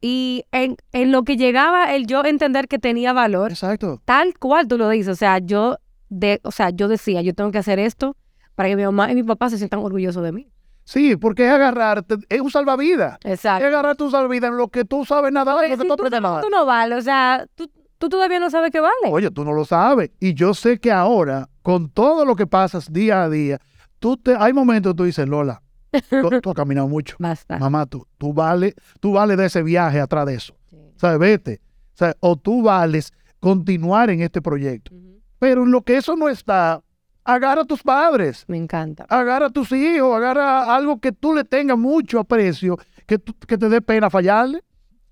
Y 0.02 0.44
en, 0.52 0.76
en 0.92 1.12
lo 1.12 1.24
que 1.24 1.38
llegaba 1.38 1.94
el 1.96 2.06
yo 2.08 2.24
entender 2.26 2.68
que 2.68 2.80
tenía 2.80 3.14
valor, 3.14 3.52
Exacto. 3.52 4.02
tal 4.06 4.38
cual 4.40 4.68
tú 4.68 4.78
lo 4.80 4.90
dices. 4.90 5.10
O 5.14 5.16
sea, 5.16 5.38
yo, 5.40 5.78
de, 6.10 6.40
o 6.44 6.52
sea, 6.52 6.70
yo 6.70 6.88
decía, 6.88 7.22
yo 7.22 7.34
tengo 7.34 7.52
que 7.52 7.58
hacer 7.58 7.80
esto 7.80 8.16
para 8.56 8.70
que 8.70 8.76
mi 8.76 8.84
mamá 8.84 9.12
y 9.12 9.16
mi 9.16 9.24
papá 9.24 9.50
se 9.50 9.58
sientan 9.58 9.80
orgullosos 9.82 10.24
de 10.24 10.32
mí. 10.32 10.50
Sí, 10.84 11.18
porque 11.18 11.46
es 11.46 11.52
agarrarte, 11.52 12.16
es 12.30 12.40
un 12.42 12.50
salvavidas. 12.50 13.18
Es 13.24 13.34
Exacto. 13.40 13.66
agarrarte 13.68 14.04
un 14.04 14.12
salvavidas 14.12 14.52
en 14.52 14.58
lo 14.58 14.70
que 14.70 14.86
tú 14.86 15.04
sabes 15.06 15.32
nada, 15.34 15.52
en 15.66 15.72
lo 15.72 15.78
que 15.78 15.82
Si 15.84 15.88
tú 15.88 15.94
aprendes 15.94 16.22
nada. 16.22 16.42
tú 16.42 16.50
no 16.50 16.66
vales, 16.66 16.98
o 17.00 17.02
sea, 17.02 17.46
tú, 17.56 17.70
tú 17.98 18.08
todavía 18.08 18.40
no 18.40 18.50
sabes 18.50 18.72
que 18.72 18.80
vale. 18.80 18.94
Oye, 19.10 19.30
tú 19.32 19.44
no 19.44 19.52
lo 19.52 19.66
sabes. 19.66 20.12
Y 20.20 20.34
yo 20.34 20.54
sé 20.54 20.80
que 20.80 20.92
ahora, 20.92 21.50
con 21.62 21.90
todo 21.90 22.24
lo 22.24 22.36
que 22.38 22.48
pasas 22.48 22.92
día 22.92 23.24
a 23.24 23.30
día, 23.30 23.60
tú 24.00 24.16
te, 24.16 24.34
hay 24.38 24.54
momentos 24.54 24.94
que 24.94 24.98
tú 24.98 25.04
dices, 25.04 25.28
Lola, 25.28 25.62
tú, 26.10 26.30
tú 26.42 26.50
has 26.52 26.56
caminado 26.56 26.88
mucho. 26.88 27.18
Basta. 27.20 27.60
Mamá, 27.60 27.86
tú, 27.86 28.08
tú 28.18 28.32
vales 28.34 28.74
tú 29.02 29.12
vales 29.12 29.38
de 29.38 29.46
ese 29.48 29.64
viaje 29.64 30.00
atrás 30.00 30.26
de 30.26 30.36
eso. 30.36 30.56
¿Sabes? 30.96 31.20
Vete. 31.20 31.60
¿Sabes? 31.96 32.16
O 32.22 32.38
tú 32.38 32.62
vales 32.64 33.12
continuar 33.42 34.10
en 34.10 34.22
este 34.22 34.42
proyecto. 34.42 34.92
Pero 35.40 35.64
en 35.64 35.72
lo 35.72 35.82
que 35.82 35.98
eso 35.98 36.16
no 36.16 36.30
está, 36.30 36.82
agarra 37.24 37.62
a 37.62 37.66
tus 37.66 37.84
padres, 37.84 38.46
Me 38.48 38.58
encanta. 38.58 39.06
agarra 39.10 39.48
a 39.48 39.50
tus 39.50 39.72
hijos, 39.72 40.16
agarra 40.16 40.76
algo 40.76 41.00
que 41.00 41.12
tú 41.12 41.34
le 41.34 41.44
tengas 41.44 41.78
mucho 41.78 42.20
aprecio, 42.20 42.78
que, 43.06 43.20
tú- 43.20 43.36
que 43.48 43.58
te 43.58 43.70
dé 43.70 43.82
pena 43.82 44.10
fallarle. 44.10 44.64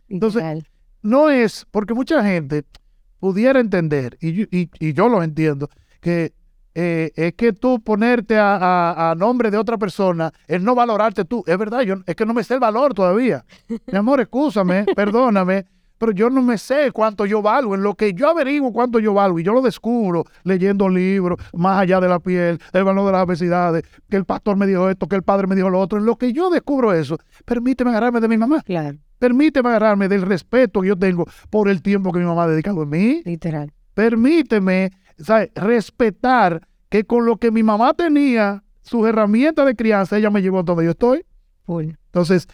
Entonces. 0.09 0.43
No 1.01 1.29
es, 1.29 1.67
porque 1.69 1.93
mucha 1.93 2.23
gente 2.23 2.63
pudiera 3.19 3.59
entender, 3.59 4.17
y 4.21 4.33
yo, 4.33 4.45
y- 4.51 4.69
y 4.79 4.93
yo 4.93 5.07
lo 5.09 5.21
entiendo, 5.21 5.69
que 6.01 6.33
eh, 6.77 7.11
es 7.15 7.33
que 7.35 7.53
tú 7.53 7.79
ponerte 7.81 8.37
a, 8.37 8.55
a- 8.55 9.11
a 9.11 9.15
nombre 9.15 9.49
de 9.51 9.57
otra 9.57 9.77
persona, 9.77 10.31
es 10.47 10.61
no 10.61 10.75
valorarte 10.75 11.23
tú. 11.23 11.43
Es 11.47 11.57
verdad, 11.57 11.81
yo, 11.81 11.95
es 12.05 12.15
que 12.15 12.25
no 12.25 12.33
me 12.33 12.43
sé 12.43 12.55
el 12.55 12.59
valor 12.59 12.93
todavía. 12.93 13.45
Mi 13.91 13.97
amor, 13.97 14.19
escúchame, 14.19 14.85
perdóname, 14.95 15.65
pero 16.05 16.15
yo 16.15 16.29
no 16.29 16.43
me 16.43 16.59
sé 16.59 16.91
cuánto 16.91 17.25
yo 17.25 17.41
valgo. 17.41 17.73
En 17.73 17.81
lo 17.81 17.95
que 17.95 18.13
yo 18.13 18.29
averiguo 18.29 18.71
cuánto 18.71 18.99
yo 18.99 19.15
valgo, 19.15 19.39
y 19.39 19.43
yo 19.43 19.53
lo 19.53 19.63
descubro 19.63 20.23
leyendo 20.43 20.87
libros, 20.87 21.39
más 21.51 21.79
allá 21.79 21.99
de 21.99 22.07
la 22.07 22.19
piel, 22.19 22.59
el 22.73 22.83
valor 22.83 23.07
de 23.07 23.11
las 23.13 23.21
adversidades, 23.23 23.83
que 24.07 24.17
el 24.17 24.23
pastor 24.25 24.55
me 24.55 24.67
dijo 24.67 24.87
esto, 24.87 25.07
que 25.07 25.15
el 25.15 25.23
padre 25.23 25.47
me 25.47 25.55
dijo 25.55 25.67
lo 25.71 25.79
otro. 25.79 25.97
En 25.97 26.05
lo 26.05 26.15
que 26.15 26.31
yo 26.31 26.51
descubro 26.51 26.93
eso, 26.93 27.17
permíteme 27.43 27.89
agarrarme 27.89 28.21
de 28.21 28.27
mi 28.27 28.37
mamá. 28.37 28.61
Claro, 28.61 28.99
Permíteme 29.17 29.69
agarrarme 29.69 30.07
del 30.07 30.21
respeto 30.21 30.81
que 30.81 30.89
yo 30.89 30.95
tengo 30.95 31.25
por 31.49 31.69
el 31.69 31.81
tiempo 31.81 32.11
que 32.11 32.19
mi 32.19 32.25
mamá 32.25 32.43
ha 32.43 32.47
dedicado 32.49 32.83
en 32.83 32.89
mí. 32.89 33.21
literal. 33.25 33.71
Permíteme 33.95 34.91
¿sabes? 35.17 35.49
respetar 35.55 36.67
que 36.89 37.05
con 37.05 37.25
lo 37.25 37.37
que 37.37 37.49
mi 37.49 37.63
mamá 37.63 37.95
tenía, 37.95 38.63
sus 38.83 39.07
herramientas 39.07 39.65
de 39.65 39.75
crianza, 39.75 40.17
ella 40.19 40.29
me 40.29 40.43
llevó 40.43 40.59
a 40.59 40.63
donde 40.63 40.83
yo 40.83 40.91
estoy. 40.91 41.25
Full. 41.63 41.85
Entonces, 42.05 42.47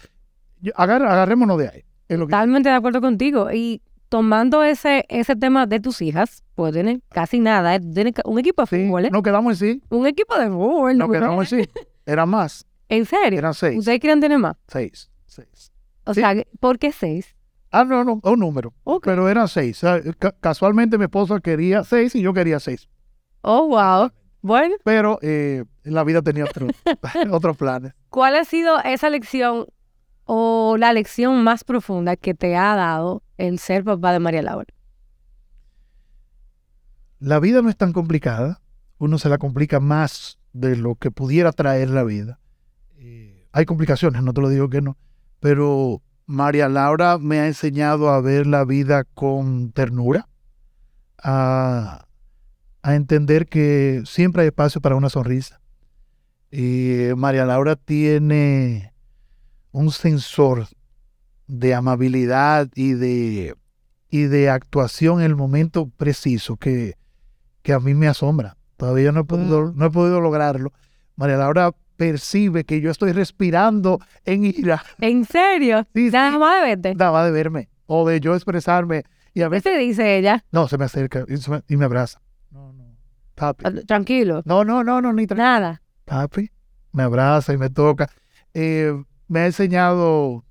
agarrémonos 0.74 1.58
de 1.58 1.68
ahí. 1.68 1.84
Es 2.12 2.20
lo 2.20 2.28
que- 2.28 2.32
Totalmente 2.32 2.70
de 2.70 2.76
acuerdo 2.76 3.00
contigo. 3.02 3.52
Y 3.52 3.82
tomando 4.10 4.64
ese, 4.64 5.06
ese 5.08 5.36
tema 5.36 5.66
de 5.66 5.80
tus 5.80 6.02
hijas, 6.02 6.44
pues 6.56 6.74
tienen 6.74 7.02
casi 7.10 7.40
nada. 7.40 7.76
eh, 7.76 7.80
Tienen 7.80 8.14
un 8.26 8.40
equipo 8.40 8.64
de 8.64 8.68
sí, 8.68 8.86
fútbol, 8.86 9.06
¿eh? 9.06 9.10
nos 9.12 9.24
quedamos 9.24 9.62
en 9.62 9.76
sí. 9.80 9.82
Un 9.90 10.06
equipo 10.08 10.38
de 10.38 10.48
fútbol. 10.48 10.98
¿no? 10.98 11.10
quedamos 11.10 11.52
en 11.54 11.64
sí. 11.64 11.70
Eran 12.06 12.30
más. 12.30 12.66
¿En 12.90 13.06
serio? 13.06 13.40
Eran 13.40 13.54
seis. 13.54 13.78
¿Ustedes 13.80 14.00
quieren 14.02 14.20
tener 14.20 14.38
más? 14.38 14.58
Seis. 14.68 15.10
Seis. 15.26 15.72
O 16.04 16.14
Sí. 16.14 16.20
sea, 16.20 16.36
¿por 16.60 16.78
qué 16.80 16.92
seis? 16.92 17.36
Ah, 17.72 17.86
no, 17.86 18.04
no, 18.04 18.20
un 18.22 18.40
número. 18.40 18.74
Pero 19.02 19.30
eran 19.30 19.48
seis. 19.48 19.82
O 19.82 19.88
sea, 19.88 20.02
ca- 20.20 20.36
casualmente 20.42 20.98
mi 20.98 21.06
esposa 21.06 21.40
quería 21.40 21.86
seis 21.86 22.14
y 22.16 22.22
yo 22.22 22.34
quería 22.34 22.60
seis. 22.60 22.90
Oh, 23.44 23.68
wow. 23.70 24.12
Bueno, 24.42 24.76
Pero 24.84 25.20
eh, 25.22 25.64
la 25.84 26.04
vida 26.04 26.22
tenía 26.22 26.44
otro- 26.46 26.68
otros 27.32 27.56
planes. 27.56 27.94
¿cuál 28.10 28.36
ha 28.36 28.44
sido 28.44 28.78
esa 28.84 29.10
lección 29.10 29.68
o 30.34 30.78
la 30.78 30.94
lección 30.94 31.44
más 31.44 31.66
profunda 31.66 32.16
que 32.16 32.34
te 32.34 32.56
ha 32.56 32.74
dado 32.74 33.22
el 33.38 33.60
ser 33.60 33.84
papá 33.84 34.14
de 34.14 34.20
María 34.20 34.42
Laura? 34.42 34.74
La 37.20 37.42
vida 37.42 37.62
no 37.62 37.68
es 37.68 37.76
tan 37.76 37.92
complicada. 37.92 38.62
Uno 38.98 39.18
se 39.18 39.28
la 39.28 39.38
complica 39.40 39.82
más 39.82 40.40
de 40.54 40.78
lo 40.78 40.96
que 40.96 41.12
pudiera 41.12 41.52
traer 41.52 41.90
la 41.90 42.06
vida. 42.06 42.40
Eh, 42.98 43.46
hay 43.52 43.66
complicaciones, 43.66 44.24
no 44.24 44.32
te 44.32 44.40
lo 44.40 44.48
digo 44.48 44.70
que 44.70 44.82
no. 44.82 44.96
Pero 45.42 46.02
María 46.28 46.70
Laura 46.70 47.18
me 47.18 47.42
ha 47.42 47.48
enseñado 47.48 48.08
a 48.10 48.22
ver 48.22 48.48
la 48.48 48.64
vida 48.64 49.04
con 49.04 49.74
ternura, 49.74 50.30
a, 51.22 52.06
a 52.84 52.96
entender 52.96 53.48
que 53.48 54.02
siempre 54.06 54.44
hay 54.44 54.48
espacio 54.48 54.80
para 54.80 54.96
una 54.96 55.10
sonrisa. 55.10 55.60
Y 56.50 57.10
María 57.18 57.46
Laura 57.46 57.76
tiene 57.76 58.92
un 59.72 59.92
sensor 59.92 60.68
de 61.48 61.74
amabilidad 61.74 62.70
y 62.76 62.94
de, 62.94 63.56
y 64.10 64.24
de 64.24 64.50
actuación 64.50 65.20
en 65.20 65.26
el 65.28 65.36
momento 65.36 65.90
preciso 65.98 66.58
que, 66.58 66.96
que 67.62 67.74
a 67.74 67.80
mí 67.80 67.94
me 67.94 68.08
asombra. 68.08 68.58
Todavía 68.78 69.12
no 69.12 69.22
he 69.22 69.24
podido, 69.26 69.72
no 69.74 69.86
he 69.86 69.90
podido 69.92 70.22
lograrlo. 70.22 70.72
María 71.16 71.38
Laura 71.38 71.72
percibe 71.98 72.64
que 72.64 72.82
yo 72.82 72.90
estoy 72.90 73.12
respirando 73.12 74.00
en 74.26 74.46
ira, 74.46 74.84
¿En 75.00 75.24
serio? 75.26 75.86
Sí, 75.94 76.10
Nada 76.10 76.38
más 76.40 76.62
de 76.62 76.68
verte. 76.68 76.96
nada 76.96 77.12
más 77.12 77.26
de 77.26 77.32
verme 77.32 77.70
o 77.86 78.08
de 78.08 78.20
yo 78.20 78.34
expresarme 78.34 79.04
Y 79.34 79.42
a 79.42 79.46
¿Qué 79.46 79.50
veces, 79.50 79.74
te 79.74 79.78
dice 79.78 80.18
ella? 80.18 80.44
no, 80.52 80.68
se 80.68 80.78
me 80.80 80.86
acerca 80.86 81.26
y, 81.28 81.34
me, 81.52 81.62
y 81.68 81.78
me 81.78 81.86
abraza. 81.86 82.20
No, 82.50 82.74
no, 82.74 82.96
papi. 83.36 83.66
Ah, 83.68 83.72
Tranquilo. 83.86 84.42
No, 84.46 84.64
no, 84.64 84.84
no, 84.84 85.00
no, 85.02 85.14
ni 85.14 85.26
tra- 85.28 85.36
Nada. 85.38 85.82
papi. 86.06 86.50
Me 86.92 87.04
abraza 87.04 87.54
y 87.54 87.58
me 87.58 87.70
toca. 87.70 88.10
Eh, 88.54 88.94
me 89.32 89.40
ha 89.40 89.46
enseñado, 89.46 90.44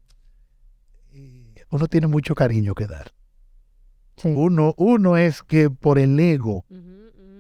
eh, 1.13 1.65
uno 1.71 1.87
tiene 1.87 2.07
mucho 2.07 2.35
cariño 2.35 2.75
que 2.75 2.87
dar. 2.87 3.13
Sí. 4.17 4.33
Uno, 4.35 4.75
uno 4.79 5.19
es 5.19 5.43
que 5.43 5.69
por 5.69 5.99
el 5.99 6.19
ego 6.19 6.65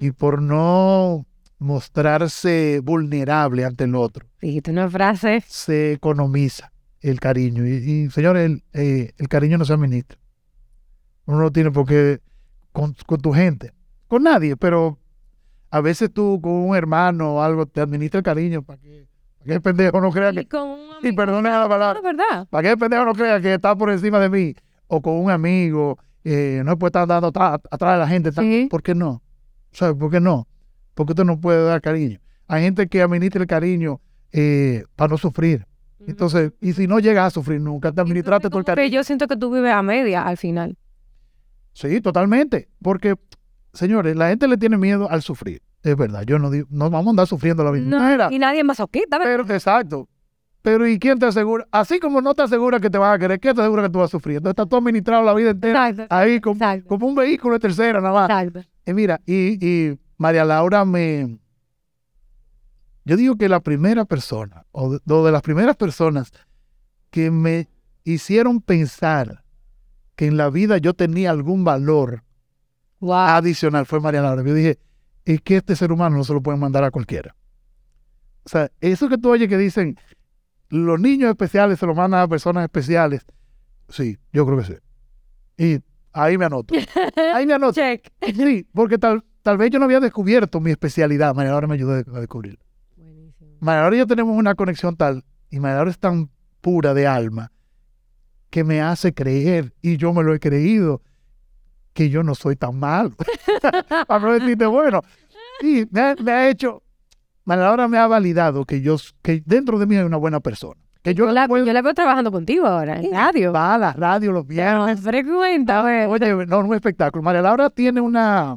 y 0.00 0.10
por 0.10 0.42
no 0.42 1.26
mostrarse 1.58 2.80
vulnerable 2.84 3.64
ante 3.64 3.84
el 3.84 3.94
otro, 3.94 4.26
Dijiste 4.42 4.70
una 4.70 4.90
frase. 4.90 5.42
se 5.46 5.92
economiza 5.92 6.72
el 7.00 7.20
cariño. 7.20 7.66
Y, 7.66 7.70
y, 7.70 8.10
señores, 8.10 8.44
el, 8.50 8.62
eh, 8.74 9.12
el 9.16 9.28
cariño 9.28 9.56
no 9.56 9.64
se 9.64 9.72
administra. 9.72 10.18
Uno 11.24 11.38
no 11.40 11.50
tiene 11.52 11.70
por 11.70 11.86
qué 11.86 12.20
con, 12.72 12.94
con 13.06 13.18
tu 13.20 13.32
gente, 13.32 13.72
con 14.08 14.24
nadie, 14.24 14.56
pero 14.58 14.98
a 15.70 15.80
veces 15.80 16.12
tú 16.12 16.38
con 16.42 16.52
un 16.52 16.76
hermano 16.76 17.36
o 17.36 17.42
algo 17.42 17.64
te 17.64 17.80
administra 17.80 18.18
el 18.18 18.24
cariño 18.24 18.62
para 18.62 18.78
que, 18.78 19.06
para 19.40 19.46
que 19.46 19.52
el 19.54 19.62
pendejo 19.62 20.00
no 20.00 20.10
crea 20.12 20.30
Y 20.30 20.34
que, 20.36 20.46
con 20.48 20.68
un 20.68 20.80
y 21.02 21.12
perdone 21.12 21.48
la 21.50 21.68
palabra, 21.68 22.00
verdad. 22.00 22.46
para 22.50 22.62
que 22.62 22.70
el 22.70 22.78
pendejo 22.78 23.04
no 23.04 23.14
crea 23.14 23.40
que 23.40 23.54
está 23.54 23.74
por 23.74 23.90
encima 23.90 24.18
de 24.20 24.28
mí 24.28 24.54
o 24.86 25.00
con 25.00 25.14
un 25.16 25.30
amigo, 25.30 25.98
eh, 26.24 26.62
no 26.64 26.78
puede 26.78 26.88
estar 26.90 27.06
dando 27.08 27.28
atrás 27.28 27.60
de 27.70 27.98
la 27.98 28.06
gente. 28.08 28.32
Sí. 28.32 28.68
¿Por 28.70 28.82
qué 28.82 28.94
no? 28.94 29.22
¿Sabes 29.72 29.96
por 29.96 30.10
qué 30.10 30.20
no? 30.20 30.46
Porque 30.94 31.12
usted 31.12 31.24
no 31.24 31.40
puede 31.40 31.64
dar 31.64 31.80
cariño. 31.80 32.20
Hay 32.48 32.62
gente 32.62 32.86
que 32.88 33.00
administra 33.00 33.40
el 33.40 33.46
cariño 33.46 34.00
eh, 34.32 34.84
para 34.96 35.08
no 35.10 35.16
sufrir. 35.18 35.66
Entonces, 36.06 36.52
y 36.60 36.72
si 36.72 36.86
no 36.86 36.98
llegas 36.98 37.26
a 37.26 37.30
sufrir 37.30 37.60
nunca, 37.60 37.92
te 37.92 38.00
administraste 38.00 38.48
todo 38.48 38.58
el 38.58 38.64
Pero 38.64 38.76
cariño. 38.76 38.94
yo 38.94 39.04
siento 39.04 39.26
que 39.28 39.36
tú 39.36 39.52
vives 39.52 39.72
a 39.72 39.82
media 39.82 40.22
al 40.22 40.36
final. 40.36 40.76
Sí, 41.72 42.00
totalmente. 42.00 42.68
Porque, 42.82 43.14
señores, 43.72 44.16
la 44.16 44.28
gente 44.30 44.48
le 44.48 44.56
tiene 44.56 44.76
miedo 44.76 45.08
al 45.10 45.22
sufrir. 45.22 45.62
Es 45.82 45.96
verdad, 45.96 46.22
yo 46.26 46.38
no 46.38 46.50
digo, 46.50 46.66
no 46.70 46.90
vamos 46.90 47.06
a 47.06 47.10
andar 47.10 47.26
sufriendo 47.26 47.64
la 47.64 47.72
misma 47.72 47.90
No, 47.90 47.98
manera. 48.00 48.28
y 48.30 48.38
nadie 48.38 48.60
es 48.60 48.64
masoquista, 48.66 49.18
¿verdad? 49.18 49.44
Pero, 49.46 49.54
exacto. 49.54 50.08
Pero, 50.62 50.86
¿y 50.86 50.98
quién 50.98 51.18
te 51.18 51.24
asegura? 51.24 51.66
Así 51.70 51.98
como 51.98 52.20
no 52.20 52.34
te 52.34 52.42
asegura 52.42 52.78
que 52.80 52.90
te 52.90 52.98
vas 52.98 53.14
a 53.16 53.18
querer, 53.18 53.40
¿quién 53.40 53.54
te 53.54 53.62
asegura 53.62 53.82
que 53.84 53.88
tú 53.88 53.98
vas 53.98 54.10
a 54.10 54.12
sufrir? 54.12 54.36
Entonces, 54.36 54.52
estás 54.52 54.68
tú 54.68 54.76
administrado 54.76 55.22
la 55.22 55.32
vida 55.32 55.50
entera 55.50 55.88
Exacto. 55.88 56.14
ahí 56.14 56.38
como, 56.40 57.06
un 57.06 57.14
vehículo 57.14 57.54
de 57.54 57.60
tercera 57.60 58.00
nada 58.02 58.12
más. 58.12 58.30
Exacto. 58.30 58.68
Y 58.84 58.92
mira, 58.92 59.20
y, 59.24 59.66
y 59.66 59.98
María 60.18 60.44
Laura 60.44 60.84
me... 60.84 61.38
Yo 63.06 63.16
digo 63.16 63.36
que 63.36 63.48
la 63.48 63.60
primera 63.60 64.04
persona, 64.04 64.66
o 64.72 64.92
de, 64.92 65.00
o 65.12 65.24
de 65.24 65.32
las 65.32 65.40
primeras 65.42 65.76
personas 65.76 66.30
que 67.10 67.30
me 67.30 67.68
hicieron 68.04 68.60
pensar 68.60 69.42
que 70.14 70.26
en 70.26 70.36
la 70.36 70.50
vida 70.50 70.76
yo 70.78 70.92
tenía 70.94 71.30
algún 71.30 71.64
valor 71.64 72.22
Wow. 73.00 73.14
adicional 73.14 73.86
fue 73.86 73.98
María 74.00 74.20
Laura. 74.20 74.42
Yo 74.44 74.52
dije, 74.52 74.78
es 75.24 75.40
que 75.42 75.56
este 75.56 75.76
ser 75.76 75.92
humano 75.92 76.16
no 76.16 76.24
se 76.24 76.32
lo 76.32 76.42
pueden 76.42 76.60
mandar 76.60 76.84
a 76.84 76.90
cualquiera. 76.90 77.34
O 78.44 78.48
sea, 78.48 78.70
eso 78.80 79.08
que 79.08 79.18
tú 79.18 79.30
oyes 79.30 79.48
que 79.48 79.58
dicen, 79.58 79.98
los 80.68 80.98
niños 80.98 81.30
especiales 81.30 81.78
se 81.78 81.86
lo 81.86 81.94
mandan 81.94 82.20
a 82.22 82.28
personas 82.28 82.64
especiales. 82.64 83.24
Sí, 83.88 84.18
yo 84.32 84.46
creo 84.46 84.58
que 84.58 84.64
sí. 84.64 84.74
Y 85.58 85.82
ahí 86.12 86.38
me 86.38 86.46
anoto. 86.46 86.74
Ahí 87.34 87.46
me 87.46 87.54
anoto. 87.54 87.74
Check. 87.74 88.10
Sí, 88.34 88.66
porque 88.72 88.98
tal, 88.98 89.24
tal 89.42 89.58
vez 89.58 89.70
yo 89.70 89.78
no 89.78 89.84
había 89.84 90.00
descubierto 90.00 90.60
mi 90.60 90.70
especialidad. 90.70 91.34
María 91.34 91.52
Laura 91.52 91.66
me 91.66 91.74
ayudó 91.74 91.92
a 91.92 92.20
descubrirla. 92.20 92.60
María 93.60 93.82
Laura 93.82 93.96
y 93.96 93.98
yo 93.98 94.06
tenemos 94.06 94.36
una 94.36 94.54
conexión 94.54 94.96
tal, 94.96 95.24
y 95.50 95.60
María 95.60 95.76
Laura 95.76 95.90
es 95.90 95.98
tan 95.98 96.30
pura 96.62 96.94
de 96.94 97.06
alma, 97.06 97.52
que 98.48 98.64
me 98.64 98.80
hace 98.80 99.12
creer, 99.12 99.74
y 99.82 99.98
yo 99.98 100.14
me 100.14 100.22
lo 100.22 100.34
he 100.34 100.40
creído, 100.40 101.02
que 101.92 102.08
yo 102.10 102.22
no 102.22 102.34
soy 102.34 102.56
tan 102.56 102.78
malo. 102.78 103.10
Para 104.06 104.20
no 104.24 104.32
decirte, 104.32 104.66
bueno, 104.66 105.02
sí, 105.60 105.86
me 105.90 106.00
ha, 106.00 106.14
me 106.22 106.32
ha 106.32 106.48
hecho, 106.48 106.82
María 107.44 107.64
Laura 107.64 107.88
me 107.88 107.98
ha 107.98 108.06
validado 108.06 108.64
que 108.64 108.80
yo, 108.80 108.96
que 109.22 109.42
dentro 109.44 109.78
de 109.78 109.86
mí 109.86 109.96
hay 109.96 110.04
una 110.04 110.16
buena 110.16 110.40
persona. 110.40 110.80
Que 111.02 111.14
yo, 111.14 111.26
Yo 111.26 111.32
la, 111.32 111.48
puedo 111.48 111.64
yo 111.64 111.72
la 111.72 111.80
veo 111.82 111.94
trabajando 111.94 112.30
contigo 112.30 112.66
ahora 112.66 113.00
en 113.00 113.10
radio. 113.12 113.52
va 113.52 113.74
a 113.74 113.78
la 113.78 113.92
radio 113.94 114.32
los 114.32 114.46
viernes. 114.46 115.00
Frecuenta, 115.00 115.80
güey. 115.80 116.04
Oye, 116.04 116.46
no, 116.46 116.58
un 116.60 116.74
espectáculo. 116.74 117.22
María 117.22 117.40
Laura 117.40 117.70
tiene 117.70 118.02
una 118.02 118.54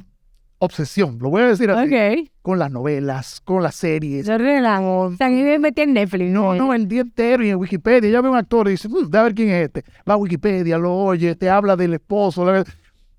obsesión, 0.60 1.18
lo 1.22 1.30
voy 1.30 1.42
a 1.42 1.48
decir 1.48 1.70
así, 1.72 1.94
Ok. 1.94 2.30
con 2.42 2.60
las 2.60 2.70
novelas, 2.72 3.42
con 3.44 3.64
las 3.64 3.76
series, 3.76 4.26
Yo 4.26 4.38
relajo. 4.38 5.14
A 5.20 5.30
mí 5.30 5.42
me 5.44 5.60
metí 5.60 5.82
en 5.84 5.94
Netflix. 5.94 6.32
No, 6.32 6.54
no, 6.56 6.74
el 6.74 6.88
día 6.88 7.02
entero 7.02 7.44
y 7.46 7.50
en 7.50 7.58
Wikipedia. 7.58 8.10
Ya 8.10 8.22
ve 8.22 8.30
un 8.30 8.36
actor 8.38 8.68
y 8.68 8.72
dice, 8.72 8.88
"Mm, 8.90 9.10
déjame 9.10 9.24
ver 9.24 9.36
quién 9.36 9.50
es 9.50 9.66
este. 9.66 9.84
Va 10.10 10.14
a 10.14 10.18
Wikipedia, 10.18 10.78
lo 10.78 10.94
oye, 10.96 11.36
te 11.36 11.50
habla 11.50 11.76
del 11.76 11.94
esposo. 11.96 12.46
la- 12.46 12.64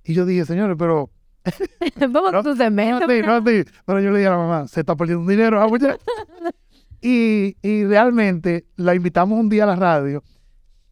Y 0.04 0.14
yo 0.14 0.26
dije, 0.26 0.44
señores, 0.44 0.76
pero. 0.78 1.10
Vamos 2.00 2.32
No, 2.32 2.42
tu 2.42 2.50
No 2.50 2.56
segmento. 2.56 3.04
así, 3.04 3.22
no 3.22 3.32
así. 3.34 3.64
Pero 3.86 4.00
yo 4.00 4.10
le 4.10 4.18
dije 4.18 4.28
a 4.28 4.32
la 4.32 4.36
mamá, 4.38 4.66
se 4.68 4.80
está 4.80 4.94
perdiendo 4.96 5.22
un 5.22 5.28
dinero. 5.28 5.60
ah, 5.60 5.68
muchacha". 5.68 5.96
y, 7.00 7.56
y 7.62 7.84
realmente 7.84 8.66
la 8.76 8.94
invitamos 8.94 9.38
un 9.38 9.48
día 9.48 9.64
a 9.64 9.66
la 9.66 9.76
radio 9.76 10.22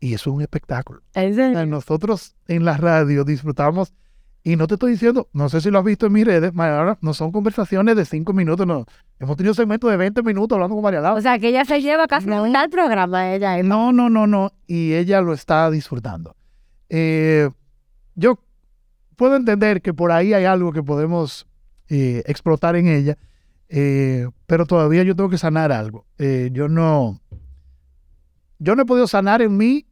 y 0.01 0.15
eso 0.15 0.31
es 0.31 0.37
un 0.37 0.43
espectáculo. 0.43 1.01
En 1.15 1.33
O 1.33 1.35
serio. 1.35 1.53
sea, 1.55 1.67
nosotros 1.67 2.35
en 2.49 2.65
la 2.65 2.77
radio 2.77 3.25
disfrutamos. 3.25 3.93
Y 4.45 4.57
no 4.57 4.67
te 4.67 4.75
estoy 4.75 4.91
diciendo, 4.91 5.29
no 5.33 5.49
sé 5.49 5.61
si 5.61 5.71
lo 5.71 5.79
has 5.79 5.85
visto 5.85 6.07
en 6.07 6.13
mis 6.15 6.25
redes, 6.25 6.53
María 6.53 6.75
Laura, 6.75 6.99
no 7.01 7.15
son 7.15 7.31
conversaciones 7.31 7.95
de 7.95 8.05
cinco 8.05 8.33
minutos, 8.33 8.67
no. 8.67 8.87
Hemos 9.21 9.37
tenido 9.37 9.55
segmentos 9.55 9.89
de 9.89 9.97
20 9.97 10.21
minutos 10.25 10.57
hablando 10.57 10.75
con 10.75 10.83
María 10.83 11.01
Laura. 11.01 11.17
O 11.17 11.23
sea, 11.23 11.39
que 11.39 11.51
ella 11.51 11.65
se 11.65 11.81
lleva 11.81 12.09
casi 12.09 12.27
la 12.27 12.43
mitad 12.43 12.63
del 12.63 12.71
programa, 12.71 13.33
ella. 13.33 13.57
es- 13.61 13.65
No, 13.65 13.93
no, 13.93 14.11
no, 14.11 14.27
no. 14.27 14.51
Y 14.67 14.95
ella 14.95 15.21
lo 15.21 15.33
está 15.33 15.71
disfrutando. 15.71 16.35
Eh, 16.89 17.51
yo 18.17 18.41
puedo 19.23 19.37
entender 19.37 19.83
que 19.83 19.95
por 19.95 20.11
ahí 20.11 20.35
hay 20.35 20.47
algo 20.47 20.73
que 20.73 20.83
podemos 20.83 21.47
eh, 21.89 22.25
explotar 22.27 22.75
en 22.75 22.89
ella, 22.89 23.17
eh, 23.69 24.27
pero 24.47 24.67
todavía 24.67 25.05
yo 25.05 25.15
tengo 25.15 25.31
que 25.31 25.39
sanar 25.39 25.71
algo. 25.71 26.07
Eh, 26.19 26.51
yo 26.53 26.69
no, 26.69 27.21
yo 28.59 28.75
no 28.75 28.83
he 28.83 28.85
podido 28.85 29.07
sanar 29.07 29.41
en 29.41 29.57
mí 29.57 29.87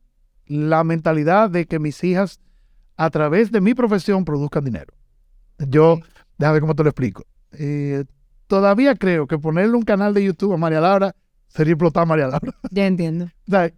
la 0.47 0.83
mentalidad 0.83 1.49
de 1.49 1.67
que 1.67 1.79
mis 1.79 2.03
hijas 2.03 2.41
a 2.97 3.09
través 3.11 3.53
de 3.53 3.61
mi 3.61 3.73
profesión 3.73 4.25
produzcan 4.25 4.65
dinero. 4.65 4.93
Yo, 5.61 6.01
déjame 6.37 6.55
ver 6.55 6.61
cómo 6.63 6.75
te 6.75 6.83
lo 6.83 6.91
explico. 6.91 7.25
Todavía 8.49 8.97
creo 8.97 9.29
que 9.29 9.39
ponerle 9.39 9.77
un 9.77 9.85
canal 9.85 10.13
de 10.13 10.25
YouTube 10.25 10.55
a 10.55 10.57
María 10.57 10.81
Laura 10.81 11.15
sería 11.47 11.75
explotar 11.75 12.03
a 12.03 12.07
María 12.07 12.27
Laura. 12.27 12.53
Ya 12.73 12.85
entiendo. 12.85 13.27
O 13.47 13.51
sea, 13.53 13.71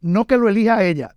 no 0.00 0.28
que 0.28 0.36
lo 0.36 0.48
elija 0.48 0.84
ella. 0.84 1.16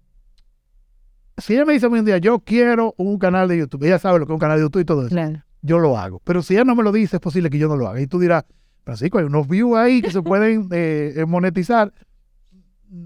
Si 1.38 1.54
ella 1.54 1.66
me 1.66 1.74
dice 1.74 1.90
mí 1.90 2.00
un 2.00 2.06
día, 2.06 2.18
yo 2.18 2.40
quiero 2.40 2.94
un 2.98 3.18
canal 3.20 3.48
de 3.48 3.58
YouTube, 3.58 3.84
ella 3.84 4.00
sabe 4.00 4.20
lo 4.20 4.26
que 4.26 4.32
es 4.32 4.36
un 4.36 4.40
canal 4.40 4.58
de 4.58 4.64
YouTube 4.64 4.82
y 4.82 4.86
todo 4.86 5.02
eso, 5.02 5.10
Claro. 5.10 5.44
yo 5.62 5.80
lo 5.80 5.98
hago. 5.98 6.22
Pero 6.24 6.42
si 6.42 6.54
ella 6.54 6.64
no 6.64 6.76
me 6.76 6.84
lo 6.84 6.92
dice, 6.92 7.18
es 7.18 7.22
posible 7.22 7.50
que 7.50 7.58
yo 7.58 7.68
no 7.68 7.76
lo 7.76 7.88
haga. 7.88 8.00
Y 8.02 8.08
tú 8.08 8.20
dirás, 8.20 8.46
Francisco, 8.84 9.18
hay 9.18 9.26
unos 9.26 9.48
views 9.48 9.76
ahí 9.78 10.02
que 10.02 10.12
se 10.12 10.22
pueden 10.24 10.70
eh, 10.72 11.14
eh, 11.18 11.26
monetizar. 11.26 11.92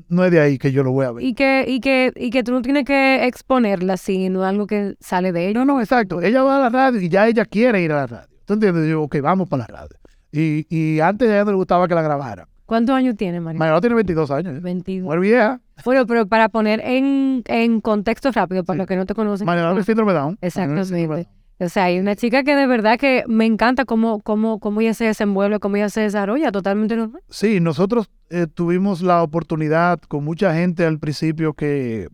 No 0.10 0.24
es 0.26 0.32
de 0.32 0.40
ahí 0.42 0.58
que 0.60 0.72
yo 0.72 0.84
lo 0.84 0.92
voy 0.92 1.06
a 1.06 1.12
ver. 1.12 1.24
Y 1.24 1.34
que, 1.34 1.66
y, 1.68 1.80
que, 1.80 2.12
y 2.16 2.30
que 2.30 2.44
tú 2.44 2.52
no 2.52 2.62
tienes 2.62 2.84
que 2.86 3.26
exponerla 3.26 3.94
así, 3.94 4.30
no 4.30 4.44
es 4.44 4.50
algo 4.50 4.68
que 4.68 4.96
sale 5.00 5.32
de 5.32 5.48
ella. 5.48 5.60
No, 5.60 5.66
no, 5.66 5.80
exacto. 5.82 6.22
Ella 6.22 6.44
va 6.44 6.58
a 6.58 6.60
la 6.60 6.70
radio 6.70 7.02
y 7.02 7.10
ya 7.10 7.28
ella 7.28 7.46
quiere 7.46 7.82
ir 7.82 7.92
a 7.94 7.96
la 7.96 8.08
radio. 8.08 8.28
¿Tú 8.46 8.54
entiendes? 8.54 8.88
Yo, 8.90 9.02
ok, 9.04 9.18
vamos 9.22 9.50
para 9.50 9.64
la 9.68 9.68
radio. 9.80 9.98
Y, 10.32 10.68
y 10.70 11.00
antes 11.00 11.28
a 11.30 11.34
ella 11.34 11.46
no 11.46 11.52
le 11.52 11.58
gustaba 11.58 11.88
que 11.88 11.96
la 11.96 12.02
grabara. 12.04 12.48
¿Cuántos 12.70 12.96
años 12.96 13.16
tiene, 13.18 13.40
María? 13.42 13.58
María 13.60 13.82
tiene 13.82 13.96
22 13.96 14.32
años. 14.32 14.56
¿eh? 14.56 14.60
22. 14.62 15.04
Mujer 15.06 15.20
vieja. 15.20 15.62
Bueno, 15.84 16.06
pero 16.06 16.28
para 16.28 16.50
poner 16.50 16.80
en, 16.82 17.42
en 17.48 17.82
contexto 17.82 18.32
rápido, 18.32 18.64
para 18.64 18.76
Sí. 18.76 18.78
los 18.78 18.88
que 18.88 18.96
no 18.96 19.06
te 19.08 19.16
conocen. 19.16 19.46
María 19.48 19.64
Laura 19.64 19.80
es 19.80 19.86
síndrome 19.88 20.14
Down. 20.14 20.38
Exactamente. 20.40 21.28
O 21.62 21.68
sea, 21.68 21.86
hay 21.86 22.00
una 22.00 22.16
chica 22.16 22.44
que 22.44 22.56
de 22.56 22.68
verdad 22.68 22.98
que 22.98 23.24
me 23.28 23.46
encanta 23.46 23.84
cómo, 23.86 24.22
cómo, 24.22 24.60
cómo 24.60 24.80
ella 24.82 24.94
se 24.94 25.06
desenvuelve, 25.06 25.60
cómo 25.60 25.76
ella 25.76 25.90
se 25.90 26.02
desarrolla, 26.02 26.52
totalmente 26.54 26.96
normal. 26.96 27.22
Sí, 27.30 27.60
nosotros 27.60 28.10
eh, 28.30 28.48
tuvimos 28.54 29.02
la 29.02 29.24
oportunidad 29.24 30.00
con 30.08 30.24
mucha 30.24 30.54
gente 30.54 30.86
al 30.86 31.00
principio 31.00 31.54
que, 31.54 32.08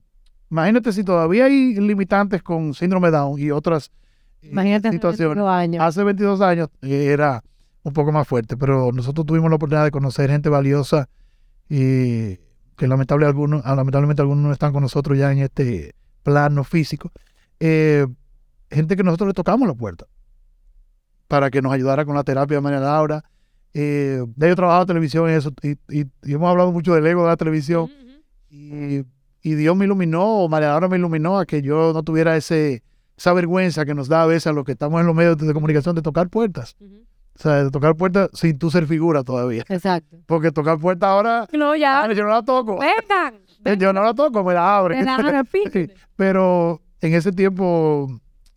imagínate 0.50 0.94
si 0.94 1.04
todavía 1.04 1.46
hay 1.46 1.76
limitantes 1.76 2.41
con 2.41 2.74
síndrome 2.74 3.12
Down 3.12 3.39
y 3.39 3.52
otras 3.52 3.91
eh, 4.41 4.50
Imagínate 4.52 4.88
hace 4.88 4.98
situaciones. 4.98 5.36
22 5.36 5.52
años. 5.54 5.84
Hace 5.84 6.04
22 6.04 6.41
años 6.41 6.70
eh, 6.82 7.06
era 7.12 7.44
un 7.86 7.93
poco 7.93 8.12
más 8.12 8.28
fuerte, 8.28 8.58
pero 8.58 8.91
nosotros 8.91 9.26
tuvimos 9.26 9.50
la 9.50 9.58
oportunidad 9.58 9.86
de 9.86 9.91
conocer 9.91 10.30
gente 10.30 10.50
valiosa 10.50 11.08
y 11.69 12.36
que 12.76 12.88
lamentable 12.88 13.26
algunos, 13.28 13.62
ah, 13.63 13.76
lamentablemente 13.76 14.21
algunos 14.21 14.43
no 14.43 14.52
están 14.52 14.74
con 14.74 14.82
nosotros 14.82 15.17
ya 15.17 15.32
en 15.32 15.38
este 15.39 15.93
plano 16.24 16.63
físico. 16.63 17.12
Eh, 17.60 18.06
gente 18.69 18.95
que 18.98 19.04
nosotros 19.04 19.28
le 19.28 19.34
tocamos 19.34 19.67
la 19.67 19.76
puerta 19.76 20.06
para 21.28 21.50
que 21.50 21.62
nos 21.62 21.71
ayudara 21.71 22.06
con 22.06 22.15
la 22.15 22.24
terapia 22.24 22.58
de 22.58 22.62
María 22.62 22.80
Laura. 22.80 23.24
Eh, 23.74 24.24
de 24.36 24.48
yo 24.50 24.56
trabajado 24.56 24.84
en 24.84 24.88
televisión 24.88 25.30
y 25.30 25.34
eso, 25.34 25.52
y, 25.62 25.71
y- 25.89 26.06
y 26.24 26.34
hemos 26.34 26.50
hablado 26.50 26.71
mucho 26.71 26.93
del 26.95 27.06
ego 27.06 27.24
de 27.24 27.30
la 27.30 27.38
televisión. 27.38 27.89
Y, 28.50 29.04
y 29.41 29.54
Dios 29.56 29.76
me 29.76 29.86
iluminó, 29.86 30.24
o 30.43 30.50
María 30.50 30.69
Laura 30.69 30.88
me 30.88 30.98
iluminó 30.98 31.38
a 31.38 31.45
que 31.45 31.62
yo 31.62 31.93
no 31.93 32.02
tuviera 32.04 32.36
ese, 32.36 32.84
esa 33.17 33.34
vergüenza 33.34 33.86
que 33.86 33.93
nos 33.93 34.08
da 34.08 34.24
a 34.24 34.26
veces 34.26 34.48
a 34.48 34.54
los 34.54 34.65
que 34.65 34.71
estamos 34.71 35.00
en 35.02 35.08
los 35.08 35.15
medios 35.15 35.38
de 35.38 35.54
comunicación 35.54 35.95
de 35.95 36.02
tocar 36.02 36.30
puertas. 36.30 36.76
O 37.38 37.41
sea, 37.41 37.63
de 37.65 37.71
tocar 37.71 37.95
puertas 37.95 38.30
sin 38.34 38.58
tú 38.58 38.71
ser 38.71 38.88
figura 38.88 39.24
todavía. 39.24 39.63
Exacto. 39.67 40.17
Porque 40.26 40.52
tocar 40.52 40.80
puertas 40.80 41.08
ahora, 41.10 41.48
No, 41.52 41.76
ya. 41.76 42.04
ah, 42.04 42.13
yo 42.13 42.24
no 42.24 42.30
la 42.30 42.43
toco. 42.43 42.80
Vengan. 42.80 43.39
Yo 43.80 43.91
no 43.93 44.04
la 44.04 44.13
toco, 44.13 44.43
me 44.43 44.54
la 44.54 44.78
abren. 44.78 45.08
Sí, 45.74 45.89
Pero 46.15 46.84
en 47.02 47.15
ese 47.15 47.32
tiempo, 47.32 48.08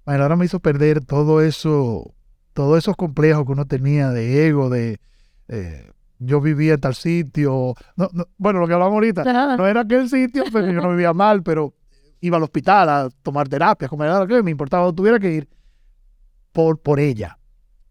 Laura 0.05 0.37
me 0.37 0.45
hizo 0.45 0.61
perder 0.61 1.03
todo 1.03 1.41
eso, 1.41 2.14
todos 2.53 2.77
esos 2.77 2.95
complejos 2.95 3.47
que 3.47 3.53
uno 3.53 3.64
tenía 3.67 4.11
de 4.11 4.47
ego, 4.49 4.69
de 4.69 5.01
eh, 5.49 5.91
yo 6.19 6.43
vivía 6.43 6.75
en 6.75 6.81
tal 6.81 6.95
sitio. 6.95 7.75
No, 7.97 8.11
no, 8.12 8.27
bueno, 8.37 8.61
lo 8.61 8.67
que 8.67 8.75
hablamos 8.75 8.95
ahorita, 8.95 9.57
no 9.57 9.67
era 9.67 9.81
aquel 9.81 10.11
sitio, 10.11 10.45
pero 10.53 10.67
yo 10.71 10.81
no 10.83 10.91
vivía 10.91 11.14
mal, 11.14 11.43
pero 11.43 11.73
iba 12.21 12.37
al 12.37 12.43
hospital 12.43 12.88
a 12.91 13.09
tomar 13.23 13.49
terapia, 13.49 13.88
como 13.88 14.05
era 14.05 14.27
que 14.27 14.43
me 14.43 14.51
importaba 14.51 14.93
tuviera 14.93 15.19
que 15.19 15.33
ir 15.33 15.49
por, 16.53 16.79
por 16.81 17.01
ella. 17.01 17.38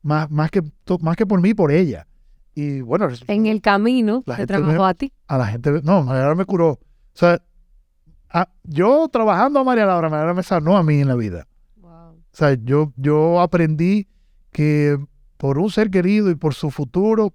Más, 0.02 0.30
más, 0.32 0.52
que, 0.52 0.62
más 1.02 1.16
que 1.18 1.26
por 1.26 1.42
mí, 1.42 1.54
por 1.54 1.72
ella. 1.72 2.08
Y 2.56 2.82
bueno, 2.82 3.08
En 3.28 3.46
el 3.46 3.62
camino 3.62 4.24
La 4.26 4.36
te 4.36 4.42
gente 4.42 4.54
trabajó 4.56 4.84
me- 4.84 4.90
a 4.90 4.94
ti. 4.94 5.14
a 5.28 5.38
la 5.38 5.48
gente, 5.48 5.82
no, 5.84 6.04
María 6.04 6.22
Laura 6.22 6.36
me 6.36 6.46
curó. 6.46 6.70
O 6.72 6.80
sea, 7.14 7.42
a- 8.30 8.50
yo 8.64 9.08
trabajando 9.10 9.60
a 9.60 9.64
María 9.64 9.86
Laura, 9.86 10.10
María 10.10 10.20
Laura 10.26 10.34
me 10.34 10.44
sanó 10.44 10.76
a 10.78 10.84
mí 10.84 11.00
en 11.02 11.08
la 11.08 11.16
vida. 11.16 11.48
O 11.84 12.14
sea, 12.32 12.54
yo, 12.54 12.94
yo 12.96 13.42
aprendí 13.42 14.08
que 14.52 14.98
por 15.38 15.58
un 15.60 15.70
ser 15.70 15.90
querido 15.90 16.30
y 16.30 16.36
por 16.36 16.54
su 16.54 16.70
futuro, 16.72 17.34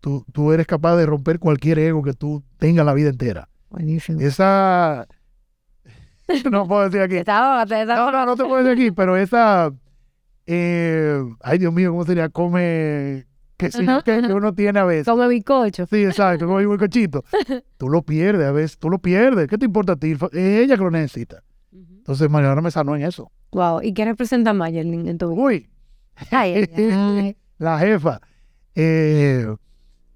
tú, 0.00 0.24
tú 0.32 0.52
eres 0.52 0.66
capaz 0.66 0.96
de 0.96 1.06
romper 1.06 1.38
cualquier 1.38 1.78
ego 1.78 2.02
que 2.02 2.12
tú 2.12 2.42
tengas 2.58 2.84
la 2.86 2.94
vida 2.94 3.10
entera. 3.10 3.48
Buenísimo. 3.70 4.20
Esa... 4.20 5.06
No 6.50 6.66
puedo 6.66 6.88
decir 6.88 7.00
aquí. 7.02 7.22
No, 7.26 8.10
no, 8.10 8.26
no 8.26 8.36
te 8.36 8.44
puedo 8.44 8.64
decir 8.64 8.72
aquí, 8.72 8.90
pero 8.90 9.16
esa... 9.16 9.72
eh, 10.46 11.22
ay, 11.40 11.58
Dios 11.58 11.72
mío, 11.72 11.90
¿cómo 11.90 12.04
sería? 12.04 12.28
Come... 12.28 13.26
Que 13.56 13.70
sí, 13.70 13.86
que, 14.04 14.20
que 14.20 14.32
uno 14.32 14.52
tiene 14.52 14.80
a 14.80 14.84
veces. 14.84 15.06
Come 15.06 15.28
bizcocho. 15.28 15.86
Sí, 15.86 16.04
exacto, 16.04 16.46
como 16.46 16.58
el 16.58 16.76
cochito. 16.76 17.24
Tú 17.76 17.88
lo 17.88 18.02
pierdes 18.02 18.48
a 18.48 18.52
veces, 18.52 18.78
tú 18.78 18.90
lo 18.90 18.98
pierdes. 18.98 19.46
¿Qué 19.46 19.56
te 19.56 19.64
importa 19.64 19.92
a 19.92 19.96
ti? 19.96 20.10
Es 20.10 20.32
ella 20.32 20.76
que 20.76 20.82
lo 20.82 20.90
necesita. 20.90 21.42
Entonces, 21.72 22.28
Mariana 22.28 22.60
me 22.60 22.72
sanó 22.72 22.96
en 22.96 23.02
eso. 23.02 23.30
Wow. 23.52 23.80
¿Y 23.82 23.94
qué 23.94 24.04
representa 24.04 24.52
Mayerlin 24.52 25.06
en 25.06 25.18
tu 25.18 25.30
vida? 25.30 25.40
Uy, 25.40 25.70
Ay, 26.30 26.54
ay, 26.54 26.68
ay. 26.92 27.36
la 27.58 27.78
jefa. 27.78 28.20
Eh, 28.74 29.46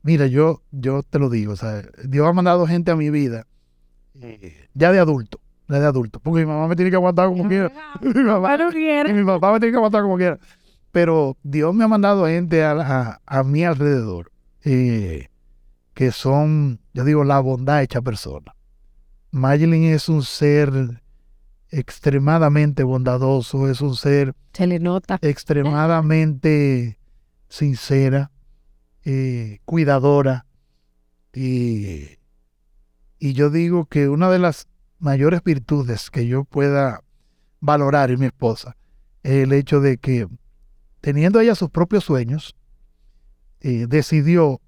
mira, 0.02 0.26
yo, 0.26 0.62
yo 0.72 1.02
te 1.02 1.18
lo 1.18 1.30
digo, 1.30 1.52
o 1.52 1.56
sea, 1.56 1.82
Dios 2.04 2.26
ha 2.26 2.32
mandado 2.32 2.66
gente 2.66 2.90
a 2.90 2.96
mi 2.96 3.10
vida, 3.10 3.46
eh, 4.20 4.66
ya 4.74 4.90
de 4.92 4.98
adulto, 4.98 5.37
ya 5.68 5.80
de 5.80 5.86
adulto, 5.86 6.18
porque 6.20 6.40
mi 6.40 6.46
mamá 6.46 6.66
me 6.68 6.76
tiene 6.76 6.90
que 6.90 6.96
aguantar 6.96 7.28
como 7.28 7.46
quiera. 7.48 7.70
Mi 8.00 8.22
mamá, 8.22 8.56
no 8.56 8.70
y 8.70 9.12
mi 9.12 9.24
papá 9.24 9.52
me 9.52 9.60
tiene 9.60 9.72
que 9.72 9.76
aguantar 9.76 10.02
como 10.02 10.16
quiera. 10.16 10.38
Pero 10.92 11.36
Dios 11.42 11.74
me 11.74 11.84
ha 11.84 11.88
mandado 11.88 12.26
gente 12.26 12.64
a, 12.64 12.72
a- 12.72 13.20
a 13.26 13.42
mi 13.44 13.64
alrededor 13.64 14.32
eh, 14.64 15.28
que 15.94 16.10
son, 16.12 16.80
yo 16.94 17.04
digo, 17.04 17.24
la 17.24 17.40
bondad 17.40 17.82
hecha 17.82 18.00
persona. 18.00 18.54
Mayelin 19.30 19.84
es 19.84 20.08
un 20.08 20.22
ser 20.22 21.02
extremadamente 21.70 22.82
bondadoso, 22.82 23.68
es 23.68 23.80
un 23.82 23.94
ser 23.94 24.34
Se 24.54 24.66
le 24.66 24.78
nota. 24.78 25.18
extremadamente 25.20 26.98
sincera, 27.48 28.30
eh, 29.04 29.58
cuidadora. 29.64 30.46
Y, 31.34 32.16
y 33.18 33.32
yo 33.34 33.50
digo 33.50 33.84
que 33.86 34.08
una 34.08 34.30
de 34.30 34.38
las 34.38 34.66
mayores 34.98 35.42
virtudes 35.44 36.10
que 36.10 36.26
yo 36.26 36.44
pueda 36.44 37.02
valorar 37.60 38.10
en 38.10 38.20
mi 38.20 38.26
esposa 38.26 38.76
es 39.22 39.32
el 39.44 39.52
hecho 39.52 39.80
de 39.80 39.98
que, 39.98 40.26
teniendo 41.00 41.40
ella 41.40 41.54
sus 41.54 41.70
propios 41.70 42.04
sueños, 42.04 42.54
eh, 43.60 43.86
decidió 43.88 44.60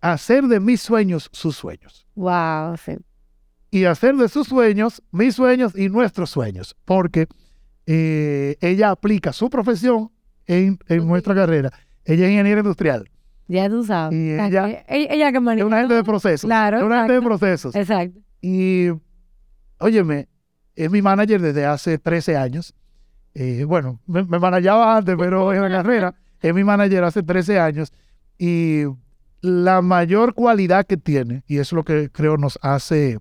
hacer 0.00 0.44
de 0.44 0.60
mis 0.60 0.80
sueños 0.80 1.28
sus 1.32 1.56
sueños 1.56 2.06
Wow, 2.14 2.76
sí. 2.76 2.96
y 3.70 3.84
hacer 3.84 4.16
de 4.16 4.28
sus 4.28 4.46
sueños 4.48 5.02
mis 5.10 5.34
sueños 5.34 5.72
y 5.76 5.88
nuestros 5.88 6.30
sueños, 6.30 6.76
porque 6.84 7.26
eh, 7.86 8.56
ella 8.60 8.90
aplica 8.90 9.32
su 9.32 9.48
profesión 9.50 10.10
en, 10.46 10.78
en 10.88 11.06
nuestra 11.06 11.34
carrera. 11.34 11.70
Ella 12.04 12.26
es 12.26 12.30
ingeniera 12.32 12.60
industrial, 12.60 13.10
Ya 13.48 13.68
tú 13.68 13.84
sabes. 13.84 14.16
Y 14.18 14.32
ella- 14.32 14.66
que- 14.66 14.84
ella, 14.88 15.14
ella 15.14 15.30
que 15.32 15.36
es 15.38 15.42
maneja. 15.42 15.66
una 15.66 15.78
gente 15.80 15.94
de 15.94 16.04
procesos. 16.04 16.46
Claro, 16.48 16.78
es 16.78 16.82
una 16.84 16.98
gente 17.00 17.12
de 17.14 17.22
procesos. 17.22 17.74
Exacto. 17.74 18.20
Y, 18.40 18.88
óyeme, 19.78 20.28
es 20.74 20.90
mi 20.90 21.02
manager 21.02 21.40
desde 21.40 21.66
hace 21.66 21.98
13 21.98 22.36
años. 22.36 22.74
Eh, 23.34 23.64
bueno, 23.64 24.00
me, 24.06 24.24
me 24.24 24.38
manejaba 24.38 24.96
antes, 24.96 25.16
pero 25.18 25.52
en 25.52 25.62
la 25.62 25.70
carrera 25.70 26.14
es 26.40 26.54
mi 26.54 26.64
manager 26.64 27.04
hace 27.04 27.22
13 27.22 27.58
años. 27.58 27.92
Y 28.38 28.84
la 29.40 29.82
mayor 29.82 30.34
cualidad 30.34 30.86
que 30.86 30.96
tiene, 30.96 31.42
y 31.46 31.58
es 31.58 31.72
lo 31.72 31.84
que 31.84 32.10
creo 32.10 32.36
nos 32.36 32.58
hace 32.62 33.18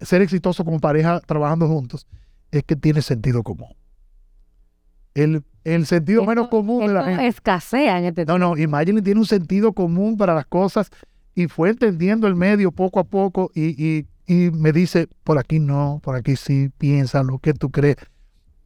ser 0.00 0.22
exitosos 0.22 0.64
como 0.64 0.80
pareja 0.80 1.20
trabajando 1.20 1.68
juntos, 1.68 2.06
es 2.50 2.64
que 2.64 2.76
tiene 2.76 3.02
sentido 3.02 3.42
común. 3.42 3.74
El, 5.14 5.44
el 5.64 5.86
sentido 5.86 6.24
menos 6.24 6.48
común 6.48 6.86
de 6.86 6.94
la 6.94 7.04
gente. 7.04 7.26
escasea 7.26 7.98
en 7.98 8.06
este 8.06 8.24
No, 8.24 8.38
no, 8.38 8.56
Imagine 8.56 9.02
tiene 9.02 9.20
un 9.20 9.26
sentido 9.26 9.72
común 9.72 10.16
para 10.16 10.34
las 10.34 10.46
cosas 10.46 10.90
y 11.34 11.48
fue 11.48 11.70
entendiendo 11.70 12.26
el 12.26 12.34
medio 12.34 12.70
poco 12.70 13.00
a 13.00 13.04
poco 13.04 13.50
y, 13.54 13.84
y, 13.84 14.06
y 14.30 14.52
me 14.52 14.70
dice, 14.70 15.08
por 15.24 15.38
aquí 15.38 15.58
no, 15.58 16.00
por 16.04 16.14
aquí 16.14 16.36
sí, 16.36 16.70
piensa 16.78 17.24
lo 17.24 17.40
que 17.40 17.52
tú 17.52 17.72
crees. 17.72 17.96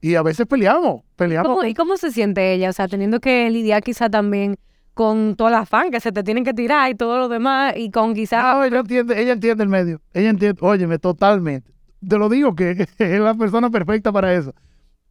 Y 0.03 0.15
a 0.15 0.23
veces 0.23 0.47
peleamos, 0.47 1.05
peleamos. 1.17 1.49
¿Cómo, 1.49 1.65
¿Y 1.65 1.73
cómo 1.73 1.97
se 1.97 2.11
siente 2.11 2.53
ella? 2.53 2.69
O 2.69 2.73
sea, 2.75 2.87
teniendo 2.87 3.19
que 3.19 3.49
lidiar 3.49 3.83
quizá 3.83 4.11
también 4.11 4.57
con 4.93 5.37
todo 5.37 5.49
el 5.49 5.55
afán 5.55 5.91
que 5.91 6.01
se 6.01 6.13
te 6.13 6.23
tienen 6.23 6.45
que 6.45 6.53
tirar 6.53 6.91
y 6.91 6.95
todo 6.95 7.17
lo 7.17 7.31
demás 7.31 7.73
y 7.79 7.91
con 7.91 8.13
quizá... 8.13 8.43
No, 8.43 8.63
ella 8.63 8.81
entiende, 8.81 9.19
ella 9.19 9.33
entiende 9.33 9.63
el 9.63 9.71
medio. 9.71 10.03
Ella 10.13 10.29
entiende, 10.29 10.59
óyeme, 10.61 10.99
totalmente. 10.99 11.73
Te 12.07 12.19
lo 12.19 12.29
digo 12.29 12.55
que 12.55 12.87
es 12.99 13.21
la 13.21 13.33
persona 13.33 13.71
perfecta 13.71 14.13
para 14.13 14.35
eso. 14.35 14.55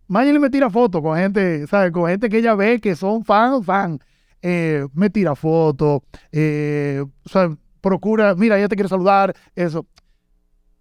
Mayeli 0.08 0.38
me 0.38 0.52
tira 0.52 0.70
fotos 0.70 1.02
con 1.02 1.18
gente, 1.18 1.66
¿sabes? 1.66 1.92
Con 1.92 2.08
gente 2.08 2.30
que 2.30 2.38
ella 2.38 2.54
ve 2.54 2.80
que 2.80 2.96
son 2.96 3.26
fan, 3.26 3.64
fan. 3.64 3.98
Eh, 4.44 4.86
me 4.94 5.10
tira 5.10 5.36
fotos, 5.36 6.02
eh, 6.32 7.04
o 7.26 7.30
sea, 7.30 7.50
procura, 7.82 8.36
mira, 8.36 8.58
ella 8.60 8.68
te 8.68 8.76
quiere 8.76 8.90
saludar, 8.90 9.34
eso. 9.56 9.88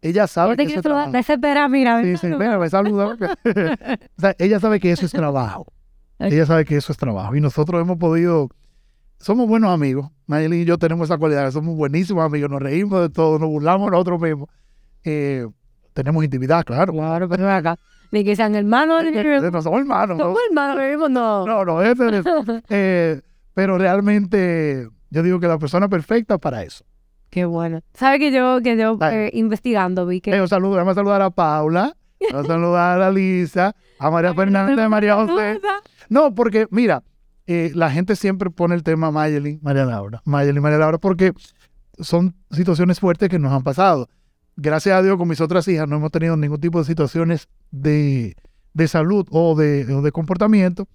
Ella 0.03 0.27
sabe 0.27 0.57
que 0.57 0.65
eso 0.65 0.75
es 0.77 0.83
trabajo. 0.83 1.69
mira. 1.71 2.03
Sí, 2.03 2.17
sí, 2.17 2.27
me 2.27 2.69
saluda. 2.69 3.07
o 4.19 4.21
sea, 4.21 4.35
ella 4.39 4.61
sabe 4.61 4.81
que 4.81 4.91
eso 4.91 5.07
es 5.07 5.13
trabajo. 5.13 5.67
Ella 6.19 6.45
sabe 6.47 6.65
que 6.65 6.77
eso 6.77 6.93
es 6.93 6.99
trabajo. 6.99 7.35
Y 7.35 7.41
nosotros 7.41 7.81
hemos 7.81 7.99
podido, 7.99 8.49
somos 9.19 9.49
buenos 9.49 9.71
amigos. 9.71 10.11
Mayeli 10.27 10.63
y 10.63 10.65
yo 10.65 10.79
tenemos 10.79 11.09
esa 11.09 11.19
cualidad, 11.19 11.51
somos 11.51 11.77
buenísimos 11.77 12.25
amigos, 12.25 12.51
nos 12.51 12.61
reímos 12.61 13.01
de 13.01 13.11
todo, 13.11 13.39
nos 13.39 13.49
burlamos 13.49 13.91
nosotros 13.91 14.21
mismos. 14.21 14.49
Eh, 15.05 15.47
tenemos 15.93 16.25
intimidad, 16.25 16.65
claro. 16.65 16.93
Claro, 16.93 17.29
pero 17.29 17.45
ven 17.45 17.55
acá. 17.55 17.77
Ni 18.11 18.25
que 18.25 18.37
sean 18.37 18.55
hermanos, 18.55 19.05
ni 19.05 19.13
que 19.13 19.41
No 19.41 19.63
somos 19.63 19.81
hermanos. 19.81 20.19
¿no? 20.19 20.25
somos 20.25 20.39
hermanos, 20.49 21.11
no. 21.11 21.47
No, 21.47 21.65
no, 21.65 21.83
ese 21.83 22.19
es- 22.19 22.25
eh, 22.69 23.21
pero 23.55 23.79
realmente 23.79 24.89
yo 25.11 25.23
digo 25.23 25.41
que 25.41 25.47
la 25.49 25.59
persona 25.59 25.89
perfecta 25.89 26.39
para 26.39 26.63
eso. 26.63 26.85
Qué 27.33 27.47
bueno. 27.47 27.81
¿Sabes 27.95 28.19
que 28.19 28.31
yo, 28.31 28.61
que 28.63 28.77
yo 28.77 28.99
eh, 29.01 29.31
investigando 29.33 30.05
vi 30.05 30.21
que... 30.21 30.33
Eh, 30.33 30.43
un 30.43 30.49
saludo, 30.49 30.77
vamos 30.77 30.93
a 30.93 30.95
saludar 30.97 31.23
a 31.23 31.31
Paula, 31.31 31.97
vamos 32.31 32.45
a 32.45 32.47
saludar 32.47 33.01
a 33.01 33.11
Lisa, 33.11 33.75
a 33.99 34.11
María 34.11 34.35
Fernanda, 34.35 34.85
a 34.85 34.89
María 34.91 35.15
José. 35.15 35.59
No, 36.11 36.35
porque 36.35 36.67
mira, 36.71 37.03
eh, 37.47 37.73
la 37.75 37.91
gente 37.91 38.17
siempre 38.17 38.51
pone 38.51 38.75
el 38.75 38.83
tema 38.83 39.11
Mayelin, 39.11 39.61
María 39.63 39.87
Laura, 39.87 40.21
Mayelin, 40.27 40.61
María 40.61 40.77
Laura, 40.77 40.99
porque 40.99 41.33
son 41.99 42.35
situaciones 42.51 43.01
fuertes 43.01 43.31
que 43.31 43.39
nos 43.39 43.51
han 43.51 43.63
pasado. 43.63 44.11
Gracias 44.57 44.95
a 44.95 45.03
Dios 45.03 45.17
con 45.17 45.27
mis 45.27 45.41
otras 45.41 45.67
hijas 45.69 45.89
no 45.89 45.97
hemos 45.97 46.11
tenido 46.11 46.37
ningún 46.37 46.61
tipo 46.61 46.81
de 46.81 46.85
situaciones 46.85 47.49
de, 47.71 48.37
de 48.75 48.89
salud 48.89 49.27
o 49.31 49.55
de, 49.55 49.91
o 49.91 50.03
de 50.03 50.13
comportamiento, 50.13 50.87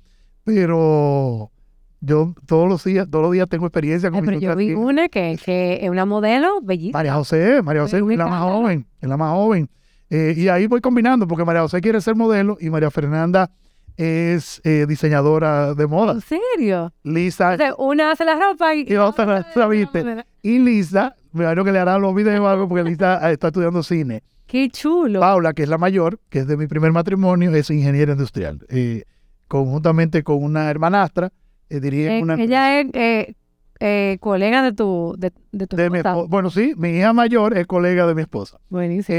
pero 0.43 1.50
yo 1.99 2.33
todos 2.45 2.69
los 2.69 2.83
días, 2.83 3.07
todos 3.10 3.23
los 3.23 3.31
días 3.31 3.47
tengo 3.49 3.65
experiencia 3.65 4.10
con 4.12 4.19
Ay, 4.19 4.21
mis 4.38 4.39
pero 4.39 4.53
yo 4.53 4.55
vi 4.55 4.73
una 4.73 5.10
que, 5.10 5.38
que 5.43 5.79
es 5.81 5.89
una 5.89 6.05
modelo 6.05 6.62
bellísima. 6.62 6.99
María 6.99 7.13
José, 7.15 7.62
María 7.63 7.81
José 7.81 7.97
es 7.97 8.17
la 8.17 8.27
más 8.27 8.41
joven, 8.43 8.86
es 9.01 9.10
la 9.10 9.17
más 9.17 9.31
joven. 9.31 9.69
Eh, 10.10 10.33
y 10.38 10.47
ahí 10.47 10.67
voy 10.67 10.79
combinando, 10.79 11.27
porque 11.27 11.43
María 11.43 11.62
José 11.63 11.81
quiere 11.81 11.99
ser 12.01 12.15
modelo 12.15 12.57
y 12.62 12.69
María 12.69 12.91
Fernanda 12.91 13.49
es 13.97 14.62
eh, 14.63 14.86
diseñadora 14.88 15.73
de 15.73 15.88
moda. 15.88 16.13
¿En 16.13 16.21
serio? 16.21 16.93
Lisa 17.03 17.53
O 17.53 17.57
sea, 17.57 17.75
una 17.77 18.12
hace 18.12 18.23
la 18.25 18.36
ropa 18.36 18.75
y... 18.75 18.86
Y 18.88 18.95
otra 18.95 19.25
la- 19.25 19.47
la 19.55 19.67
viste. 19.67 20.23
y 20.43 20.60
Lisa, 20.60 21.15
me 21.33 21.43
imagino 21.43 21.65
que 21.65 21.71
le 21.71 21.79
harán 21.79 22.01
los 22.01 22.13
videos 22.13 22.39
o 22.41 22.47
algo, 22.47 22.69
porque 22.69 22.83
Lisa 22.83 23.27
eh, 23.29 23.33
está 23.33 23.47
estudiando 23.47 23.81
cine. 23.81 24.21
Qué 24.45 24.69
chulo. 24.69 25.19
Paula, 25.19 25.51
que 25.53 25.63
es 25.63 25.69
la 25.69 25.77
mayor, 25.79 26.19
que 26.29 26.39
es 26.39 26.47
de 26.47 26.55
mi 26.57 26.67
primer 26.67 26.91
matrimonio, 26.91 27.53
es 27.53 27.69
ingeniera 27.71 28.12
industrial. 28.13 28.60
Eh, 28.69 29.03
conjuntamente 29.47 30.23
con 30.23 30.43
una 30.43 30.69
hermanastra, 30.69 31.31
eh, 31.69 31.80
Eh, 32.17 32.21
una 32.21 32.36
ella 32.36 32.80
es 32.82 33.36
eh, 33.80 34.17
colega 34.19 34.63
de 34.63 34.71
tu, 34.73 35.13
de, 35.17 35.32
de 35.51 35.67
tu 35.67 35.75
de 35.75 35.86
esposa. 35.86 36.15
espo- 36.15 36.27
Bueno, 36.30 36.49
sí, 36.49 36.73
mi 36.77 36.89
hija 36.97 37.13
mayor 37.13 37.56
es 37.58 37.67
colega 37.67 38.08
de 38.08 38.15
mi 38.15 38.21
esposa. 38.23 38.58
Buenísimo. 38.69 39.17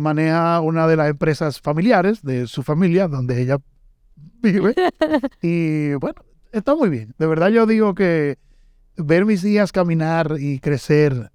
maneja 0.00 0.60
una 0.60 0.86
de 0.88 0.96
las 0.96 1.08
empresas 1.10 1.60
familiares 1.60 2.22
de 2.22 2.46
su 2.48 2.62
familia, 2.62 3.06
donde 3.08 3.40
ella 3.40 3.58
vive. 4.42 4.74
y 5.42 5.94
bueno, 5.94 6.22
está 6.52 6.74
muy 6.74 6.88
bien. 6.88 7.14
De 7.18 7.26
verdad 7.26 7.48
yo 7.48 7.66
digo 7.66 7.94
que 7.94 8.38
ver 8.96 9.24
mis 9.24 9.44
hijas 9.44 9.70
caminar 9.72 10.36
y 10.40 10.58
crecer 10.58 11.30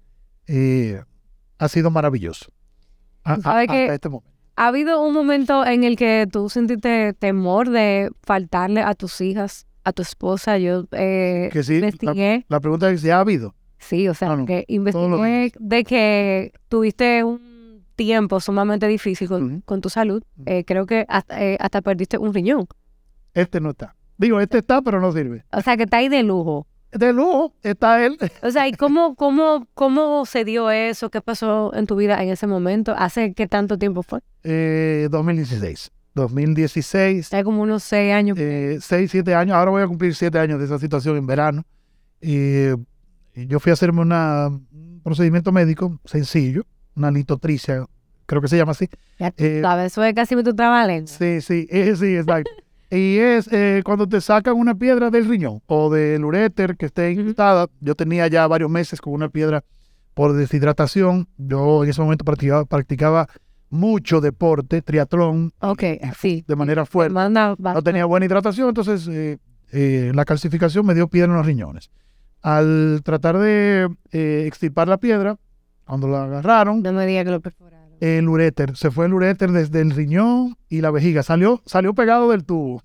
ha 1.58 1.68
sido 1.68 1.90
maravilloso. 1.90 2.46
A- 3.24 3.34
a- 3.34 3.40
¿Sabe 3.40 3.66
que- 3.68 3.82
hasta 3.82 3.94
este 3.94 4.08
momento. 4.08 4.30
¿Ha 4.56 4.66
habido 4.66 5.00
un 5.02 5.14
momento 5.14 5.64
en 5.64 5.82
el 5.84 5.96
que 5.96 6.28
tú 6.30 6.50
sentiste 6.50 7.14
temor 7.14 7.70
de 7.70 8.10
faltarle 8.22 8.82
a 8.82 8.94
tus 8.94 9.18
hijas, 9.22 9.66
a 9.84 9.92
tu 9.92 10.02
esposa? 10.02 10.58
Yo 10.58 10.84
eh, 10.92 11.50
Que 11.52 11.62
sí, 11.62 11.76
investigué. 11.76 12.44
la 12.48 12.60
pregunta 12.60 12.90
es 12.90 13.00
si 13.00 13.10
ha 13.10 13.20
habido. 13.20 13.54
Sí, 13.78 14.08
o 14.08 14.14
sea, 14.14 14.32
Ah, 14.32 14.36
no, 14.36 14.46
que 14.46 14.64
investigué 14.68 15.52
de 15.58 15.84
que 15.84 16.52
tuviste 16.68 17.24
un 17.24 17.84
tiempo 17.96 18.40
sumamente 18.40 18.86
difícil 18.86 19.28
con, 19.28 19.60
con 19.62 19.80
tu 19.80 19.88
salud. 19.88 20.22
Eh, 20.46 20.64
creo 20.64 20.86
que 20.86 21.04
hasta, 21.08 21.42
eh, 21.42 21.56
hasta 21.60 21.82
perdiste 21.82 22.16
un 22.18 22.32
riñón. 22.32 22.66
Este 23.34 23.60
no 23.60 23.70
está. 23.70 23.96
Digo, 24.18 24.40
este 24.40 24.58
está, 24.58 24.82
pero 24.82 25.00
no 25.00 25.10
sirve. 25.12 25.44
O 25.52 25.60
sea, 25.62 25.76
que 25.76 25.82
está 25.84 25.96
ahí 25.98 26.08
de 26.08 26.22
lujo. 26.22 26.66
De 26.92 27.12
lujo 27.12 27.54
está 27.62 28.04
él. 28.04 28.18
O 28.42 28.50
sea, 28.50 28.68
¿y 28.68 28.72
cómo, 28.72 29.14
cómo, 29.16 29.66
cómo 29.74 30.26
se 30.26 30.44
dio 30.44 30.70
eso? 30.70 31.10
¿Qué 31.10 31.20
pasó 31.20 31.72
en 31.74 31.86
tu 31.86 31.96
vida 31.96 32.22
en 32.22 32.28
ese 32.28 32.46
momento? 32.46 32.94
¿Hace 32.96 33.34
qué 33.34 33.46
tanto 33.48 33.78
tiempo 33.78 34.02
fue? 34.02 34.20
Eh, 34.44 35.08
2016. 35.10 35.90
2016. 36.14 37.26
Hace 37.26 37.44
como 37.44 37.62
unos 37.62 37.82
seis 37.82 38.12
años. 38.12 38.38
eh, 38.38 38.78
seis, 38.80 39.10
siete 39.10 39.34
años. 39.34 39.56
Ahora 39.56 39.70
voy 39.70 39.82
a 39.82 39.86
cumplir 39.86 40.14
siete 40.14 40.38
años 40.38 40.58
de 40.58 40.66
esa 40.66 40.78
situación 40.78 41.16
en 41.16 41.26
verano. 41.26 41.64
Y, 42.20 42.70
y 43.34 43.46
yo 43.46 43.58
fui 43.60 43.70
a 43.70 43.72
hacerme 43.74 44.00
una, 44.00 44.48
un 44.48 45.00
procedimiento 45.02 45.52
médico 45.52 45.98
sencillo, 46.04 46.64
una 46.94 47.10
litotricia, 47.10 47.86
creo 48.26 48.40
que 48.40 48.48
se 48.48 48.56
llama 48.56 48.72
así. 48.72 48.88
ya 49.18 49.30
tú 49.30 49.44
eh, 49.44 49.60
sabes, 49.62 49.92
eso 49.92 50.04
es 50.04 50.14
casi 50.14 50.40
tu 50.42 50.54
trabajo. 50.54 51.06
Sí, 51.06 51.40
sí, 51.40 51.66
eh, 51.70 51.94
sí, 51.96 52.16
exacto. 52.16 52.50
y 52.90 53.16
es 53.18 53.48
eh, 53.52 53.82
cuando 53.84 54.06
te 54.06 54.20
sacan 54.20 54.54
una 54.54 54.74
piedra 54.74 55.10
del 55.10 55.28
riñón 55.28 55.62
o 55.66 55.90
del 55.90 56.24
uréter 56.24 56.76
que 56.76 56.86
esté 56.86 57.10
infectada. 57.10 57.68
Yo 57.80 57.94
tenía 57.94 58.26
ya 58.28 58.46
varios 58.46 58.70
meses 58.70 59.00
con 59.00 59.14
una 59.14 59.28
piedra 59.28 59.64
por 60.14 60.34
deshidratación. 60.34 61.28
Yo 61.38 61.84
en 61.84 61.90
ese 61.90 62.00
momento 62.02 62.24
practicaba, 62.24 62.64
practicaba 62.64 63.28
mucho 63.72 64.20
deporte, 64.20 64.82
triatlón, 64.82 65.52
Ok, 65.60 65.82
sí. 66.18 66.44
de 66.46 66.56
manera 66.56 66.84
fuerte. 66.86 67.14
No 67.14 67.82
tenía 67.82 68.04
buena 68.04 68.26
hidratación, 68.26 68.68
entonces 68.68 69.08
eh, 69.08 69.38
eh, 69.72 70.12
la 70.14 70.24
calcificación 70.24 70.84
me 70.86 70.94
dio 70.94 71.08
piedra 71.08 71.30
en 71.32 71.36
los 71.38 71.46
riñones. 71.46 71.90
Al 72.42 73.00
tratar 73.02 73.38
de 73.38 73.88
eh, 74.10 74.44
extirpar 74.46 74.88
la 74.88 74.98
piedra, 74.98 75.38
cuando 75.86 76.06
la 76.06 76.24
agarraron, 76.24 76.82
No 76.82 76.92
me 76.92 77.06
que 77.06 77.24
lo 77.30 77.40
perforaron. 77.40 77.88
el 78.00 78.28
uréter, 78.28 78.76
se 78.76 78.90
fue 78.90 79.06
el 79.06 79.14
uréter 79.14 79.50
desde 79.52 79.80
el 79.80 79.90
riñón 79.92 80.56
y 80.68 80.80
la 80.80 80.90
vejiga, 80.90 81.22
salió, 81.22 81.62
salió 81.64 81.94
pegado 81.94 82.30
del 82.30 82.44
tubo. 82.44 82.82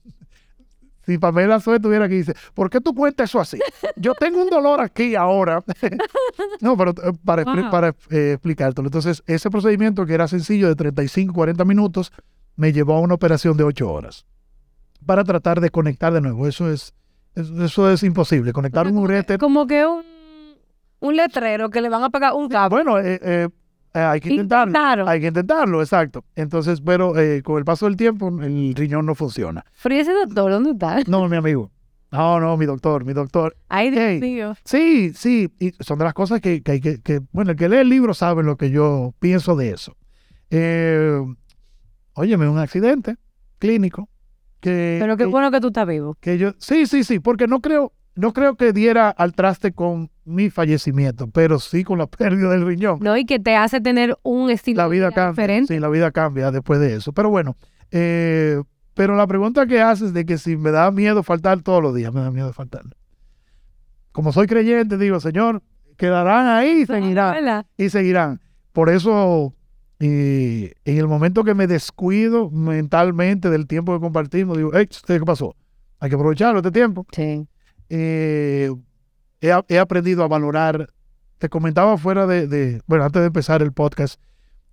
Si 1.08 1.18
Pamela 1.18 1.60
Suez 1.62 1.78
estuviera 1.78 2.04
aquí, 2.06 2.16
dice, 2.16 2.34
¿por 2.54 2.70
qué 2.70 2.82
tú 2.82 2.94
cuentas 2.94 3.30
eso 3.30 3.40
así? 3.40 3.58
Yo 3.96 4.14
tengo 4.14 4.44
un 4.44 4.50
dolor 4.50 4.82
aquí 4.82 5.16
ahora. 5.16 5.64
no, 6.62 6.76
pero 6.76 6.92
eh, 6.92 7.14
para, 7.24 7.46
Wow. 7.46 7.72
para 7.72 7.96
eh, 8.10 8.34
explicártelo. 8.34 8.88
Entonces, 8.90 9.24
ese 9.26 9.50
procedimiento 9.50 10.06
que 10.06 10.14
era 10.14 10.28
sencillo 10.28 10.68
de 10.68 10.76
35, 10.76 11.34
40 11.34 11.64
minutos, 11.64 12.12
me 12.58 12.74
llevó 12.74 12.96
a 12.96 13.00
una 13.00 13.14
operación 13.14 13.56
de 13.56 13.64
8 13.64 13.90
horas 13.90 14.26
para 15.06 15.24
tratar 15.24 15.62
de 15.62 15.70
conectar 15.70 16.12
de 16.12 16.20
nuevo. 16.20 16.46
Eso 16.46 16.70
es, 16.70 16.94
eso, 17.36 17.64
eso 17.64 17.90
es 17.90 18.04
imposible. 18.04 18.52
Conectar 18.52 18.86
un 18.86 18.98
uréter. 18.98 19.40
Como 19.40 19.66
que 19.66 19.86
un, 19.86 20.04
un 21.00 21.16
letrero 21.16 21.70
que 21.70 21.80
le 21.80 21.88
van 21.88 22.04
a 22.04 22.10
pegar 22.10 22.34
un 22.34 22.50
cable. 22.50 22.84
Bueno, 22.84 23.00
eh, 23.00 23.18
eh, 23.24 23.50
eh, 23.98 24.04
hay 24.04 24.20
que 24.20 24.30
intentarlo. 24.30 24.70
Intentaron. 24.72 25.10
Hay 25.10 25.20
que 25.22 25.28
intentarlo, 25.28 25.82
exacto. 25.82 26.24
Entonces, 26.36 26.82
pero 26.82 27.18
eh, 27.18 27.42
con 27.44 27.58
el 27.58 27.66
paso 27.66 27.86
del 27.86 27.96
tiempo, 27.98 28.28
el 28.42 28.74
riñón 28.76 29.06
no 29.06 29.16
funciona. 29.16 29.66
Frío 29.74 30.02
ese 30.02 30.14
doctor, 30.14 30.52
¿dónde 30.52 30.72
está? 30.72 30.98
No, 31.08 31.28
mi 31.28 31.38
amigo. 31.38 31.72
No, 32.12 32.40
no, 32.40 32.56
mi 32.56 32.66
doctor, 32.66 33.04
mi 33.04 33.12
doctor. 33.14 33.58
Ay, 33.68 33.92
Dios 33.92 34.22
mío. 34.22 34.56
Sí, 34.64 35.12
sí, 35.14 35.52
y 35.60 35.72
son 35.82 35.98
de 36.00 36.06
las 36.06 36.14
cosas 36.14 36.40
que, 36.40 36.64
que 36.64 36.72
hay 36.74 36.80
que, 36.80 37.02
que- 37.02 37.20
bueno, 37.34 37.52
el 37.52 37.58
que 37.58 37.68
lee 37.68 37.78
el 37.78 37.90
libro 37.90 38.14
sabe 38.14 38.44
lo 38.44 38.56
que 38.56 38.70
yo 38.70 39.14
pienso 39.20 39.56
de 39.58 39.72
eso. 39.72 39.98
Eh, 40.50 41.20
óyeme, 42.14 42.48
un 42.48 42.58
accidente 42.60 43.18
clínico 43.60 44.08
que, 44.62 44.98
Pero 45.00 45.18
qué 45.18 45.26
bueno 45.26 45.52
que 45.52 45.60
tú 45.60 45.68
estás 45.68 45.88
vivo. 45.88 46.16
que 46.22 46.38
yo, 46.38 46.52
sí, 46.60 46.86
sí, 46.88 47.04
sí, 47.04 47.20
porque 47.20 47.46
no 47.48 47.60
creo, 47.60 47.92
no 48.18 48.34
creo 48.34 48.56
que 48.56 48.74
diera 48.74 49.10
al 49.10 49.34
traste 49.34 49.72
con 49.72 50.10
mi 50.26 50.50
fallecimiento, 50.50 51.28
pero 51.28 51.60
sí 51.60 51.84
con 51.84 52.00
la 52.00 52.08
pérdida 52.08 52.50
del 52.50 52.66
riñón. 52.66 53.00
¿No? 53.02 53.16
Y 53.16 53.26
que 53.26 53.40
te 53.40 53.56
hace 53.56 53.80
tener 53.80 54.18
un 54.24 54.50
estilo 54.50 54.82
la 54.82 54.88
vida 54.88 55.12
cambia. 55.12 55.30
diferente. 55.30 55.74
Sí, 55.74 55.80
la 55.80 55.90
vida 55.90 56.12
cambia 56.12 56.52
después 56.52 56.80
de 56.80 56.96
eso. 56.96 57.14
Pero 57.14 57.30
bueno, 57.30 57.56
eh, 57.92 58.62
pero 58.94 59.16
la 59.16 59.28
pregunta 59.28 59.68
que 59.68 59.82
haces 59.82 60.14
de 60.14 60.26
que 60.26 60.38
si 60.38 60.58
me 60.58 60.72
da 60.72 60.90
miedo 60.92 61.22
faltar 61.22 61.62
todos 61.62 61.82
los 61.82 61.96
días, 61.96 62.12
me 62.12 62.22
da 62.22 62.32
miedo 62.32 62.52
faltar. 62.52 62.84
Como 64.12 64.34
soy 64.34 64.48
creyente, 64.48 64.98
digo, 64.98 65.20
Señor, 65.20 65.62
quedarán 65.96 66.48
ahí 66.48 66.82
y 66.82 66.86
seguirán. 66.88 67.66
Y 67.78 67.90
seguirán. 67.90 68.42
Por 68.74 68.90
eso, 68.90 69.54
eh, 70.00 70.74
en 70.86 70.98
el 70.98 71.08
momento 71.08 71.44
que 71.44 71.54
me 71.54 71.68
descuido 71.68 72.50
mentalmente 72.50 73.52
del 73.52 73.68
tiempo 73.68 73.94
que 73.94 74.00
compartimos, 74.00 74.58
digo, 74.58 74.72
hey, 74.74 74.88
¿qué 75.06 75.20
pasó? 75.20 75.56
Hay 76.00 76.10
que 76.10 76.16
aprovecharlo 76.16 76.60
este 76.60 76.72
tiempo 76.72 77.06
Sí. 77.12 77.48
Eh, 77.90 78.72
he, 79.42 79.52
he 79.68 79.80
aprendido 79.80 80.24
a 80.24 80.28
valorar. 80.28 80.90
Te 81.38 81.50
comentaba 81.50 81.98
fuera 81.98 82.26
de, 82.26 82.48
de- 82.48 82.82
bueno, 82.88 83.04
antes 83.06 83.22
de 83.22 83.28
empezar 83.28 83.62
el 83.62 83.72
podcast, 83.72 84.20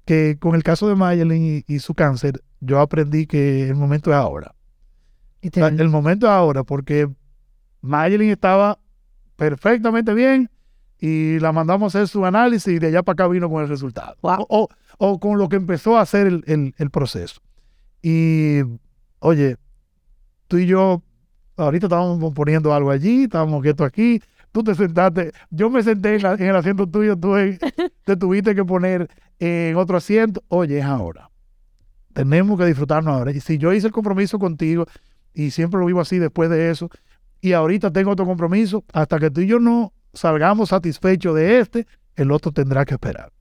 que 0.06 0.38
con 0.38 0.54
el 0.54 0.62
caso 0.62 0.88
de 0.88 0.94
Mayelin 0.94 1.64
y, 1.68 1.74
y 1.74 1.78
su 1.80 1.94
cáncer, 1.94 2.42
yo 2.60 2.80
aprendí 2.80 3.26
que 3.26 3.68
el 3.68 3.74
momento 3.74 4.10
es 4.10 4.16
ahora. 4.16 4.54
Y 5.42 5.50
te- 5.50 5.60
el 5.60 5.88
momento 5.90 6.26
es 6.26 6.32
ahora, 6.32 6.64
porque 6.64 7.08
Mayelin 7.82 8.30
estaba 8.30 8.78
perfectamente 9.36 10.14
bien 10.14 10.50
y 10.98 11.38
la 11.40 11.52
mandamos 11.52 11.94
a 11.94 11.98
hacer 11.98 12.08
su 12.08 12.24
análisis 12.24 12.72
y 12.74 12.78
de 12.78 12.86
allá 12.86 13.02
para 13.02 13.12
acá 13.24 13.28
vino 13.28 13.50
con 13.50 13.62
el 13.62 13.68
resultado. 13.68 14.16
Wow. 14.22 14.46
O, 14.48 14.62
o- 14.62 14.68
o 14.96 15.18
con 15.20 15.38
lo 15.38 15.48
que 15.48 15.56
empezó 15.56 15.98
a 15.98 16.02
hacer 16.02 16.26
el, 16.26 16.44
el- 16.46 16.74
el 16.78 16.90
proceso. 16.90 17.40
Y, 18.00 18.60
oye, 19.18 19.56
tú 20.48 20.56
y 20.58 20.66
yo, 20.66 21.02
ahorita 21.56 21.86
estábamos 21.86 22.32
poniendo 22.34 22.72
algo 22.74 22.90
allí, 22.90 23.24
estábamos 23.24 23.62
quietos 23.62 23.86
aquí, 23.86 24.20
tú 24.52 24.62
te 24.62 24.74
sentaste, 24.74 25.32
yo 25.50 25.70
me 25.70 25.82
senté 25.82 26.16
en, 26.16 26.22
la- 26.22 26.34
en 26.34 26.42
el 26.42 26.56
asiento 26.56 26.86
tuyo, 26.86 27.16
tú 27.16 27.36
en- 27.36 27.58
te 28.04 28.16
tuviste 28.16 28.54
que 28.54 28.64
poner 28.64 29.08
en 29.38 29.76
otro 29.76 29.96
asiento. 29.96 30.42
Oye, 30.48 30.78
es 30.78 30.84
ahora. 30.84 31.30
Tenemos 32.12 32.58
que 32.58 32.66
disfrutarnos 32.66 33.12
ahora. 33.14 33.32
Y 33.32 33.40
si 33.40 33.58
yo 33.58 33.72
hice 33.72 33.88
el 33.88 33.92
compromiso 33.92 34.38
contigo 34.38 34.86
y 35.32 35.50
siempre 35.50 35.80
lo 35.80 35.86
vivo 35.86 36.00
así 36.00 36.18
después 36.18 36.48
de 36.50 36.70
eso, 36.70 36.88
y 37.40 37.52
ahorita 37.52 37.90
tengo 37.92 38.12
otro 38.12 38.24
compromiso, 38.24 38.84
hasta 38.92 39.18
que 39.18 39.30
tú 39.30 39.40
y 39.40 39.46
yo 39.48 39.58
no 39.58 39.92
salgamos 40.12 40.68
satisfechos 40.70 41.34
de 41.34 41.58
este, 41.58 41.86
el 42.16 42.30
otro 42.30 42.52
tendrá 42.52 42.84
que 42.84 42.94
esperar. 42.94 43.32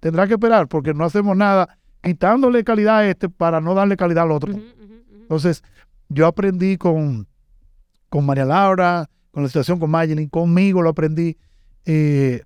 Tendrá 0.00 0.26
que 0.26 0.34
esperar 0.34 0.68
porque 0.68 0.94
no 0.94 1.04
hacemos 1.04 1.36
nada 1.36 1.78
quitándole 2.02 2.64
calidad 2.64 2.98
a 2.98 3.08
este 3.08 3.28
para 3.28 3.60
no 3.60 3.74
darle 3.74 3.96
calidad 3.96 4.24
al 4.24 4.30
otro. 4.32 4.54
Entonces, 5.20 5.62
yo 6.08 6.26
aprendí 6.26 6.78
con, 6.78 7.26
con 8.08 8.24
María 8.26 8.44
Laura, 8.44 9.08
con 9.30 9.42
la 9.42 9.48
situación 9.48 9.78
con 9.78 9.90
Mayelin, 9.90 10.28
conmigo 10.28 10.82
lo 10.82 10.90
aprendí. 10.90 11.36
eh, 11.84 12.42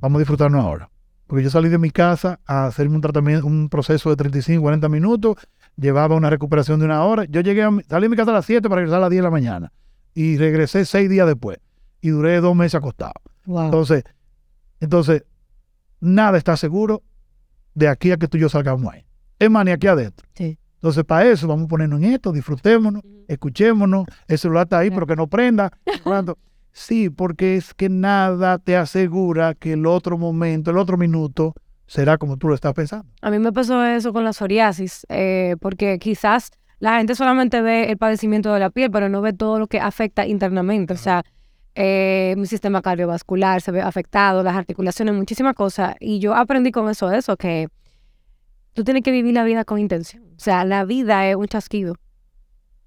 vamos 0.00 0.16
a 0.16 0.20
disfrutarnos 0.20 0.62
ahora. 0.64 0.90
Porque 1.26 1.44
yo 1.44 1.50
salí 1.50 1.68
de 1.70 1.78
mi 1.78 1.90
casa 1.90 2.40
a 2.46 2.66
hacerme 2.66 2.96
un 2.96 3.00
tratamiento, 3.00 3.46
un 3.46 3.68
proceso 3.70 4.10
de 4.10 4.16
35, 4.16 4.60
40 4.60 4.88
minutos, 4.90 5.36
llevaba 5.76 6.14
una 6.16 6.28
recuperación 6.28 6.78
de 6.80 6.84
una 6.86 7.02
hora. 7.04 7.24
Yo 7.24 7.40
llegué 7.40 7.62
a 7.62 7.70
mi- 7.70 7.82
salí 7.84 8.02
de 8.04 8.08
mi 8.10 8.16
casa 8.16 8.30
a 8.32 8.34
las 8.34 8.44
7 8.44 8.68
para 8.68 8.80
regresar 8.80 8.98
a 8.98 9.02
las 9.02 9.10
10 9.10 9.20
de 9.20 9.24
la 9.24 9.30
mañana. 9.30 9.72
Y 10.14 10.36
regresé 10.36 10.84
seis 10.84 11.08
días 11.08 11.26
después. 11.26 11.58
Y 12.02 12.10
duré 12.10 12.40
dos 12.42 12.54
meses 12.54 12.74
acostado. 12.74 13.14
Wow. 13.46 13.64
Entonces, 13.64 14.04
entonces, 14.80 15.24
nada 16.00 16.36
está 16.36 16.56
seguro 16.56 17.02
de 17.74 17.88
aquí 17.88 18.10
a 18.12 18.16
que 18.18 18.28
tú 18.28 18.36
y 18.36 18.40
yo 18.40 18.48
salgamos 18.50 18.92
ahí. 18.92 19.06
Es 19.38 19.50
más, 19.50 19.64
ni 19.64 19.70
aquí 19.70 19.86
adentro. 19.86 20.26
Sí. 20.34 20.58
Entonces, 20.82 21.04
para 21.04 21.26
eso, 21.30 21.46
vamos 21.46 21.66
a 21.66 21.68
ponernos 21.68 22.02
en 22.02 22.12
esto, 22.12 22.32
disfrutémonos, 22.32 23.02
escuchémonos, 23.28 24.04
el 24.26 24.36
celular 24.36 24.64
está 24.64 24.78
ahí, 24.80 24.90
pero 24.90 25.06
que 25.06 25.14
no 25.14 25.28
prenda. 25.28 25.70
Cuando- 26.02 26.36
Sí, 26.74 27.08
porque 27.10 27.56
es 27.56 27.74
que 27.74 27.88
nada 27.90 28.58
te 28.58 28.76
asegura 28.78 29.54
que 29.54 29.74
el 29.74 29.84
otro 29.86 30.16
momento, 30.18 30.70
el 30.70 30.78
otro 30.78 30.96
minuto, 30.96 31.54
será 31.86 32.16
como 32.16 32.38
tú 32.38 32.48
lo 32.48 32.54
estás 32.54 32.72
pensando. 32.72 33.06
A 33.20 33.30
mí 33.30 33.38
me 33.38 33.52
pasó 33.52 33.84
eso 33.84 34.12
con 34.14 34.24
la 34.24 34.32
psoriasis, 34.32 35.06
eh, 35.10 35.56
porque 35.60 35.98
quizás 35.98 36.50
la 36.78 36.96
gente 36.96 37.14
solamente 37.14 37.60
ve 37.60 37.90
el 37.90 37.98
padecimiento 37.98 38.52
de 38.54 38.58
la 38.60 38.70
piel, 38.70 38.90
pero 38.90 39.10
no 39.10 39.20
ve 39.20 39.34
todo 39.34 39.58
lo 39.58 39.66
que 39.66 39.80
afecta 39.80 40.26
internamente. 40.26 40.94
O 40.94 40.96
sea, 40.96 41.22
eh, 41.74 42.34
mi 42.38 42.46
sistema 42.46 42.80
cardiovascular 42.80 43.60
se 43.60 43.70
ve 43.70 43.82
afectado, 43.82 44.42
las 44.42 44.56
articulaciones, 44.56 45.14
muchísimas 45.14 45.54
cosas. 45.54 45.94
Y 46.00 46.20
yo 46.20 46.34
aprendí 46.34 46.72
con 46.72 46.88
eso, 46.88 47.12
eso, 47.12 47.36
que 47.36 47.68
tú 48.74 48.84
tienes 48.84 49.02
que 49.02 49.10
vivir 49.10 49.34
la 49.34 49.44
vida 49.44 49.64
con 49.64 49.78
intención. 49.78 50.22
O 50.36 50.40
sea, 50.40 50.64
la 50.64 50.84
vida 50.84 51.26
es 51.28 51.36
un 51.36 51.46
chasquido. 51.46 51.96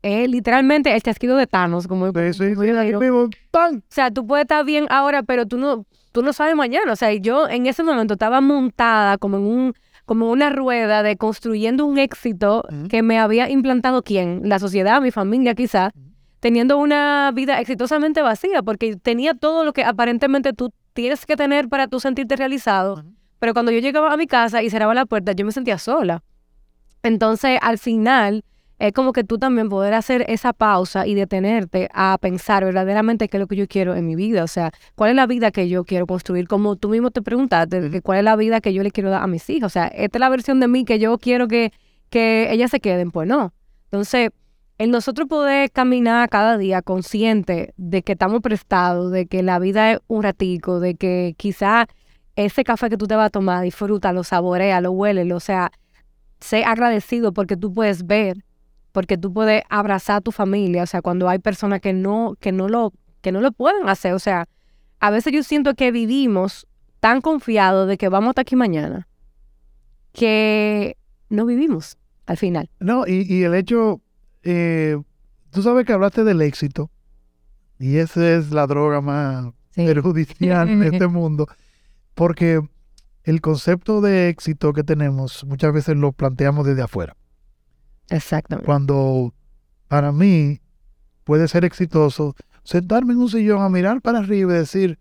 Es 0.02 0.30
literalmente 0.30 0.94
el 0.94 1.02
chasquido 1.02 1.36
de 1.36 1.48
Thanos, 1.48 1.88
como, 1.88 2.08
Sí, 2.08 2.34
sí, 2.34 2.56
sí. 2.56 3.10
O 3.10 3.30
sea, 3.90 4.12
tú 4.12 4.28
puedes 4.28 4.44
estar 4.44 4.64
bien 4.64 4.86
ahora, 4.90 5.24
pero 5.24 5.48
tú 5.48 5.58
no, 5.58 5.86
tú 6.12 6.22
no 6.22 6.32
sabes 6.32 6.56
mañana. 6.56 6.92
O 6.92 6.96
sea, 6.96 7.12
yo 7.14 7.50
en 7.50 7.66
ese 7.66 7.84
momento 7.84 8.14
estaba 8.14 8.40
montada 8.40 9.18
como 9.18 9.38
en 9.38 9.44
un, 9.44 9.74
como 10.06 10.30
una 10.30 10.52
rueda 10.52 11.02
de 11.02 11.18
construyendo 11.18 11.86
un 11.86 11.98
éxito 11.98 12.64
que 12.90 13.02
me 13.02 13.18
había 13.18 13.50
implantado 13.50 14.04
quién, 14.04 14.42
la 14.44 14.60
sociedad, 14.60 15.02
mi 15.02 15.10
familia 15.10 15.56
quizás, 15.56 15.92
teniendo 16.40 16.78
una 16.78 17.32
vida 17.34 17.60
exitosamente 17.60 18.22
vacía, 18.22 18.62
porque 18.62 18.98
tenía 18.98 19.34
todo 19.34 19.64
lo 19.64 19.74
que 19.74 19.84
aparentemente 19.84 20.54
tú 20.54 20.72
tienes 20.94 21.26
que 21.26 21.36
tener 21.36 21.68
para 21.68 21.88
tú 21.88 22.00
sentirte 22.00 22.36
realizado. 22.36 23.04
Pero 23.46 23.54
cuando 23.54 23.72
yo 23.72 23.78
llegaba 23.78 24.12
a 24.12 24.18
mi 24.18 24.26
casa 24.26 24.64
y 24.64 24.72
cerraba 24.72 24.96
la 24.96 25.06
puerta, 25.06 25.34
yo 25.34 25.46
me 25.46 25.52
sentía 25.52 25.78
sola. 25.78 26.24
Entonces, 27.04 27.60
al 27.62 27.78
final, 27.78 28.44
es 28.80 28.92
como 28.92 29.14
que 29.14 29.24
tú 29.24 29.38
también 29.38 29.70
poder 29.70 29.94
hacer 29.94 30.26
esa 30.28 30.52
pausa 30.52 31.06
y 31.06 31.14
detenerte 31.14 31.88
a 31.94 32.18
pensar 32.20 32.66
verdaderamente 32.66 33.30
qué 33.30 33.38
es 33.38 33.42
lo 33.42 33.46
que 33.46 33.56
yo 33.56 33.68
quiero 33.68 33.94
en 33.94 34.08
mi 34.08 34.16
vida. 34.16 34.44
O 34.44 34.48
sea, 34.48 34.72
cuál 34.96 35.12
es 35.12 35.16
la 35.16 35.28
vida 35.28 35.52
que 35.52 35.70
yo 35.70 35.84
quiero 35.84 36.08
construir. 36.08 36.48
Como 36.48 36.76
tú 36.76 36.90
mismo 36.90 37.12
te 37.12 37.22
preguntaste, 37.22 38.02
cuál 38.02 38.18
es 38.18 38.24
la 38.24 38.36
vida 38.36 38.62
que 38.62 38.74
yo 38.74 38.82
le 38.82 38.90
quiero 38.90 39.12
dar 39.12 39.22
a 39.22 39.28
mis 39.28 39.48
hijos. 39.52 39.68
O 39.68 39.70
sea, 39.70 39.86
esta 39.90 40.18
es 40.18 40.20
la 40.20 40.30
versión 40.30 40.60
de 40.60 40.68
mí 40.68 40.84
que 40.84 40.98
yo 40.98 41.16
quiero 41.20 41.48
que, 41.48 41.72
que 42.10 42.52
ellas 42.52 42.72
se 42.72 42.80
queden. 42.80 43.12
Pues 43.12 43.28
no. 43.28 43.54
Entonces, 43.92 44.32
el 44.80 44.90
nosotros 44.90 45.28
poder 45.28 45.70
caminar 45.70 46.30
cada 46.30 46.58
día 46.58 46.82
consciente 46.82 47.76
de 47.78 48.02
que 48.02 48.14
estamos 48.14 48.42
prestados, 48.42 49.12
de 49.12 49.28
que 49.28 49.44
la 49.44 49.60
vida 49.60 49.92
es 49.92 50.00
un 50.08 50.24
ratico, 50.24 50.80
de 50.80 50.96
que 50.96 51.36
quizá 51.38 51.86
ese 52.36 52.64
café 52.64 52.90
que 52.90 52.98
tú 52.98 53.08
te 53.08 53.16
vas 53.16 53.28
a 53.28 53.30
tomar, 53.30 53.64
disfruta, 53.64 54.14
lo 54.14 54.24
saborea, 54.24 54.82
lo 54.82 54.92
huele, 54.92 55.32
o 55.34 55.40
sea, 55.40 55.72
sé 56.40 56.64
agradecido 56.64 57.34
porque 57.34 57.56
tú 57.56 57.74
puedes 57.74 58.06
ver 58.06 58.38
porque 58.96 59.18
tú 59.18 59.34
puedes 59.34 59.62
abrazar 59.70 60.16
a 60.16 60.22
tu 60.22 60.32
familia, 60.32 60.84
o 60.84 60.86
sea, 60.86 61.02
cuando 61.02 61.28
hay 61.28 61.40
personas 61.40 61.82
que 61.82 61.92
no, 61.92 62.38
que 62.40 62.54
no 62.54 62.70
lo, 62.70 62.94
que 63.20 63.34
no 63.34 63.42
lo 63.42 63.52
pueden 63.52 63.90
hacer, 63.90 64.14
o 64.14 64.20
sea, 64.20 64.48
a 65.02 65.12
veces 65.12 65.34
yo 65.34 65.44
siento 65.44 65.74
que 65.74 65.92
vivimos 65.92 66.66
tan 67.02 67.20
confiados 67.20 67.90
de 67.90 67.98
que 67.98 68.08
vamos 68.08 68.30
hasta 68.30 68.44
aquí 68.44 68.56
mañana, 68.56 69.10
que 70.14 70.96
no 71.28 71.46
vivimos 71.46 71.98
al 72.26 72.38
final. 72.38 72.70
No, 72.80 73.06
y, 73.06 73.44
el 73.44 73.54
hecho, 73.56 74.00
eh, 74.44 74.98
tú 75.50 75.62
sabes 75.62 75.86
que 75.86 75.92
hablaste 75.92 76.24
del 76.24 76.42
éxito, 76.42 76.90
y 77.78 77.98
esa 77.98 78.34
es 78.34 78.52
la 78.52 78.66
droga 78.66 79.02
más 79.02 79.48
perjudicial 79.76 80.70
en 80.70 80.84
este 80.84 81.08
mundo, 81.10 81.50
porque 82.16 82.62
el 83.24 83.42
concepto 83.42 84.02
de 84.02 84.30
éxito 84.30 84.74
que 84.74 84.84
tenemos 84.84 85.44
muchas 85.46 85.74
veces 85.74 85.98
lo 85.98 86.12
planteamos 86.12 86.66
desde 86.66 86.82
afuera. 86.82 87.16
Exactamente. 88.10 88.66
Cuando 88.66 89.34
para 89.88 90.12
mí 90.12 90.62
puede 91.24 91.48
ser 91.48 91.66
exitoso 91.66 92.36
sentarme 92.64 93.14
en 93.14 93.20
un 93.20 93.30
sillón 93.30 93.62
a 93.62 93.70
mirar 93.70 94.02
para 94.02 94.20
arriba 94.20 94.54
y 94.54 94.58
decir, 94.58 95.00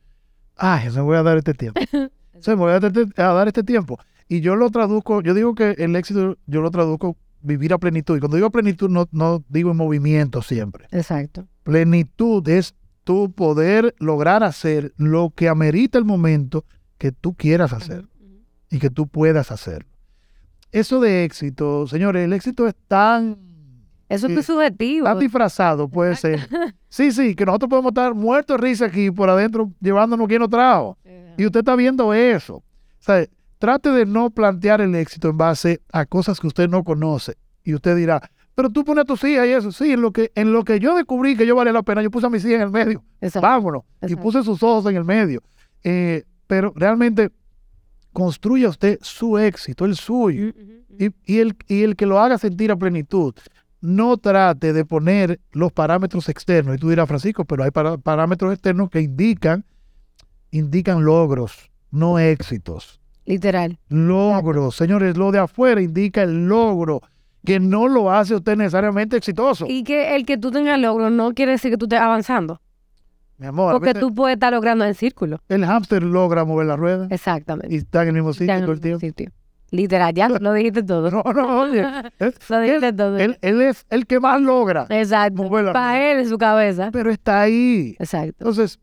ay, 0.56 0.90
me 0.90 1.00
voy 1.00 1.16
a 1.16 1.22
dar 1.22 1.38
este 1.38 1.54
tiempo. 1.54 1.80
se 2.40 2.50
me 2.50 2.56
voy 2.56 2.72
a, 2.72 2.80
dar 2.80 3.48
este 3.48 3.62
tiempo. 3.62 3.98
Y 4.28 4.40
yo 4.40 4.56
lo 4.56 4.70
traduzco, 4.70 5.22
yo 5.22 5.34
digo 5.34 5.54
que 5.54 5.72
el 5.78 5.94
éxito, 5.96 6.36
yo 6.46 6.60
lo 6.60 6.70
traduzco 6.70 7.16
vivir 7.42 7.72
a 7.72 7.78
plenitud. 7.78 8.16
Y 8.16 8.20
cuando 8.20 8.36
digo 8.36 8.50
plenitud, 8.50 8.88
no, 8.88 9.06
no 9.12 9.44
digo 9.48 9.70
en 9.70 9.76
movimiento 9.76 10.42
siempre. 10.42 10.86
Exacto. 10.90 11.46
Plenitud 11.62 12.46
es 12.48 12.74
tu 13.04 13.32
poder 13.32 13.94
lograr 13.98 14.42
hacer 14.42 14.94
lo 14.96 15.30
que 15.30 15.48
amerita 15.48 15.98
el 15.98 16.06
momento 16.06 16.64
que 17.04 17.12
tú 17.12 17.34
quieras 17.34 17.74
hacer 17.74 18.06
y 18.70 18.78
que 18.78 18.88
tú 18.88 19.06
puedas 19.06 19.50
hacerlo 19.50 19.94
eso 20.74 20.98
de 20.98 21.24
éxito, 21.24 21.86
señores, 21.86 22.24
el 22.24 22.32
éxito 22.32 22.66
es 22.66 22.74
tan... 22.88 23.38
Eso 24.08 24.26
es 24.26 24.36
eh, 24.36 24.42
subjetivo. 24.42 25.06
Tan 25.06 25.20
disfrazado 25.20 25.88
puede 25.88 26.16
ser. 26.16 26.48
Sí, 26.88 27.10
sí, 27.10 27.34
que 27.34 27.44
nosotros 27.44 27.70
podemos 27.70 27.90
estar 27.90 28.14
muertos 28.14 28.56
de 28.56 28.62
risa 28.62 28.84
aquí 28.84 29.10
por 29.10 29.28
adentro 29.28 29.72
llevándonos 29.80 30.28
quien 30.28 30.40
nos 30.40 30.48
trajo. 30.48 30.96
Y 31.36 31.44
usted 31.44 31.60
está 31.60 31.74
viendo 31.74 32.14
eso. 32.14 32.56
O 32.56 32.64
sea, 33.00 33.26
trate 33.58 33.90
de 33.90 34.06
no 34.06 34.30
plantear 34.30 34.80
el 34.80 34.94
éxito 34.94 35.28
en 35.28 35.36
base 35.36 35.80
a 35.92 36.06
cosas 36.06 36.38
que 36.38 36.46
usted 36.46 36.68
no 36.68 36.84
conoce. 36.84 37.34
Y 37.64 37.74
usted 37.74 37.96
dirá, 37.96 38.30
pero 38.54 38.70
tú 38.70 38.84
pones 38.84 39.02
a 39.02 39.04
tus 39.04 39.24
hijas 39.24 39.46
y 39.46 39.50
eso. 39.50 39.72
Sí, 39.72 39.90
en 39.90 40.02
lo 40.02 40.12
que, 40.12 40.30
en 40.36 40.52
lo 40.52 40.62
que 40.62 40.78
yo 40.78 40.94
descubrí 40.94 41.36
que 41.36 41.46
yo 41.46 41.56
valía 41.56 41.72
la 41.72 41.82
pena, 41.82 42.00
yo 42.00 42.12
puse 42.12 42.26
a 42.26 42.30
mis 42.30 42.44
hijas 42.44 42.56
en 42.56 42.62
el 42.62 42.70
medio. 42.70 43.04
Vámonos. 43.40 43.82
Y 44.06 44.14
puse 44.14 44.44
sus 44.44 44.62
ojos 44.62 44.86
en 44.86 44.96
el 44.96 45.04
medio. 45.04 45.42
Eh, 45.82 46.22
pero 46.46 46.72
realmente 46.76 47.30
construya 48.12 48.68
usted 48.68 48.98
su 49.02 49.38
éxito, 49.38 49.84
el 49.84 49.96
suyo, 49.96 50.52
y, 50.98 51.38
el, 51.38 51.56
y 51.66 51.82
el 51.82 51.96
que 51.96 52.06
lo 52.06 52.20
haga 52.20 52.38
sentir 52.38 52.70
a 52.70 52.76
plenitud. 52.76 53.34
No 53.80 54.16
trate 54.16 54.72
de 54.72 54.84
poner 54.84 55.40
los 55.52 55.70
parámetros 55.72 56.28
externos. 56.30 56.76
Y 56.76 56.78
tú 56.78 56.88
dirás, 56.88 57.06
Francisco, 57.06 57.44
pero 57.44 57.64
hay 57.64 57.70
parámetros 57.70 58.54
externos 58.54 58.88
que 58.88 59.00
indican, 59.00 59.64
indican 60.50 61.04
logros, 61.04 61.70
no 61.90 62.18
éxitos. 62.18 63.00
Literal. 63.26 63.78
Logros. 63.88 64.76
Señores, 64.76 65.16
lo 65.16 65.32
de 65.32 65.40
afuera 65.40 65.82
indica 65.82 66.22
el 66.22 66.46
logro, 66.46 67.02
que 67.44 67.60
no 67.60 67.88
lo 67.88 68.10
hace 68.10 68.34
usted 68.34 68.56
necesariamente 68.56 69.16
exitoso. 69.16 69.66
Y 69.68 69.84
que 69.84 70.14
el 70.16 70.24
que 70.24 70.38
tú 70.38 70.50
tengas 70.50 70.78
logro 70.80 71.10
no 71.10 71.34
quiere 71.34 71.52
decir 71.52 71.70
que 71.70 71.76
tú 71.76 71.86
estés 71.86 72.00
avanzando. 72.00 72.60
Mi 73.38 73.46
amor. 73.46 73.72
Porque 73.72 73.94
tú 73.94 74.14
puedes 74.14 74.34
estar 74.34 74.52
logrando 74.52 74.84
en 74.84 74.94
círculo. 74.94 75.40
El 75.48 75.64
hámster 75.64 76.02
logra 76.02 76.44
mover 76.44 76.66
la 76.66 76.76
rueda. 76.76 77.08
Exactamente. 77.10 77.74
Y 77.74 77.78
está 77.78 78.02
en 78.02 78.08
el 78.08 78.14
mismo 78.14 78.32
sitio 78.32 78.60
todo 78.60 78.72
el 78.72 78.80
tiempo. 78.80 79.34
Literal, 79.70 80.14
ya 80.14 80.28
lo 80.28 80.52
dijiste 80.52 80.82
todo. 80.84 81.10
No, 81.10 81.22
no, 81.32 81.60
oye. 81.62 81.82
lo 82.48 82.60
dijiste 82.60 82.92
todo. 82.92 83.18
Él, 83.18 83.36
es 83.42 83.86
el 83.90 84.06
que 84.06 84.20
más 84.20 84.40
logra. 84.40 84.86
Exacto. 84.88 85.42
Mover 85.42 85.64
la 85.64 85.72
Para 85.72 86.12
él 86.12 86.20
en 86.20 86.28
su 86.28 86.38
cabeza. 86.38 86.90
Pero 86.92 87.10
está 87.10 87.40
ahí. 87.40 87.96
Exacto. 87.98 88.36
Entonces, 88.38 88.78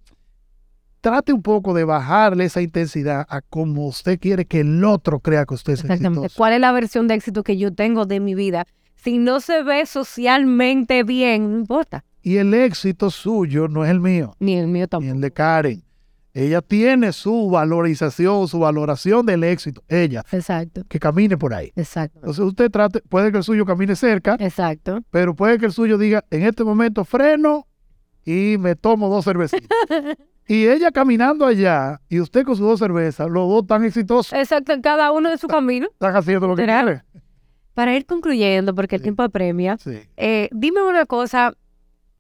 trate 1.00 1.32
un 1.32 1.42
poco 1.42 1.74
de 1.74 1.86
bajarle 1.86 2.46
esa 2.46 2.62
intensidad 2.62 3.26
a 3.30 3.42
como 3.42 3.88
usted 3.88 4.20
quiere 4.20 4.46
que 4.46 4.60
el 4.60 4.84
otro 4.84 5.20
crea 5.20 5.46
que 5.46 5.54
usted 5.54 5.74
es 5.74 5.84
Exactamente. 5.84 6.30
¿Cuál 6.36 6.54
es 6.54 6.60
la 6.60 6.72
versión 6.74 7.08
de 7.08 7.16
éxito 7.16 7.44
que 7.44 7.58
yo 7.58 7.74
tengo 7.74 8.06
de 8.06 8.20
mi 8.20 8.36
vida? 8.36 8.66
Si 8.96 9.18
no 9.18 9.40
se 9.40 9.64
ve 9.64 9.86
socialmente 9.86 11.04
bien, 11.04 11.52
no 11.52 11.58
importa. 11.58 12.04
Y 12.22 12.38
el 12.38 12.54
éxito 12.54 13.10
suyo 13.10 13.68
no 13.68 13.84
es 13.84 13.92
el 13.92 14.00
mío. 14.00 14.36
Ni 14.40 14.56
el 14.56 14.68
mío 14.68 14.88
tampoco. 14.88 15.12
Ni 15.12 15.16
el 15.16 15.22
de 15.22 15.32
Karen. 15.32 15.84
Ella 16.34 16.62
tiene 16.62 17.12
su 17.12 17.50
valorización, 17.50 18.48
su 18.48 18.60
valoración 18.60 19.26
del 19.26 19.44
éxito. 19.44 19.84
Ella. 19.90 20.24
Exacto. 20.32 20.84
Que 20.88 21.00
camine 21.00 21.38
por 21.38 21.54
ahí. 21.54 21.74
Exacto. 21.76 22.20
Entonces 22.20 22.46
usted 22.46 22.72
trate, 22.72 23.02
puede 23.02 23.32
que 23.32 23.40
el 23.40 23.44
suyo 23.44 23.66
camine 23.66 23.96
cerca. 23.96 24.38
Exacto. 24.40 25.02
Pero 25.10 25.36
puede 25.36 25.58
que 25.58 25.66
el 25.66 25.74
suyo 25.74 25.98
diga, 25.98 26.24
en 26.30 26.44
este 26.44 26.64
momento 26.64 27.04
freno 27.04 27.68
y 28.24 28.56
me 28.60 28.76
tomo 28.76 29.10
dos 29.10 29.26
cervecitas. 29.26 29.78
y 30.48 30.68
ella 30.68 30.92
caminando 30.92 31.46
allá 31.46 32.00
y 32.08 32.22
usted 32.22 32.46
con 32.46 32.56
sus 32.56 32.66
dos 32.66 32.80
cervezas, 32.80 33.30
los 33.30 33.50
dos 33.50 33.68
tan 33.68 33.84
exitosos. 33.84 34.32
Exacto, 34.32 34.74
cada 34.82 35.12
uno 35.12 35.30
de 35.30 35.38
su 35.38 35.48
camino. 35.48 35.88
Están 35.92 36.16
haciendo 36.16 36.48
lo 36.48 36.56
que 36.56 36.64
quieren. 36.64 37.02
Para 37.74 37.96
ir 37.96 38.06
concluyendo, 38.06 38.76
porque 38.76 38.98
el 38.98 39.02
tiempo 39.02 39.24
apremia, 39.24 39.78
eh, 40.18 40.50
dime 40.52 40.84
una 40.84 41.06
cosa 41.06 41.54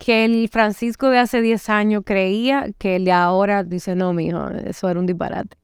que 0.03 0.25
el 0.25 0.49
Francisco 0.49 1.09
de 1.09 1.19
hace 1.19 1.41
10 1.41 1.69
años 1.69 2.01
creía 2.03 2.71
que 2.79 2.95
el 2.95 3.05
de 3.05 3.11
ahora 3.11 3.63
dice, 3.63 3.95
no, 3.95 4.13
mijo, 4.13 4.49
eso 4.49 4.89
era 4.89 4.99
un 4.99 5.05
disparate. 5.05 5.55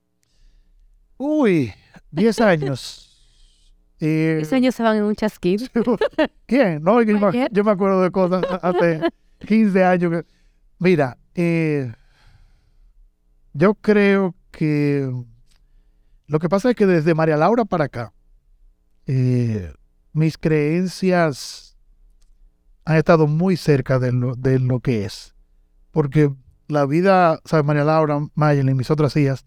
Uy, 1.17 1.73
10 2.11 2.41
años. 2.41 3.03
10 3.99 4.51
eh, 4.51 4.55
años 4.55 4.75
se 4.75 4.83
van 4.83 4.97
en 4.97 5.05
un 5.05 5.15
chasquido. 5.15 5.65
¿Quién? 6.45 6.83
No, 6.83 7.01
yo, 7.01 7.17
me, 7.17 7.71
acuerdo 7.71 8.03
de 8.03 8.11
cosas 8.11 8.43
hace 8.61 9.01
15 9.39 9.83
años. 9.83 10.23
mira, 10.77 11.17
eh, 11.33 11.91
yo 13.53 13.73
creo 13.73 14.35
que 14.51 15.11
lo 16.27 16.37
que 16.37 16.47
pasa 16.47 16.69
es 16.69 16.75
que 16.75 16.85
desde 16.85 17.15
María 17.15 17.37
Laura 17.37 17.65
para 17.65 17.85
acá, 17.85 18.13
eh, 19.07 19.73
mis 20.13 20.37
creencias 20.37 21.66
han 22.87 22.95
estado 22.95 23.27
muy 23.27 23.57
cerca 23.57 23.99
de 23.99 24.13
lo, 24.13 24.35
de 24.35 24.59
lo 24.59 24.79
que 24.79 25.03
es. 25.03 25.35
Porque 25.91 26.33
la 26.69 26.85
vida, 26.85 27.41
¿sabes? 27.43 27.65
María 27.65 27.83
Laura, 27.83 28.25
Mayen 28.33 28.69
y 28.69 28.73
mis 28.73 28.89
otras 28.89 29.13
hijas, 29.17 29.45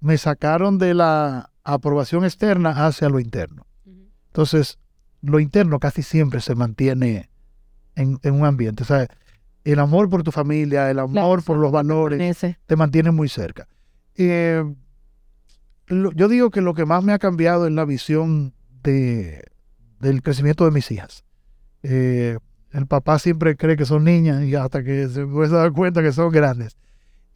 me 0.00 0.18
sacaron 0.18 0.76
de 0.76 0.92
la 0.92 1.50
aprobación 1.64 2.26
externa 2.26 2.86
hacia 2.86 3.08
lo 3.08 3.20
interno. 3.20 3.66
Entonces, 4.26 4.78
lo 5.22 5.40
interno 5.40 5.78
casi 5.78 6.02
siempre 6.02 6.42
se 6.42 6.54
mantiene 6.54 7.30
en, 7.94 8.18
un 8.22 8.44
ambiente. 8.44 8.82
O 8.82 8.86
sea, 8.86 9.08
el 9.64 9.78
amor 9.78 10.10
por 10.10 10.22
tu 10.22 10.30
familia, 10.30 10.90
el 10.90 10.98
amor 10.98 11.42
por 11.42 11.56
los 11.56 11.72
valores, 11.72 12.36
te 12.66 12.76
mantiene 12.76 13.12
muy 13.12 13.30
cerca. 13.30 13.66
Eh, 14.16 14.62
yo 15.88 16.28
digo 16.28 16.50
que 16.50 16.60
lo 16.60 16.74
que 16.74 16.84
más 16.84 17.02
me 17.02 17.14
ha 17.14 17.18
cambiado 17.18 17.66
es 17.66 17.72
la 17.72 17.86
visión 17.86 18.52
de, 18.82 19.42
del 20.00 20.20
crecimiento 20.20 20.66
de 20.66 20.70
mis 20.70 20.90
hijas. 20.90 21.24
Eh, 21.82 22.36
el 22.74 22.88
papá 22.88 23.20
siempre 23.20 23.56
cree 23.56 23.76
que 23.76 23.86
son 23.86 24.02
niñas 24.02 24.42
y 24.42 24.56
hasta 24.56 24.82
que 24.82 25.08
se 25.08 25.24
puede 25.24 25.50
dar 25.50 25.72
cuenta 25.72 26.02
que 26.02 26.12
son 26.12 26.30
grandes. 26.30 26.76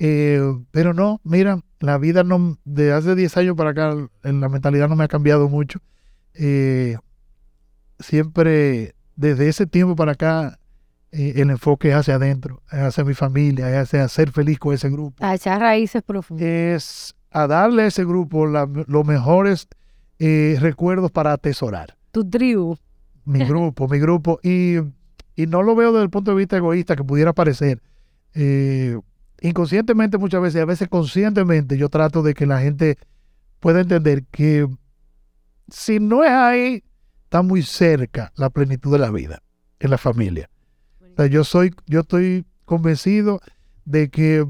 Eh, 0.01 0.41
pero 0.72 0.95
no, 0.95 1.20
mira, 1.22 1.61
la 1.78 1.97
vida 1.97 2.24
no, 2.24 2.59
de 2.64 2.93
hace 2.93 3.14
10 3.14 3.36
años 3.36 3.57
para 3.57 3.70
acá, 3.70 3.95
en 4.24 4.41
la 4.41 4.49
mentalidad 4.49 4.89
no 4.89 4.97
me 4.97 5.05
ha 5.05 5.09
cambiado 5.09 5.49
mucho. 5.49 5.78
Eh, 6.34 6.97
siempre, 8.01 8.97
desde 9.14 9.49
ese 9.49 9.68
tiempo 9.68 9.95
para 9.95 10.12
acá, 10.12 10.59
eh, 11.12 11.34
el 11.36 11.51
enfoque 11.51 11.91
es 11.91 11.95
hacia 11.95 12.16
adentro, 12.16 12.61
es 12.72 12.80
hacia 12.80 13.05
mi 13.05 13.14
familia, 13.14 13.70
es 13.70 13.89
hacia 13.89 14.09
ser 14.09 14.32
feliz 14.32 14.59
con 14.59 14.74
ese 14.74 14.91
grupo. 14.91 15.24
A 15.24 15.36
echar 15.36 15.61
raíces 15.61 16.03
profundas. 16.03 16.45
Es 16.45 17.14
a 17.30 17.47
darle 17.47 17.84
a 17.84 17.86
ese 17.86 18.05
grupo 18.05 18.45
los 18.45 19.07
mejores 19.07 19.68
recuerdos 20.18 21.12
para 21.12 21.32
atesorar. 21.32 21.97
Tu 22.11 22.28
tribu. 22.28 22.76
Mi 23.24 23.45
grupo, 23.45 23.86
mi 23.86 24.01
grupo. 24.01 24.41
Y 24.43 24.78
y 25.39 25.47
no 25.47 25.62
lo 25.62 25.76
veo 25.76 25.93
desde 25.93 26.03
el 26.03 26.11
punto 26.11 26.32
de 26.32 26.36
vista 26.36 26.57
egoísta 26.57 26.97
que 26.97 27.05
pudiera 27.05 27.32
parecer. 27.32 27.80
Eh, 28.34 28.99
inconscientemente 29.41 30.18
muchas 30.18 30.43
veces, 30.43 30.61
a 30.61 30.64
veces 30.64 30.89
conscientemente, 30.89 31.78
yo 31.78 31.89
trato 31.89 32.24
de 32.24 32.34
que 32.34 32.45
la 32.45 32.61
gente 32.61 32.99
pueda 33.61 33.80
entender 33.80 34.24
que 34.32 34.66
si 35.68 36.01
no 36.01 36.24
es 36.24 36.32
ahí, 36.32 36.82
está 37.22 37.43
muy 37.43 37.62
cerca 37.62 38.32
la 38.34 38.51
plenitud 38.51 38.91
de 38.91 38.99
la 38.99 39.12
vida 39.12 39.41
en 39.78 39.91
la 39.91 39.99
familia. 39.99 40.51
Yo 41.30 41.45
soy, 41.45 41.72
yo 41.86 42.01
estoy 42.01 42.45
convencido 42.64 43.41
de 43.84 44.11
que 44.11 44.45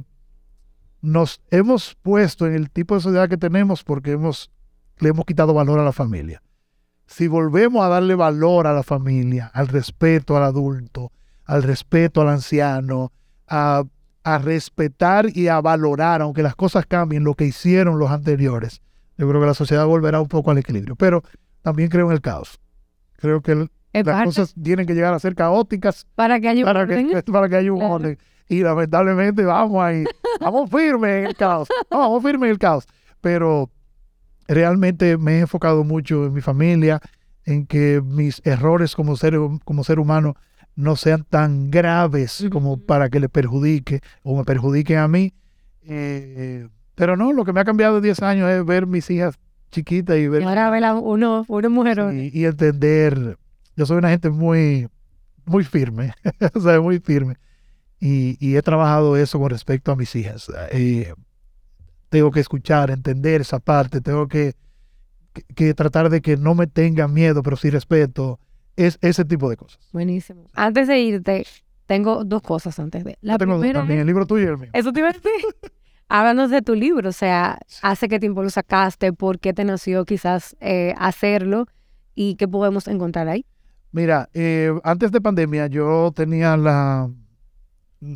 nos 1.02 1.42
hemos 1.50 1.96
puesto 2.00 2.46
en 2.46 2.54
el 2.54 2.70
tipo 2.70 2.94
de 2.94 3.02
sociedad 3.02 3.28
que 3.28 3.36
tenemos 3.36 3.84
porque 3.84 4.12
hemos, 4.12 4.50
le 5.00 5.10
hemos 5.10 5.26
quitado 5.26 5.52
valor 5.52 5.80
a 5.80 5.84
la 5.84 5.92
familia. 5.92 6.42
Si 7.08 7.26
volvemos 7.26 7.82
a 7.84 7.88
darle 7.88 8.14
valor 8.14 8.66
a 8.66 8.72
la 8.74 8.82
familia, 8.82 9.50
al 9.54 9.66
respeto 9.68 10.36
al 10.36 10.42
adulto, 10.44 11.10
al 11.46 11.62
respeto 11.62 12.20
al 12.20 12.28
anciano, 12.28 13.12
a, 13.48 13.82
a 14.24 14.38
respetar 14.38 15.26
y 15.34 15.48
a 15.48 15.60
valorar, 15.62 16.20
aunque 16.20 16.42
las 16.42 16.54
cosas 16.54 16.84
cambien, 16.86 17.24
lo 17.24 17.32
que 17.34 17.46
hicieron 17.46 17.98
los 17.98 18.10
anteriores, 18.10 18.82
yo 19.16 19.26
creo 19.28 19.40
que 19.40 19.46
la 19.46 19.54
sociedad 19.54 19.86
volverá 19.86 20.20
un 20.20 20.28
poco 20.28 20.50
al 20.50 20.58
equilibrio. 20.58 20.96
Pero 20.96 21.22
también 21.62 21.88
creo 21.88 22.06
en 22.06 22.12
el 22.12 22.20
caos. 22.20 22.60
Creo 23.16 23.40
que 23.40 23.52
el- 23.52 23.70
las 23.94 24.04
parte 24.04 24.24
cosas 24.26 24.54
tienen 24.62 24.86
que 24.86 24.94
llegar 24.94 25.14
a 25.14 25.18
ser 25.18 25.34
caóticas 25.34 26.06
para 26.14 26.38
que 26.38 26.48
haya 26.50 26.60
un 26.60 26.66
para 26.66 26.86
que, 26.86 27.22
para 27.32 27.48
que 27.48 27.56
haya 27.56 27.72
un 27.72 27.78
Claro. 27.78 27.94
orden. 27.94 28.18
Y 28.50 28.60
lamentablemente 28.62 29.44
vamos 29.44 29.82
ahí, 29.82 30.04
vamos 30.40 30.70
firmes 30.70 31.10
en 31.10 31.26
el 31.28 31.36
caos, 31.36 31.68
vamos 31.90 32.22
firmes 32.22 32.48
en 32.48 32.52
el 32.52 32.58
caos. 32.58 32.86
Pero 33.22 33.70
realmente 34.48 35.16
me 35.18 35.36
he 35.36 35.40
enfocado 35.40 35.84
mucho 35.84 36.26
en 36.26 36.32
mi 36.32 36.40
familia, 36.40 37.00
en 37.44 37.66
que 37.66 38.02
mis 38.04 38.42
errores 38.44 38.94
como 38.94 39.16
ser, 39.16 39.38
como 39.64 39.84
ser 39.84 39.98
humano 40.00 40.34
no 40.74 40.96
sean 40.96 41.24
tan 41.24 41.70
graves 41.70 42.46
como 42.52 42.78
para 42.78 43.08
que 43.10 43.20
le 43.20 43.28
perjudique 43.28 44.00
o 44.22 44.36
me 44.36 44.44
perjudiquen 44.44 44.98
a 44.98 45.08
mí. 45.08 45.32
Eh, 45.82 46.68
pero 46.94 47.16
no, 47.16 47.32
lo 47.32 47.44
que 47.44 47.52
me 47.52 47.60
ha 47.60 47.64
cambiado 47.64 47.96
en 47.98 48.02
10 48.02 48.22
años 48.22 48.50
es 48.50 48.64
ver 48.64 48.86
mis 48.86 49.08
hijas 49.10 49.36
chiquitas 49.70 50.16
y 50.16 50.28
ver 50.28 50.42
Y 50.42 50.44
ahora 50.44 50.70
vela 50.70 50.94
uno, 50.94 51.44
una 51.48 51.68
mujer. 51.68 52.00
y, 52.14 52.30
y 52.32 52.44
entender. 52.44 53.38
Yo 53.76 53.86
soy 53.86 53.98
una 53.98 54.10
gente 54.10 54.30
muy, 54.30 54.88
muy 55.44 55.64
firme, 55.64 56.12
o 56.54 56.60
sea, 56.60 56.80
muy 56.80 56.98
firme. 56.98 57.36
Y, 58.00 58.36
y 58.40 58.56
he 58.56 58.62
trabajado 58.62 59.16
eso 59.16 59.38
con 59.38 59.50
respecto 59.50 59.90
a 59.92 59.96
mis 59.96 60.14
hijas. 60.14 60.50
Eh, 60.72 61.12
tengo 62.08 62.30
que 62.30 62.40
escuchar, 62.40 62.90
entender 62.90 63.40
esa 63.40 63.58
parte, 63.58 64.00
tengo 64.00 64.26
que, 64.28 64.54
que, 65.32 65.42
que 65.54 65.74
tratar 65.74 66.08
de 66.10 66.20
que 66.20 66.36
no 66.36 66.54
me 66.54 66.66
tengan 66.66 67.12
miedo, 67.12 67.42
pero 67.42 67.56
sí 67.56 67.70
respeto. 67.70 68.38
Es 68.76 68.96
ese 69.00 69.24
tipo 69.24 69.50
de 69.50 69.56
cosas. 69.56 69.80
Buenísimo. 69.92 70.46
Antes 70.54 70.86
de 70.86 71.00
irte, 71.00 71.44
tengo 71.86 72.24
dos 72.24 72.42
cosas 72.42 72.78
antes 72.78 73.02
de. 73.04 73.18
La 73.22 73.36
tengo 73.36 73.54
primera 73.58 73.80
también 73.80 73.98
el 74.00 74.06
libro 74.06 74.24
tuyo 74.26 74.44
y 74.44 74.48
el 74.48 74.58
mío. 74.58 74.70
Eso 74.72 74.92
te 74.92 75.00
iba 75.00 75.08
a 75.08 75.12
decir. 75.12 75.30
Háblanos 76.10 76.50
de 76.50 76.62
tu 76.62 76.74
libro, 76.74 77.10
o 77.10 77.12
sea, 77.12 77.58
¿hace 77.82 78.08
qué 78.08 78.18
tiempo 78.18 78.42
lo 78.42 78.48
sacaste? 78.48 79.12
¿Por 79.12 79.38
qué 79.40 79.52
te 79.52 79.64
nació 79.64 80.04
quizás 80.06 80.56
eh, 80.60 80.94
hacerlo? 80.96 81.66
¿Y 82.14 82.36
qué 82.36 82.48
podemos 82.48 82.88
encontrar 82.88 83.28
ahí? 83.28 83.44
Mira, 83.92 84.30
eh, 84.32 84.72
antes 84.84 85.12
de 85.12 85.20
pandemia 85.20 85.66
yo 85.66 86.10
tenía 86.14 86.56
la, 86.56 87.10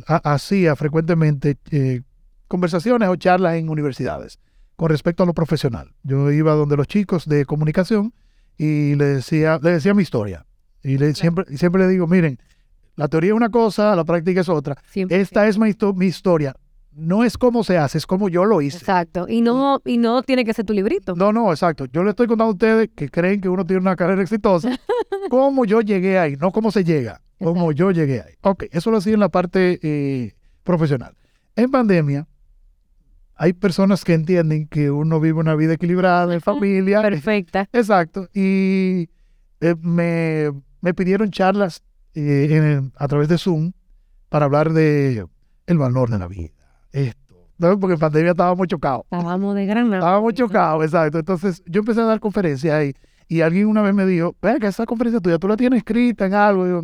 ha- 0.07 0.33
hacía 0.33 0.75
frecuentemente 0.75 1.57
eh, 1.71 2.01
conversaciones 2.47 3.09
o 3.09 3.15
charlas 3.15 3.55
en 3.55 3.69
universidades 3.69 4.39
con 4.75 4.89
respecto 4.89 5.23
a 5.23 5.25
lo 5.25 5.33
profesional. 5.33 5.93
Yo 6.03 6.31
iba 6.31 6.53
donde 6.53 6.77
los 6.77 6.87
chicos 6.87 7.25
de 7.27 7.45
comunicación 7.45 8.13
y 8.57 8.95
le 8.95 9.05
decía, 9.05 9.59
le 9.61 9.71
decía 9.71 9.93
mi 9.93 10.03
historia. 10.03 10.45
Y 10.83 10.97
le, 10.97 11.13
siempre, 11.15 11.45
siempre 11.57 11.83
le 11.83 11.89
digo, 11.89 12.07
miren, 12.07 12.39
la 12.95 13.07
teoría 13.07 13.31
es 13.31 13.35
una 13.35 13.49
cosa, 13.49 13.95
la 13.95 14.03
práctica 14.03 14.41
es 14.41 14.49
otra. 14.49 14.75
Siempre. 14.89 15.19
Esta 15.21 15.47
es 15.47 15.57
mi, 15.57 15.69
histo- 15.69 15.95
mi 15.95 16.07
historia. 16.07 16.55
No 16.91 17.23
es 17.23 17.37
cómo 17.39 17.63
se 17.63 17.77
hace, 17.77 17.97
es 17.97 18.05
como 18.05 18.29
yo 18.29 18.45
lo 18.45 18.61
hice. 18.61 18.77
Exacto. 18.77 19.25
Y 19.27 19.41
no, 19.41 19.81
y 19.85 19.97
no 19.97 20.21
tiene 20.21 20.45
que 20.45 20.53
ser 20.53 20.65
tu 20.65 20.73
librito. 20.73 21.15
No, 21.15 21.33
no, 21.33 21.51
exacto. 21.51 21.85
Yo 21.85 22.03
le 22.03 22.11
estoy 22.11 22.27
contando 22.27 22.49
a 22.51 22.53
ustedes 22.53 22.89
que 22.95 23.09
creen 23.09 23.41
que 23.41 23.49
uno 23.49 23.65
tiene 23.65 23.79
una 23.81 23.95
carrera 23.95 24.21
exitosa, 24.21 24.77
cómo 25.29 25.65
yo 25.65 25.81
llegué 25.81 26.19
ahí, 26.19 26.35
no 26.35 26.51
cómo 26.51 26.69
se 26.71 26.83
llega, 26.83 27.19
cómo 27.39 27.71
yo 27.71 27.89
llegué 27.89 28.21
ahí. 28.21 28.33
Ok, 28.41 28.65
eso 28.71 28.91
lo 28.91 28.97
hacía 28.97 29.13
en 29.15 29.21
la 29.21 29.29
parte 29.29 29.79
eh, 29.81 30.35
profesional. 30.63 31.15
En 31.55 31.71
pandemia, 31.71 32.27
hay 33.35 33.53
personas 33.53 34.03
que 34.03 34.13
entienden 34.13 34.67
que 34.67 34.91
uno 34.91 35.19
vive 35.19 35.39
una 35.39 35.55
vida 35.55 35.73
equilibrada 35.73 36.33
en 36.33 36.41
familia. 36.41 37.01
Perfecta. 37.01 37.67
Exacto. 37.73 38.27
Y 38.33 39.09
eh, 39.61 39.75
me, 39.81 40.51
me 40.81 40.93
pidieron 40.93 41.31
charlas 41.31 41.81
eh, 42.15 42.47
en- 42.51 42.91
a 42.95 43.07
través 43.07 43.27
de 43.29 43.37
Zoom 43.37 43.71
para 44.29 44.45
hablar 44.45 44.71
de 44.73 45.25
el 45.67 45.77
valor 45.77 46.09
de 46.09 46.19
la 46.19 46.27
vida. 46.27 46.49
Esto. 46.91 47.19
¿no? 47.57 47.79
Porque 47.79 47.93
en 47.93 47.99
pandemia 47.99 48.31
estábamos 48.31 48.67
chocados. 48.67 49.03
Estábamos 49.11 49.55
de 49.55 49.65
gran 49.65 49.93
Estábamos 49.93 50.33
chocados, 50.33 50.83
exacto. 50.85 51.19
Entonces 51.19 51.63
yo 51.65 51.79
empecé 51.79 52.01
a 52.01 52.05
dar 52.05 52.19
conferencias 52.19 52.73
ahí 52.73 52.93
y 53.27 53.41
alguien 53.41 53.67
una 53.67 53.81
vez 53.81 53.93
me 53.93 54.05
dijo, 54.05 54.35
que 54.59 54.67
esa 54.67 54.85
conferencia 54.85 55.19
tuya, 55.21 55.39
tú 55.39 55.47
la 55.47 55.55
tienes 55.57 55.77
escrita 55.77 56.25
en 56.25 56.33
algo. 56.33 56.65
Y 56.65 56.69
yo- 56.69 56.83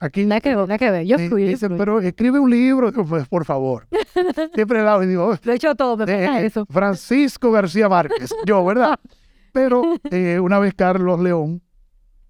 aquí. 0.00 0.26
Nada 0.26 0.40
que 0.40 0.48
ver, 0.50 0.58
nada 0.58 0.78
que 0.78 0.90
ver. 0.90 1.06
Yo 1.06 1.18
fui, 1.28 1.44
dice, 1.44 1.68
pero 1.70 2.00
escribe 2.00 2.40
un 2.40 2.50
libro. 2.50 2.92
Pues, 2.92 3.28
por 3.28 3.44
favor. 3.44 3.86
Siempre 4.54 4.80
y 5.02 5.06
digo, 5.06 5.26
"Oh, 5.28 5.38
Lo 5.42 5.52
he 5.52 5.56
hecho 5.56 5.74
todo, 5.74 5.96
me 5.96 6.04
eh, 6.04 6.26
pasa 6.26 6.42
eh, 6.42 6.46
eso. 6.46 6.66
Francisco 6.68 7.50
García 7.52 7.88
Márquez, 7.88 8.30
yo, 8.44 8.64
¿verdad? 8.64 8.98
Pero 9.52 9.82
eh, 10.10 10.38
una 10.40 10.58
vez 10.58 10.74
Carlos 10.74 11.20
León, 11.20 11.62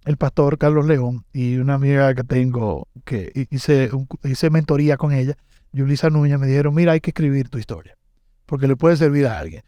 el 0.07 0.16
pastor 0.16 0.57
Carlos 0.59 0.87
León, 0.87 1.25
y 1.33 1.57
una 1.59 1.75
amiga 1.75 2.14
que 2.14 2.25
tengo, 2.25 2.89
que 3.05 3.31
hi- 3.35 3.47
hice, 3.51 3.91
un 3.93 4.09
hice 4.25 4.49
mentoría 4.51 4.97
con 4.97 5.12
ella, 5.12 5.37
Yulisa 5.73 6.09
Núñez, 6.09 6.39
me 6.39 6.47
dijeron, 6.47 6.75
mira, 6.75 6.93
hay 6.93 7.01
que 7.01 7.11
escribir 7.11 7.49
tu 7.51 7.59
historia, 7.59 7.97
porque 8.47 8.66
le 8.66 8.77
puede 8.77 8.97
servir 8.97 9.27
a 9.27 9.39
alguien. 9.39 9.62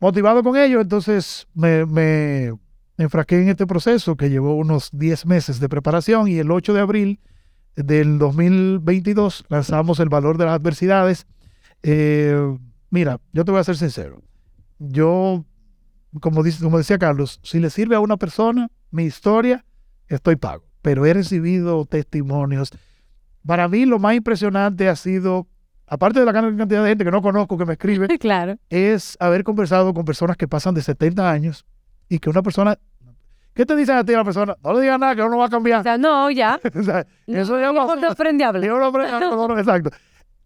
Motivado 0.00 0.42
con 0.42 0.56
ello, 0.56 0.80
entonces 0.80 1.46
me, 1.54 1.84
me 1.84 2.52
enfrasqué 2.96 3.42
en 3.42 3.48
este 3.50 3.66
proceso 3.66 4.16
que 4.16 4.30
llevó 4.30 4.56
unos 4.56 4.88
10 4.92 5.26
meses 5.26 5.60
de 5.60 5.68
preparación 5.68 6.26
y 6.28 6.38
el 6.38 6.50
8 6.50 6.72
de 6.72 6.80
abril 6.80 7.20
del 7.84 8.18
2022 8.18 9.44
lanzamos 9.48 10.00
El 10.00 10.08
Valor 10.08 10.36
de 10.38 10.44
las 10.46 10.54
Adversidades. 10.54 11.26
Eh, 11.82 12.56
mira, 12.90 13.20
yo 13.32 13.44
te 13.44 13.50
voy 13.52 13.60
a 13.60 13.64
ser 13.64 13.76
sincero. 13.76 14.22
Yo, 14.78 15.44
como, 16.20 16.42
dice, 16.42 16.62
como 16.62 16.78
decía 16.78 16.98
Carlos, 16.98 17.40
si 17.42 17.60
le 17.60 17.70
sirve 17.70 17.96
a 17.96 18.00
una 18.00 18.16
persona 18.16 18.68
mi 18.90 19.04
historia, 19.04 19.64
estoy 20.08 20.36
pago. 20.36 20.64
Pero 20.82 21.06
he 21.06 21.14
recibido 21.14 21.84
testimonios. 21.84 22.70
Para 23.46 23.68
mí 23.68 23.86
lo 23.86 23.98
más 23.98 24.14
impresionante 24.14 24.88
ha 24.88 24.96
sido, 24.96 25.46
aparte 25.86 26.20
de 26.20 26.26
la 26.26 26.32
gran 26.32 26.56
cantidad 26.56 26.82
de 26.82 26.90
gente 26.90 27.04
que 27.04 27.10
no 27.10 27.22
conozco 27.22 27.56
que 27.58 27.64
me 27.64 27.74
escribe, 27.74 28.08
Claro. 28.18 28.56
es 28.70 29.16
haber 29.20 29.44
conversado 29.44 29.94
con 29.94 30.04
personas 30.04 30.36
que 30.36 30.48
pasan 30.48 30.74
de 30.74 30.82
70 30.82 31.30
años 31.30 31.64
y 32.08 32.18
que 32.18 32.30
una 32.30 32.42
persona... 32.42 32.78
¿Qué 33.58 33.66
te 33.66 33.74
dicen 33.74 33.96
a 33.96 34.04
ti 34.04 34.12
la 34.12 34.22
persona? 34.22 34.56
No 34.62 34.72
le 34.72 34.82
digas 34.82 35.00
nada, 35.00 35.16
que 35.16 35.20
uno 35.20 35.30
no 35.32 35.38
va 35.38 35.46
a 35.46 35.48
O 35.48 35.50
cambiar. 35.50 35.82
sea, 35.82 35.98
no, 35.98 36.30
ya. 36.30 36.60
O 36.76 36.82
sea, 36.84 37.04
eso 37.26 37.54
no, 37.54 37.60
ya 37.60 37.66
no, 37.72 37.86
pasó. 37.88 37.96
no 39.36 39.48
no 39.48 39.58
exacto. 39.58 39.90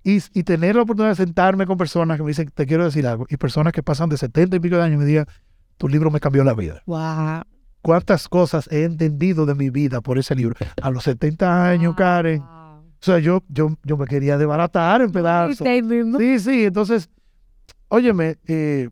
Y, 0.02 0.16
y 0.32 0.42
tener 0.44 0.76
la 0.76 0.82
oportunidad 0.82 1.10
de 1.10 1.16
sentarme 1.16 1.66
con 1.66 1.76
personas 1.76 2.16
que 2.16 2.22
me 2.22 2.30
dicen, 2.30 2.50
te 2.54 2.64
quiero 2.64 2.86
decir 2.86 3.06
algo, 3.06 3.26
y 3.28 3.36
personas 3.36 3.74
que 3.74 3.82
pasan 3.82 4.08
de 4.08 4.16
70 4.16 4.56
y 4.56 4.60
pico 4.60 4.76
de 4.76 4.82
años 4.84 4.94
y 4.94 4.98
me 5.00 5.04
digan, 5.04 5.26
tu 5.76 5.90
libro 5.90 6.10
me 6.10 6.20
cambió 6.20 6.42
la 6.42 6.54
vida. 6.54 6.80
Wow. 6.86 7.42
¿Cuántas 7.82 8.30
cosas 8.30 8.66
he 8.72 8.84
entendido 8.84 9.44
de 9.44 9.56
mi 9.56 9.68
vida 9.68 10.00
por 10.00 10.16
ese 10.16 10.34
libro? 10.34 10.54
A 10.80 10.90
los 10.90 11.04
70 11.04 11.66
años, 11.68 11.94
Karen. 11.94 12.40
O 12.40 12.82
sea, 12.98 13.18
yo, 13.18 13.42
yo, 13.50 13.76
yo 13.84 13.98
me 13.98 14.06
quería 14.06 14.38
desbaratar 14.38 15.02
en 15.02 15.12
pedazos. 15.12 15.58
Sí, 16.18 16.38
sí, 16.38 16.64
entonces, 16.64 17.10
óyeme, 17.88 18.38
eh, 18.46 18.88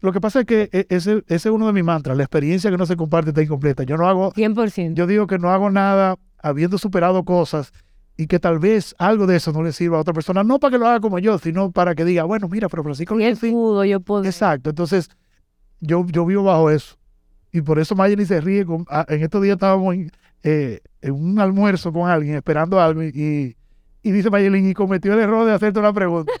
lo 0.00 0.12
que 0.12 0.20
pasa 0.20 0.40
es 0.40 0.46
que 0.46 0.68
e- 0.72 0.86
ese, 0.90 1.24
ese 1.26 1.34
es 1.34 1.46
uno 1.46 1.66
de 1.66 1.72
mis 1.72 1.84
mantras, 1.84 2.16
la 2.16 2.22
experiencia 2.24 2.70
que 2.70 2.76
no 2.76 2.86
se 2.86 2.96
comparte 2.96 3.30
está 3.30 3.42
incompleta. 3.42 3.82
Yo 3.82 3.96
no 3.96 4.06
hago, 4.08 4.32
100%. 4.32 4.94
yo 4.94 5.06
digo 5.06 5.26
que 5.26 5.38
no 5.38 5.50
hago 5.50 5.70
nada 5.70 6.16
habiendo 6.40 6.78
superado 6.78 7.24
cosas 7.24 7.72
y 8.16 8.26
que 8.26 8.38
tal 8.38 8.58
vez 8.58 8.94
algo 8.98 9.26
de 9.26 9.36
eso 9.36 9.52
no 9.52 9.62
le 9.62 9.72
sirva 9.72 9.98
a 9.98 10.00
otra 10.00 10.12
persona, 10.14 10.42
no 10.44 10.58
para 10.58 10.72
que 10.72 10.78
lo 10.78 10.86
haga 10.86 11.00
como 11.00 11.18
yo, 11.18 11.38
sino 11.38 11.70
para 11.72 11.94
que 11.94 12.04
diga, 12.04 12.24
bueno, 12.24 12.48
mira, 12.48 12.68
pero 12.68 12.82
Francisco 12.82 13.18
y 13.18 13.24
él 13.24 13.36
sí". 13.36 13.50
pudo, 13.50 13.84
yo 13.84 14.00
puedo. 14.00 14.24
Exacto, 14.24 14.70
entonces 14.70 15.08
yo, 15.80 16.04
yo 16.06 16.26
vivo 16.26 16.44
bajo 16.44 16.70
eso. 16.70 16.96
Y 17.52 17.62
por 17.62 17.78
eso 17.78 17.94
Mayeli 17.94 18.26
se 18.26 18.40
ríe. 18.40 18.66
Con, 18.66 18.84
ah, 18.90 19.06
en 19.08 19.22
estos 19.22 19.40
días 19.42 19.54
estábamos 19.54 19.94
en, 19.94 20.10
eh, 20.42 20.80
en 21.00 21.12
un 21.12 21.38
almuerzo 21.40 21.92
con 21.92 22.10
alguien, 22.10 22.34
esperando 22.36 22.80
algo, 22.80 23.02
y, 23.02 23.08
y, 23.14 23.56
y 24.02 24.10
dice 24.12 24.30
Mayeli, 24.30 24.68
y 24.68 24.74
cometió 24.74 25.12
el 25.14 25.20
error 25.20 25.46
de 25.46 25.54
hacerte 25.54 25.78
una 25.78 25.92
pregunta. 25.92 26.32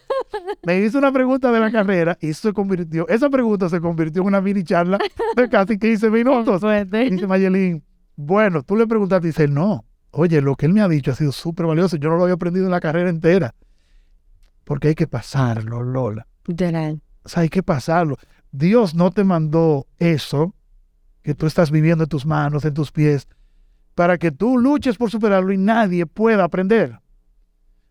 Me 0.64 0.80
hizo 0.80 0.98
una 0.98 1.12
pregunta 1.12 1.50
de 1.52 1.60
la 1.60 1.70
carrera 1.70 2.18
y 2.20 2.32
se 2.32 2.52
convirtió, 2.52 3.08
esa 3.08 3.30
pregunta 3.30 3.68
se 3.68 3.80
convirtió 3.80 4.22
en 4.22 4.28
una 4.28 4.40
mini 4.40 4.64
charla 4.64 4.98
de 5.36 5.48
casi 5.48 5.78
15 5.78 6.10
minutos. 6.10 6.62
Dice 6.90 7.26
Mayelín, 7.26 7.82
bueno, 8.16 8.62
tú 8.62 8.76
le 8.76 8.86
preguntaste 8.86 9.28
y 9.28 9.30
dice, 9.30 9.48
no, 9.48 9.84
oye, 10.10 10.40
lo 10.40 10.56
que 10.56 10.66
él 10.66 10.72
me 10.72 10.80
ha 10.80 10.88
dicho 10.88 11.12
ha 11.12 11.14
sido 11.14 11.32
súper 11.32 11.66
valioso, 11.66 11.96
yo 11.96 12.10
no 12.10 12.16
lo 12.16 12.24
había 12.24 12.34
aprendido 12.34 12.66
en 12.66 12.72
la 12.72 12.80
carrera 12.80 13.10
entera. 13.10 13.54
Porque 14.64 14.88
hay 14.88 14.94
que 14.94 15.06
pasarlo, 15.06 15.82
Lola. 15.82 16.26
Literal. 16.46 17.00
O 17.22 17.28
sea, 17.28 17.42
hay 17.42 17.48
que 17.48 17.62
pasarlo. 17.62 18.16
Dios 18.50 18.94
no 18.94 19.10
te 19.10 19.24
mandó 19.24 19.86
eso 19.98 20.54
que 21.22 21.34
tú 21.34 21.46
estás 21.46 21.70
viviendo 21.70 22.04
en 22.04 22.08
tus 22.08 22.26
manos, 22.26 22.64
en 22.64 22.74
tus 22.74 22.90
pies, 22.90 23.28
para 23.94 24.18
que 24.18 24.30
tú 24.30 24.58
luches 24.58 24.96
por 24.96 25.10
superarlo 25.10 25.52
y 25.52 25.58
nadie 25.58 26.06
pueda 26.06 26.44
aprender. 26.44 26.98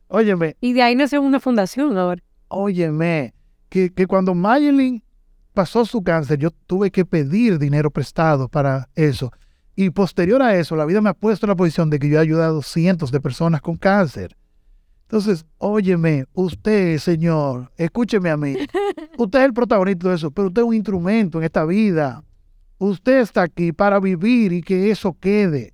Óyeme, 0.07 0.55
Y 0.61 0.73
de 0.73 0.81
ahí 0.81 0.95
nació 0.95 1.21
una 1.21 1.39
fundación 1.39 1.97
ahora. 1.97 2.23
Óyeme, 2.47 3.33
que, 3.69 3.91
que 3.91 4.07
cuando 4.07 4.33
Mayelin 4.33 5.03
pasó 5.53 5.85
su 5.85 6.03
cáncer, 6.03 6.39
yo 6.39 6.51
tuve 6.51 6.91
que 6.91 7.05
pedir 7.05 7.57
dinero 7.57 7.91
prestado 7.91 8.47
para 8.47 8.89
eso. 8.95 9.31
Y 9.75 9.89
posterior 9.91 10.41
a 10.41 10.55
eso, 10.55 10.75
la 10.75 10.85
vida 10.85 11.01
me 11.01 11.09
ha 11.09 11.13
puesto 11.13 11.45
en 11.45 11.49
la 11.49 11.55
posición 11.55 11.89
de 11.89 11.99
que 11.99 12.09
yo 12.09 12.17
he 12.17 12.21
ayudado 12.21 12.61
cientos 12.61 13.11
de 13.11 13.21
personas 13.21 13.61
con 13.61 13.75
cáncer. 13.75 14.35
Entonces, 15.03 15.45
óyeme, 15.57 16.25
usted, 16.33 16.97
señor, 16.97 17.71
escúcheme 17.77 18.29
a 18.29 18.37
mí. 18.37 18.55
Usted 19.17 19.39
es 19.39 19.45
el 19.45 19.53
protagonista 19.53 20.09
de 20.09 20.15
eso, 20.15 20.31
pero 20.31 20.49
usted 20.49 20.61
es 20.61 20.67
un 20.67 20.75
instrumento 20.75 21.37
en 21.39 21.45
esta 21.45 21.65
vida. 21.65 22.23
Usted 22.77 23.21
está 23.21 23.43
aquí 23.43 23.71
para 23.71 23.99
vivir 23.99 24.53
y 24.53 24.61
que 24.61 24.91
eso 24.91 25.17
quede 25.19 25.73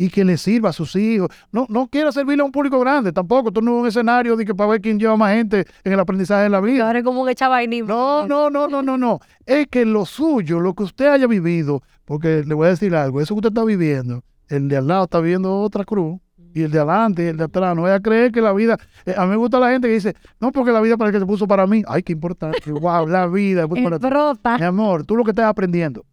y 0.00 0.08
que 0.08 0.24
le 0.24 0.38
sirva 0.38 0.70
a 0.70 0.72
sus 0.72 0.96
hijos. 0.96 1.28
No, 1.52 1.66
no 1.68 1.86
quiero 1.86 2.10
servirle 2.10 2.40
a 2.40 2.46
un 2.46 2.52
público 2.52 2.80
grande 2.80 3.12
tampoco. 3.12 3.52
Tú 3.52 3.60
no 3.60 3.72
es 3.72 3.80
un 3.82 3.86
escenario 3.86 4.34
de 4.34 4.46
que 4.46 4.54
para 4.54 4.70
ver 4.70 4.80
quién 4.80 4.98
lleva 4.98 5.14
más 5.14 5.34
gente 5.34 5.66
en 5.84 5.92
el 5.92 6.00
aprendizaje 6.00 6.44
de 6.44 6.48
la 6.48 6.60
vida. 6.62 6.86
Ahora 6.86 7.00
es 7.00 7.04
como 7.04 7.20
un 7.20 7.28
echabainismo. 7.28 7.86
No, 7.86 8.26
no, 8.26 8.48
no, 8.48 8.66
no, 8.66 8.80
no, 8.80 8.96
no. 8.96 9.20
Es 9.44 9.66
que 9.66 9.84
lo 9.84 10.06
suyo, 10.06 10.58
lo 10.58 10.72
que 10.72 10.84
usted 10.84 11.06
haya 11.06 11.26
vivido, 11.26 11.82
porque 12.06 12.42
le 12.46 12.54
voy 12.54 12.68
a 12.68 12.70
decir 12.70 12.94
algo, 12.94 13.20
eso 13.20 13.34
que 13.34 13.40
usted 13.40 13.50
está 13.50 13.62
viviendo, 13.62 14.24
el 14.48 14.68
de 14.68 14.78
al 14.78 14.86
lado 14.86 15.04
está 15.04 15.20
viviendo 15.20 15.60
otra 15.60 15.84
cruz. 15.84 16.18
Y 16.54 16.62
el 16.62 16.70
de 16.70 16.78
adelante 16.78 17.22
y 17.22 17.26
el 17.26 17.36
de 17.36 17.44
atrás. 17.44 17.76
No 17.76 17.82
voy 17.82 17.90
a 17.90 18.00
creer 18.00 18.32
que 18.32 18.40
la 18.40 18.54
vida. 18.54 18.78
eh, 19.04 19.14
a 19.16 19.24
mí 19.24 19.30
me 19.30 19.36
gusta 19.36 19.60
la 19.60 19.70
gente 19.70 19.86
que 19.86 19.94
dice, 19.94 20.16
no, 20.40 20.50
porque 20.50 20.72
la 20.72 20.80
vida 20.80 20.96
para 20.96 21.12
que 21.12 21.20
se 21.20 21.26
puso 21.26 21.46
para 21.46 21.66
mí. 21.66 21.82
Ay, 21.86 22.02
qué 22.02 22.14
importante. 22.14 22.58
wow, 22.72 23.06
la 23.06 23.26
vida. 23.26 23.68
pues, 23.68 23.82
para. 23.82 24.58
Mi 24.58 24.64
amor, 24.64 25.04
tú 25.04 25.14
lo 25.14 25.24
que 25.24 25.30
estás 25.30 25.44
aprendiendo, 25.44 26.06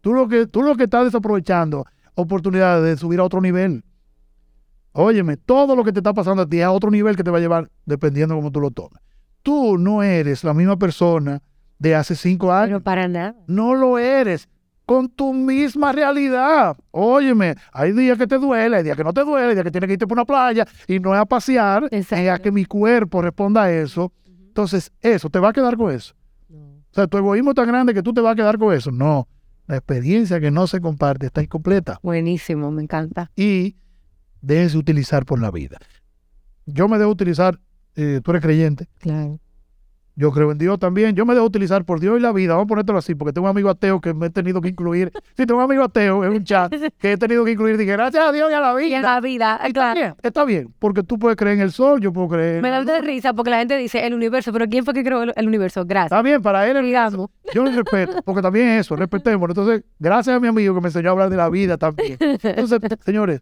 tú 0.00 0.14
lo 0.14 0.26
que, 0.26 0.46
tú 0.46 0.62
lo 0.62 0.74
que 0.76 0.84
estás 0.84 1.04
desaprovechando 1.04 1.84
oportunidades 2.14 2.84
de 2.84 2.96
subir 2.96 3.20
a 3.20 3.24
otro 3.24 3.40
nivel. 3.40 3.84
Óyeme, 4.92 5.36
todo 5.36 5.74
lo 5.74 5.82
que 5.84 5.92
te 5.92 5.98
está 6.00 6.12
pasando 6.14 6.42
a 6.42 6.46
ti 6.48 6.58
es 6.60 6.64
a 6.64 6.70
otro 6.70 6.90
nivel 6.90 7.16
que 7.16 7.24
te 7.24 7.30
va 7.30 7.38
a 7.38 7.40
llevar 7.40 7.68
dependiendo 7.84 8.34
de 8.34 8.38
cómo 8.40 8.52
tú 8.52 8.60
lo 8.60 8.70
tomes. 8.70 9.00
Tú 9.42 9.76
no 9.76 10.02
eres 10.02 10.44
la 10.44 10.54
misma 10.54 10.76
persona 10.78 11.42
de 11.78 11.94
hace 11.94 12.14
cinco 12.14 12.46
Pero 12.46 12.56
años. 12.58 12.82
para 12.82 13.08
nada. 13.08 13.34
No 13.48 13.74
lo 13.74 13.98
eres 13.98 14.48
con 14.86 15.08
tu 15.08 15.32
misma 15.34 15.92
realidad. 15.92 16.76
Óyeme, 16.92 17.56
hay 17.72 17.92
días 17.92 18.16
que 18.16 18.26
te 18.26 18.38
duele, 18.38 18.76
hay 18.76 18.82
días 18.84 18.96
que 18.96 19.02
no 19.04 19.12
te 19.12 19.24
duele, 19.24 19.48
hay 19.48 19.54
días 19.54 19.64
que 19.64 19.70
tienes 19.72 19.88
que 19.88 19.94
irte 19.94 20.06
por 20.06 20.16
una 20.16 20.24
playa 20.24 20.64
y 20.86 21.00
no 21.00 21.12
es 21.14 21.20
a 21.20 21.26
pasear, 21.26 21.88
es 21.90 22.12
a 22.12 22.20
Exacto. 22.20 22.44
que 22.44 22.52
mi 22.52 22.64
cuerpo 22.64 23.20
responda 23.20 23.64
a 23.64 23.72
eso. 23.72 24.12
Entonces, 24.26 24.92
eso, 25.00 25.28
te 25.28 25.40
va 25.40 25.48
a 25.48 25.52
quedar 25.52 25.76
con 25.76 25.90
eso. 25.92 26.14
O 26.50 26.94
sea, 26.94 27.08
tu 27.08 27.18
egoísmo 27.18 27.50
es 27.50 27.56
tan 27.56 27.66
grande 27.66 27.92
que 27.92 28.02
tú 28.04 28.14
te 28.14 28.20
vas 28.20 28.34
a 28.34 28.36
quedar 28.36 28.56
con 28.56 28.72
eso. 28.72 28.92
No, 28.92 29.26
la 29.66 29.76
experiencia 29.76 30.40
que 30.40 30.50
no 30.50 30.66
se 30.66 30.80
comparte 30.80 31.26
está 31.26 31.42
incompleta 31.42 31.98
Buenísimo, 32.02 32.70
me 32.70 32.82
encanta. 32.82 33.30
y 33.36 33.76
déjese 34.42 34.76
utilizar 34.76 35.24
por 35.24 35.40
la 35.40 35.50
vida. 35.50 35.78
Yo 36.66 36.88
me 36.88 36.98
dejo 36.98 37.10
utilizar, 37.10 37.58
eh, 37.96 38.20
tú 38.22 38.30
eres 38.32 38.42
creyente, 38.42 38.88
Claro. 38.98 39.38
Yo 40.16 40.30
creo 40.30 40.52
en 40.52 40.58
Dios 40.58 40.78
también, 40.78 41.14
yo 41.16 41.26
me 41.26 41.34
dejo 41.34 41.46
utilizar 41.46 41.84
por 41.84 41.98
Dios 42.00 42.16
y 42.18 42.20
la 42.22 42.32
vida, 42.32 42.52
vamos 42.54 42.66
a 42.66 42.68
ponértelo 42.68 42.98
así, 42.98 43.14
porque 43.14 43.32
tengo 43.32 43.46
un 43.46 43.50
amigo 43.50 43.68
ateo 43.68 44.00
que 44.00 44.14
me 44.14 44.26
he 44.26 44.30
tenido 44.30 44.60
que 44.60 44.68
incluir, 44.68 45.10
sí, 45.36 45.44
tengo 45.46 45.56
un 45.58 45.64
amigo 45.64 45.82
ateo 45.82 46.24
en 46.24 46.32
un 46.32 46.44
chat 46.44 46.72
que 46.98 47.12
he 47.12 47.16
tenido 47.16 47.44
que 47.44 47.52
incluir, 47.52 47.76
dije, 47.76 47.92
gracias 47.92 48.24
a 48.24 48.30
Dios 48.32 48.50
y 48.50 48.54
a 48.54 48.60
la 48.60 48.80
Y 48.80 48.92
en 48.92 49.00
vida. 49.00 49.02
la 49.02 49.20
vida, 49.20 49.54
Está 49.56 49.72
claro. 49.72 50.00
bien, 50.00 50.14
está 50.22 50.44
bien, 50.44 50.74
porque 50.78 51.02
tú 51.02 51.18
puedes 51.18 51.36
creer 51.36 51.56
en 51.56 51.62
el 51.62 51.72
sol, 51.72 52.00
yo 52.00 52.12
puedo 52.12 52.28
creer. 52.28 52.62
Me 52.62 52.70
da 52.70 52.84
de 52.84 53.00
risa 53.00 53.34
porque 53.34 53.50
la 53.50 53.58
gente 53.58 53.76
dice 53.76 54.06
el 54.06 54.14
universo, 54.14 54.52
pero 54.52 54.68
¿quién 54.68 54.84
fue 54.84 54.94
que 54.94 55.02
creó 55.02 55.22
el, 55.24 55.32
el 55.34 55.46
universo? 55.48 55.84
Gracias. 55.84 56.12
Está 56.12 56.22
bien, 56.22 56.40
para 56.42 56.68
él 56.68 56.76
el 56.76 56.84
Digamos. 56.84 57.30
Yo 57.52 57.64
lo 57.64 57.72
respeto, 57.72 58.22
porque 58.24 58.40
también 58.42 58.68
es 58.68 58.86
eso, 58.86 58.94
respetemos. 58.94 59.48
Entonces, 59.48 59.82
gracias 59.98 60.36
a 60.36 60.40
mi 60.40 60.46
amigo 60.48 60.74
que 60.74 60.80
me 60.80 60.88
enseñó 60.88 61.08
a 61.08 61.12
hablar 61.12 61.30
de 61.30 61.36
la 61.36 61.48
vida 61.48 61.76
también. 61.76 62.16
Entonces, 62.20 62.78
señores, 63.04 63.40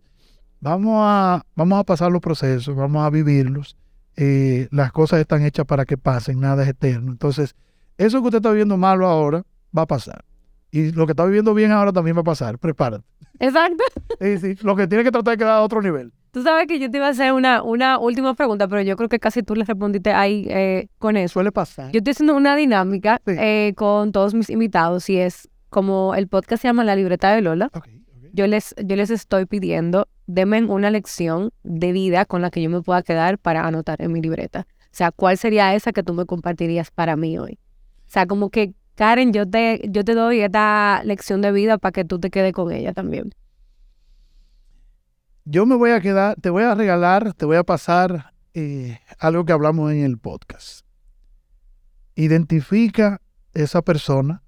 vamos 0.60 0.94
a, 1.04 1.42
vamos 1.54 1.78
a 1.78 1.84
pasar 1.84 2.10
los 2.10 2.20
procesos, 2.22 2.74
vamos 2.74 3.04
a 3.04 3.10
vivirlos. 3.10 3.76
Eh, 4.16 4.68
las 4.70 4.92
cosas 4.92 5.20
están 5.20 5.44
hechas 5.44 5.64
para 5.66 5.84
que 5.84 5.96
pasen, 5.96 6.40
nada 6.40 6.62
es 6.62 6.68
eterno. 6.68 7.12
Entonces, 7.12 7.54
eso 7.98 8.20
que 8.20 8.26
usted 8.26 8.38
está 8.38 8.50
viviendo 8.50 8.76
malo 8.76 9.06
ahora, 9.06 9.44
va 9.76 9.82
a 9.82 9.86
pasar. 9.86 10.24
Y 10.70 10.92
lo 10.92 11.06
que 11.06 11.12
está 11.12 11.24
viviendo 11.24 11.54
bien 11.54 11.70
ahora 11.72 11.92
también 11.92 12.16
va 12.16 12.20
a 12.20 12.24
pasar. 12.24 12.58
Prepárate. 12.58 13.04
Exacto. 13.38 13.84
Sí, 14.20 14.38
sí, 14.38 14.54
lo 14.62 14.76
que 14.76 14.86
tiene 14.86 15.04
que 15.04 15.10
tratar 15.10 15.32
de 15.34 15.38
quedar 15.38 15.54
a 15.58 15.62
otro 15.62 15.82
nivel. 15.82 16.12
Tú 16.30 16.42
sabes 16.42 16.66
que 16.66 16.78
yo 16.78 16.90
te 16.90 16.96
iba 16.96 17.06
a 17.08 17.10
hacer 17.10 17.32
una, 17.32 17.62
una 17.62 17.98
última 17.98 18.32
pregunta, 18.34 18.66
pero 18.68 18.80
yo 18.80 18.96
creo 18.96 19.08
que 19.10 19.18
casi 19.18 19.42
tú 19.42 19.54
le 19.54 19.64
respondiste 19.64 20.12
ahí 20.12 20.46
eh, 20.48 20.88
con 20.98 21.16
eso. 21.18 21.34
Suele 21.34 21.52
pasar. 21.52 21.90
Yo 21.92 21.98
estoy 21.98 22.12
haciendo 22.12 22.34
una 22.36 22.56
dinámica 22.56 23.20
Sí. 23.26 23.34
eh, 23.38 23.74
con 23.76 24.12
todos 24.12 24.32
mis 24.32 24.48
invitados 24.48 25.10
y 25.10 25.18
es 25.18 25.48
como 25.68 26.14
el 26.14 26.28
podcast 26.28 26.62
se 26.62 26.68
llama 26.68 26.84
La 26.84 26.96
Libreta 26.96 27.34
de 27.34 27.42
Lola. 27.42 27.70
Yo 28.32 28.46
les, 28.46 28.74
yo 28.82 28.96
les 28.96 29.10
estoy 29.10 29.44
pidiendo, 29.44 30.08
denme 30.32 30.64
una 30.64 30.90
lección 30.90 31.52
de 31.62 31.92
vida 31.92 32.24
con 32.24 32.40
la 32.40 32.50
que 32.50 32.62
yo 32.62 32.70
me 32.70 32.80
pueda 32.80 33.02
quedar 33.02 33.38
para 33.38 33.66
anotar 33.66 34.00
en 34.00 34.12
mi 34.12 34.22
libreta. 34.22 34.66
O 34.84 34.94
sea, 34.94 35.12
¿cuál 35.12 35.36
sería 35.36 35.74
esa 35.74 35.92
que 35.92 36.02
tú 36.02 36.14
me 36.14 36.24
compartirías 36.24 36.90
para 36.90 37.16
mí 37.16 37.38
hoy? 37.38 37.58
O 38.06 38.10
sea, 38.10 38.26
como 38.26 38.50
que, 38.50 38.74
Karen, 38.94 39.32
yo 39.32 39.48
te, 39.48 39.82
yo 39.88 40.04
te 40.04 40.14
doy 40.14 40.40
esta 40.40 41.02
lección 41.04 41.42
de 41.42 41.52
vida 41.52 41.78
para 41.78 41.92
que 41.92 42.04
tú 42.04 42.18
te 42.18 42.30
quedes 42.30 42.52
con 42.52 42.72
ella 42.72 42.92
también. 42.92 43.34
Yo 45.44 45.66
me 45.66 45.74
voy 45.74 45.90
a 45.90 46.00
quedar, 46.00 46.36
te 46.40 46.50
voy 46.50 46.62
a 46.62 46.74
regalar, 46.74 47.34
te 47.34 47.44
voy 47.44 47.56
a 47.56 47.64
pasar 47.64 48.32
eh, 48.54 48.98
algo 49.18 49.44
que 49.44 49.52
hablamos 49.52 49.92
en 49.92 50.04
el 50.04 50.18
podcast. 50.18 50.86
Identifica 52.14 53.20
esa 53.54 53.82
persona 53.82 54.42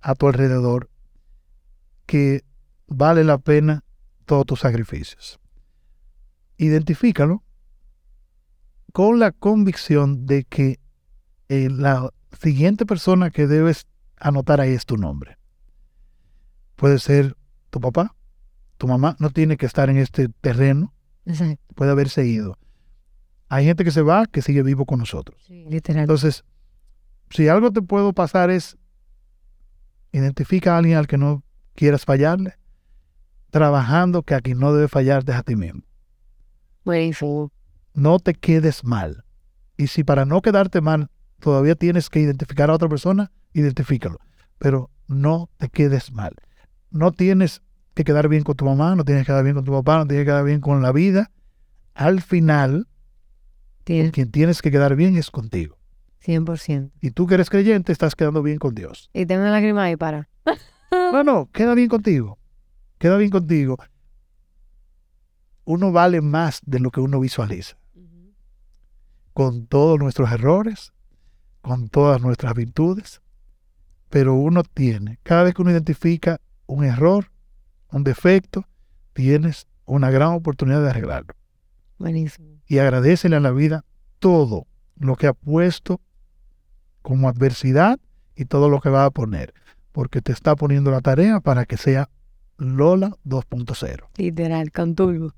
a 0.00 0.14
tu 0.14 0.28
alrededor 0.28 0.88
que 2.06 2.42
vale 2.86 3.24
la 3.24 3.38
pena 3.38 3.82
todos 4.26 4.44
tus 4.46 4.60
sacrificios. 4.60 5.40
Identifícalo 6.58 7.42
con 8.92 9.18
la 9.18 9.32
convicción 9.32 10.26
de 10.26 10.44
que 10.44 10.80
eh, 11.48 11.68
la 11.70 12.10
siguiente 12.40 12.86
persona 12.86 13.30
que 13.30 13.46
debes 13.46 13.86
anotar 14.18 14.60
ahí 14.60 14.72
es 14.72 14.86
tu 14.86 14.96
nombre. 14.96 15.38
Puede 16.76 16.98
ser 16.98 17.36
tu 17.70 17.80
papá, 17.80 18.14
tu 18.76 18.86
mamá, 18.88 19.16
no 19.18 19.30
tiene 19.30 19.56
que 19.56 19.66
estar 19.66 19.88
en 19.88 19.96
este 19.96 20.28
terreno, 20.28 20.92
puede 21.74 21.90
haberse 21.90 22.26
ido. 22.26 22.58
Hay 23.48 23.64
gente 23.64 23.84
que 23.84 23.90
se 23.90 24.02
va 24.02 24.26
que 24.26 24.42
sigue 24.42 24.62
vivo 24.62 24.86
con 24.86 24.98
nosotros. 24.98 25.40
Sí, 25.46 25.64
literal. 25.68 26.02
Entonces, 26.02 26.44
si 27.30 27.48
algo 27.48 27.70
te 27.72 27.82
puedo 27.82 28.12
pasar 28.12 28.50
es 28.50 28.76
identifica 30.12 30.74
a 30.74 30.78
alguien 30.78 30.96
al 30.96 31.06
que 31.06 31.18
no 31.18 31.42
quieras 31.74 32.04
fallarle, 32.04 32.54
trabajando 33.56 34.22
que 34.22 34.34
a 34.34 34.42
quien 34.42 34.58
no 34.58 34.74
debe 34.74 34.86
fallarte 34.86 35.32
es 35.32 35.38
a 35.38 35.42
ti 35.42 35.56
mismo. 35.56 35.80
Buenísimo. 36.84 37.50
No 37.94 38.18
te 38.18 38.34
quedes 38.34 38.84
mal. 38.84 39.24
Y 39.78 39.86
si 39.86 40.04
para 40.04 40.26
no 40.26 40.42
quedarte 40.42 40.82
mal 40.82 41.08
todavía 41.40 41.74
tienes 41.74 42.10
que 42.10 42.20
identificar 42.20 42.68
a 42.68 42.74
otra 42.74 42.86
persona, 42.86 43.32
identifícalo. 43.54 44.18
Pero 44.58 44.90
no 45.08 45.48
te 45.56 45.70
quedes 45.70 46.12
mal. 46.12 46.34
No 46.90 47.12
tienes 47.12 47.62
que 47.94 48.04
quedar 48.04 48.28
bien 48.28 48.42
con 48.42 48.56
tu 48.56 48.66
mamá, 48.66 48.94
no 48.94 49.04
tienes 49.04 49.22
que 49.22 49.32
quedar 49.32 49.42
bien 49.44 49.54
con 49.54 49.64
tu 49.64 49.72
papá, 49.72 50.00
no 50.00 50.06
tienes 50.06 50.24
que 50.24 50.30
quedar 50.32 50.44
bien 50.44 50.60
con 50.60 50.82
la 50.82 50.92
vida. 50.92 51.30
Al 51.94 52.20
final, 52.20 52.86
Tienes 53.84 54.12
quien 54.12 54.30
tienes 54.30 54.60
que 54.60 54.70
quedar 54.70 54.96
bien 54.96 55.16
es 55.16 55.30
contigo. 55.30 55.78
100%. 56.26 56.90
Y 57.00 57.12
tú 57.12 57.26
que 57.26 57.36
eres 57.36 57.48
creyente, 57.48 57.92
estás 57.92 58.14
quedando 58.14 58.42
bien 58.42 58.58
con 58.58 58.74
Dios. 58.74 59.08
Y 59.14 59.24
tengo 59.24 59.42
una 59.42 59.52
lágrima 59.52 59.84
ahí 59.84 59.96
para. 59.96 60.28
No, 60.90 61.22
no, 61.22 61.48
queda 61.52 61.74
bien 61.74 61.88
contigo. 61.88 62.38
Queda 62.98 63.16
bien 63.16 63.30
contigo. 63.30 63.76
Uno 65.64 65.92
vale 65.92 66.20
más 66.20 66.60
de 66.64 66.80
lo 66.80 66.90
que 66.90 67.00
uno 67.00 67.20
visualiza. 67.20 67.76
Con 69.32 69.66
todos 69.66 69.98
nuestros 69.98 70.32
errores, 70.32 70.92
con 71.60 71.88
todas 71.88 72.22
nuestras 72.22 72.54
virtudes. 72.54 73.20
Pero 74.08 74.34
uno 74.34 74.62
tiene, 74.62 75.18
cada 75.22 75.42
vez 75.42 75.54
que 75.54 75.62
uno 75.62 75.72
identifica 75.72 76.40
un 76.66 76.84
error, 76.84 77.30
un 77.90 78.04
defecto, 78.04 78.66
tienes 79.12 79.66
una 79.84 80.10
gran 80.10 80.28
oportunidad 80.28 80.82
de 80.82 80.90
arreglarlo. 80.90 81.34
Buenísimo. 81.98 82.60
Y 82.66 82.78
agradecele 82.78 83.36
a 83.36 83.40
la 83.40 83.50
vida 83.50 83.84
todo 84.18 84.66
lo 84.96 85.16
que 85.16 85.26
ha 85.26 85.32
puesto 85.32 86.00
como 87.02 87.28
adversidad 87.28 87.98
y 88.34 88.46
todo 88.46 88.68
lo 88.68 88.80
que 88.80 88.90
va 88.90 89.04
a 89.04 89.10
poner. 89.10 89.54
Porque 89.92 90.22
te 90.22 90.32
está 90.32 90.56
poniendo 90.56 90.90
la 90.90 91.00
tarea 91.00 91.40
para 91.40 91.64
que 91.64 91.76
sea 91.76 92.08
Lola 92.58 93.10
2.0. 93.24 94.04
Literal, 94.16 94.70
con 94.72 94.94
turbo. 94.94 95.32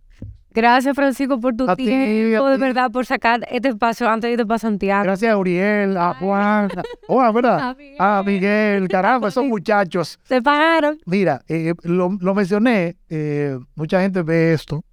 Gracias, 0.50 0.96
Francisco, 0.96 1.38
por 1.38 1.54
tu 1.54 1.68
A 1.70 1.76
tiempo, 1.76 2.48
de 2.48 2.56
verdad, 2.56 2.90
por 2.90 3.06
sacar 3.06 3.46
este 3.50 3.68
espacio 3.68 4.08
antes 4.08 4.28
de 4.28 4.32
irte 4.32 4.46
para 4.46 4.58
Santiago. 4.58 5.04
Gracias 5.04 5.32
a 5.32 5.36
Uriel, 5.36 5.96
a 5.96 6.14
Juan, 6.14 6.68
oh, 7.08 7.20
a 7.20 7.30
¿verdad? 7.30 7.60
A 7.60 7.74
Miguel. 7.74 7.96
A 7.98 8.22
Miguel, 8.24 8.88
caramba, 8.88 9.28
esos 9.28 9.44
muchachos. 9.44 10.18
Se 10.24 10.42
pagaron. 10.42 10.98
Mira, 11.06 11.42
eh, 11.48 11.74
lo, 11.82 12.16
lo 12.20 12.34
mencioné, 12.34 12.96
eh, 13.08 13.58
mucha 13.74 14.00
gente 14.00 14.22
ve 14.22 14.52
esto 14.54 14.84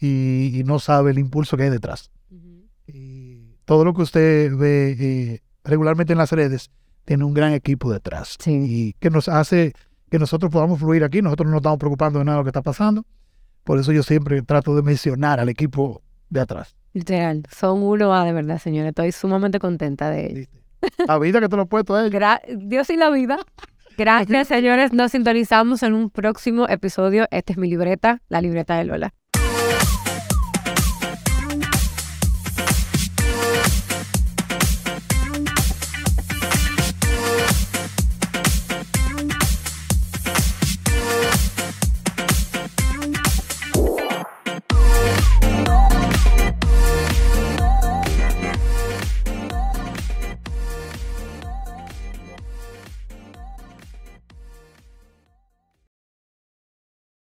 y, 0.00 0.58
y 0.58 0.64
no 0.64 0.78
sabe 0.78 1.10
el 1.12 1.18
impulso 1.18 1.56
que 1.56 1.64
hay 1.64 1.70
detrás. 1.70 2.10
Y 2.86 3.56
todo 3.66 3.84
lo 3.84 3.94
que 3.94 4.02
usted 4.02 4.54
ve 4.56 4.96
eh, 4.98 5.40
regularmente 5.64 6.12
en 6.12 6.18
las 6.18 6.32
redes 6.32 6.70
tiene 7.04 7.24
un 7.24 7.34
gran 7.34 7.52
equipo 7.52 7.92
detrás. 7.92 8.36
Sí. 8.40 8.52
Y 8.52 8.92
que 8.94 9.10
nos 9.10 9.28
hace 9.28 9.74
que 10.14 10.18
nosotros 10.20 10.52
podamos 10.52 10.78
fluir 10.78 11.02
aquí. 11.02 11.20
Nosotros 11.22 11.46
no 11.46 11.54
nos 11.54 11.58
estamos 11.58 11.80
preocupando 11.80 12.20
de 12.20 12.24
nada 12.24 12.36
de 12.36 12.40
lo 12.42 12.44
que 12.44 12.50
está 12.50 12.62
pasando. 12.62 13.04
Por 13.64 13.80
eso 13.80 13.90
yo 13.90 14.04
siempre 14.04 14.40
trato 14.42 14.76
de 14.76 14.82
mencionar 14.82 15.40
al 15.40 15.48
equipo 15.48 16.02
de 16.30 16.38
atrás. 16.38 16.76
Literal, 16.92 17.42
son 17.50 17.82
uno 17.82 18.14
A 18.14 18.24
de 18.24 18.32
verdad, 18.32 18.60
señores. 18.60 18.90
Estoy 18.90 19.10
sumamente 19.10 19.58
contenta 19.58 20.10
de 20.10 20.26
ellos. 20.26 20.34
¿Viste? 20.80 21.04
La 21.08 21.18
vida 21.18 21.40
que 21.40 21.48
te 21.48 21.56
lo 21.56 21.62
he 21.62 21.66
puesto 21.66 21.96
a 21.96 22.06
ellos. 22.06 22.22
Dios 22.56 22.90
y 22.90 22.96
la 22.96 23.10
vida. 23.10 23.38
Gracias, 23.98 24.46
señores. 24.56 24.92
Nos 24.92 25.10
sintonizamos 25.10 25.82
en 25.82 25.94
un 25.94 26.10
próximo 26.10 26.68
episodio. 26.68 27.26
Esta 27.32 27.52
es 27.52 27.58
mi 27.58 27.68
libreta, 27.68 28.22
la 28.28 28.40
libreta 28.40 28.76
de 28.76 28.84
Lola. 28.84 29.14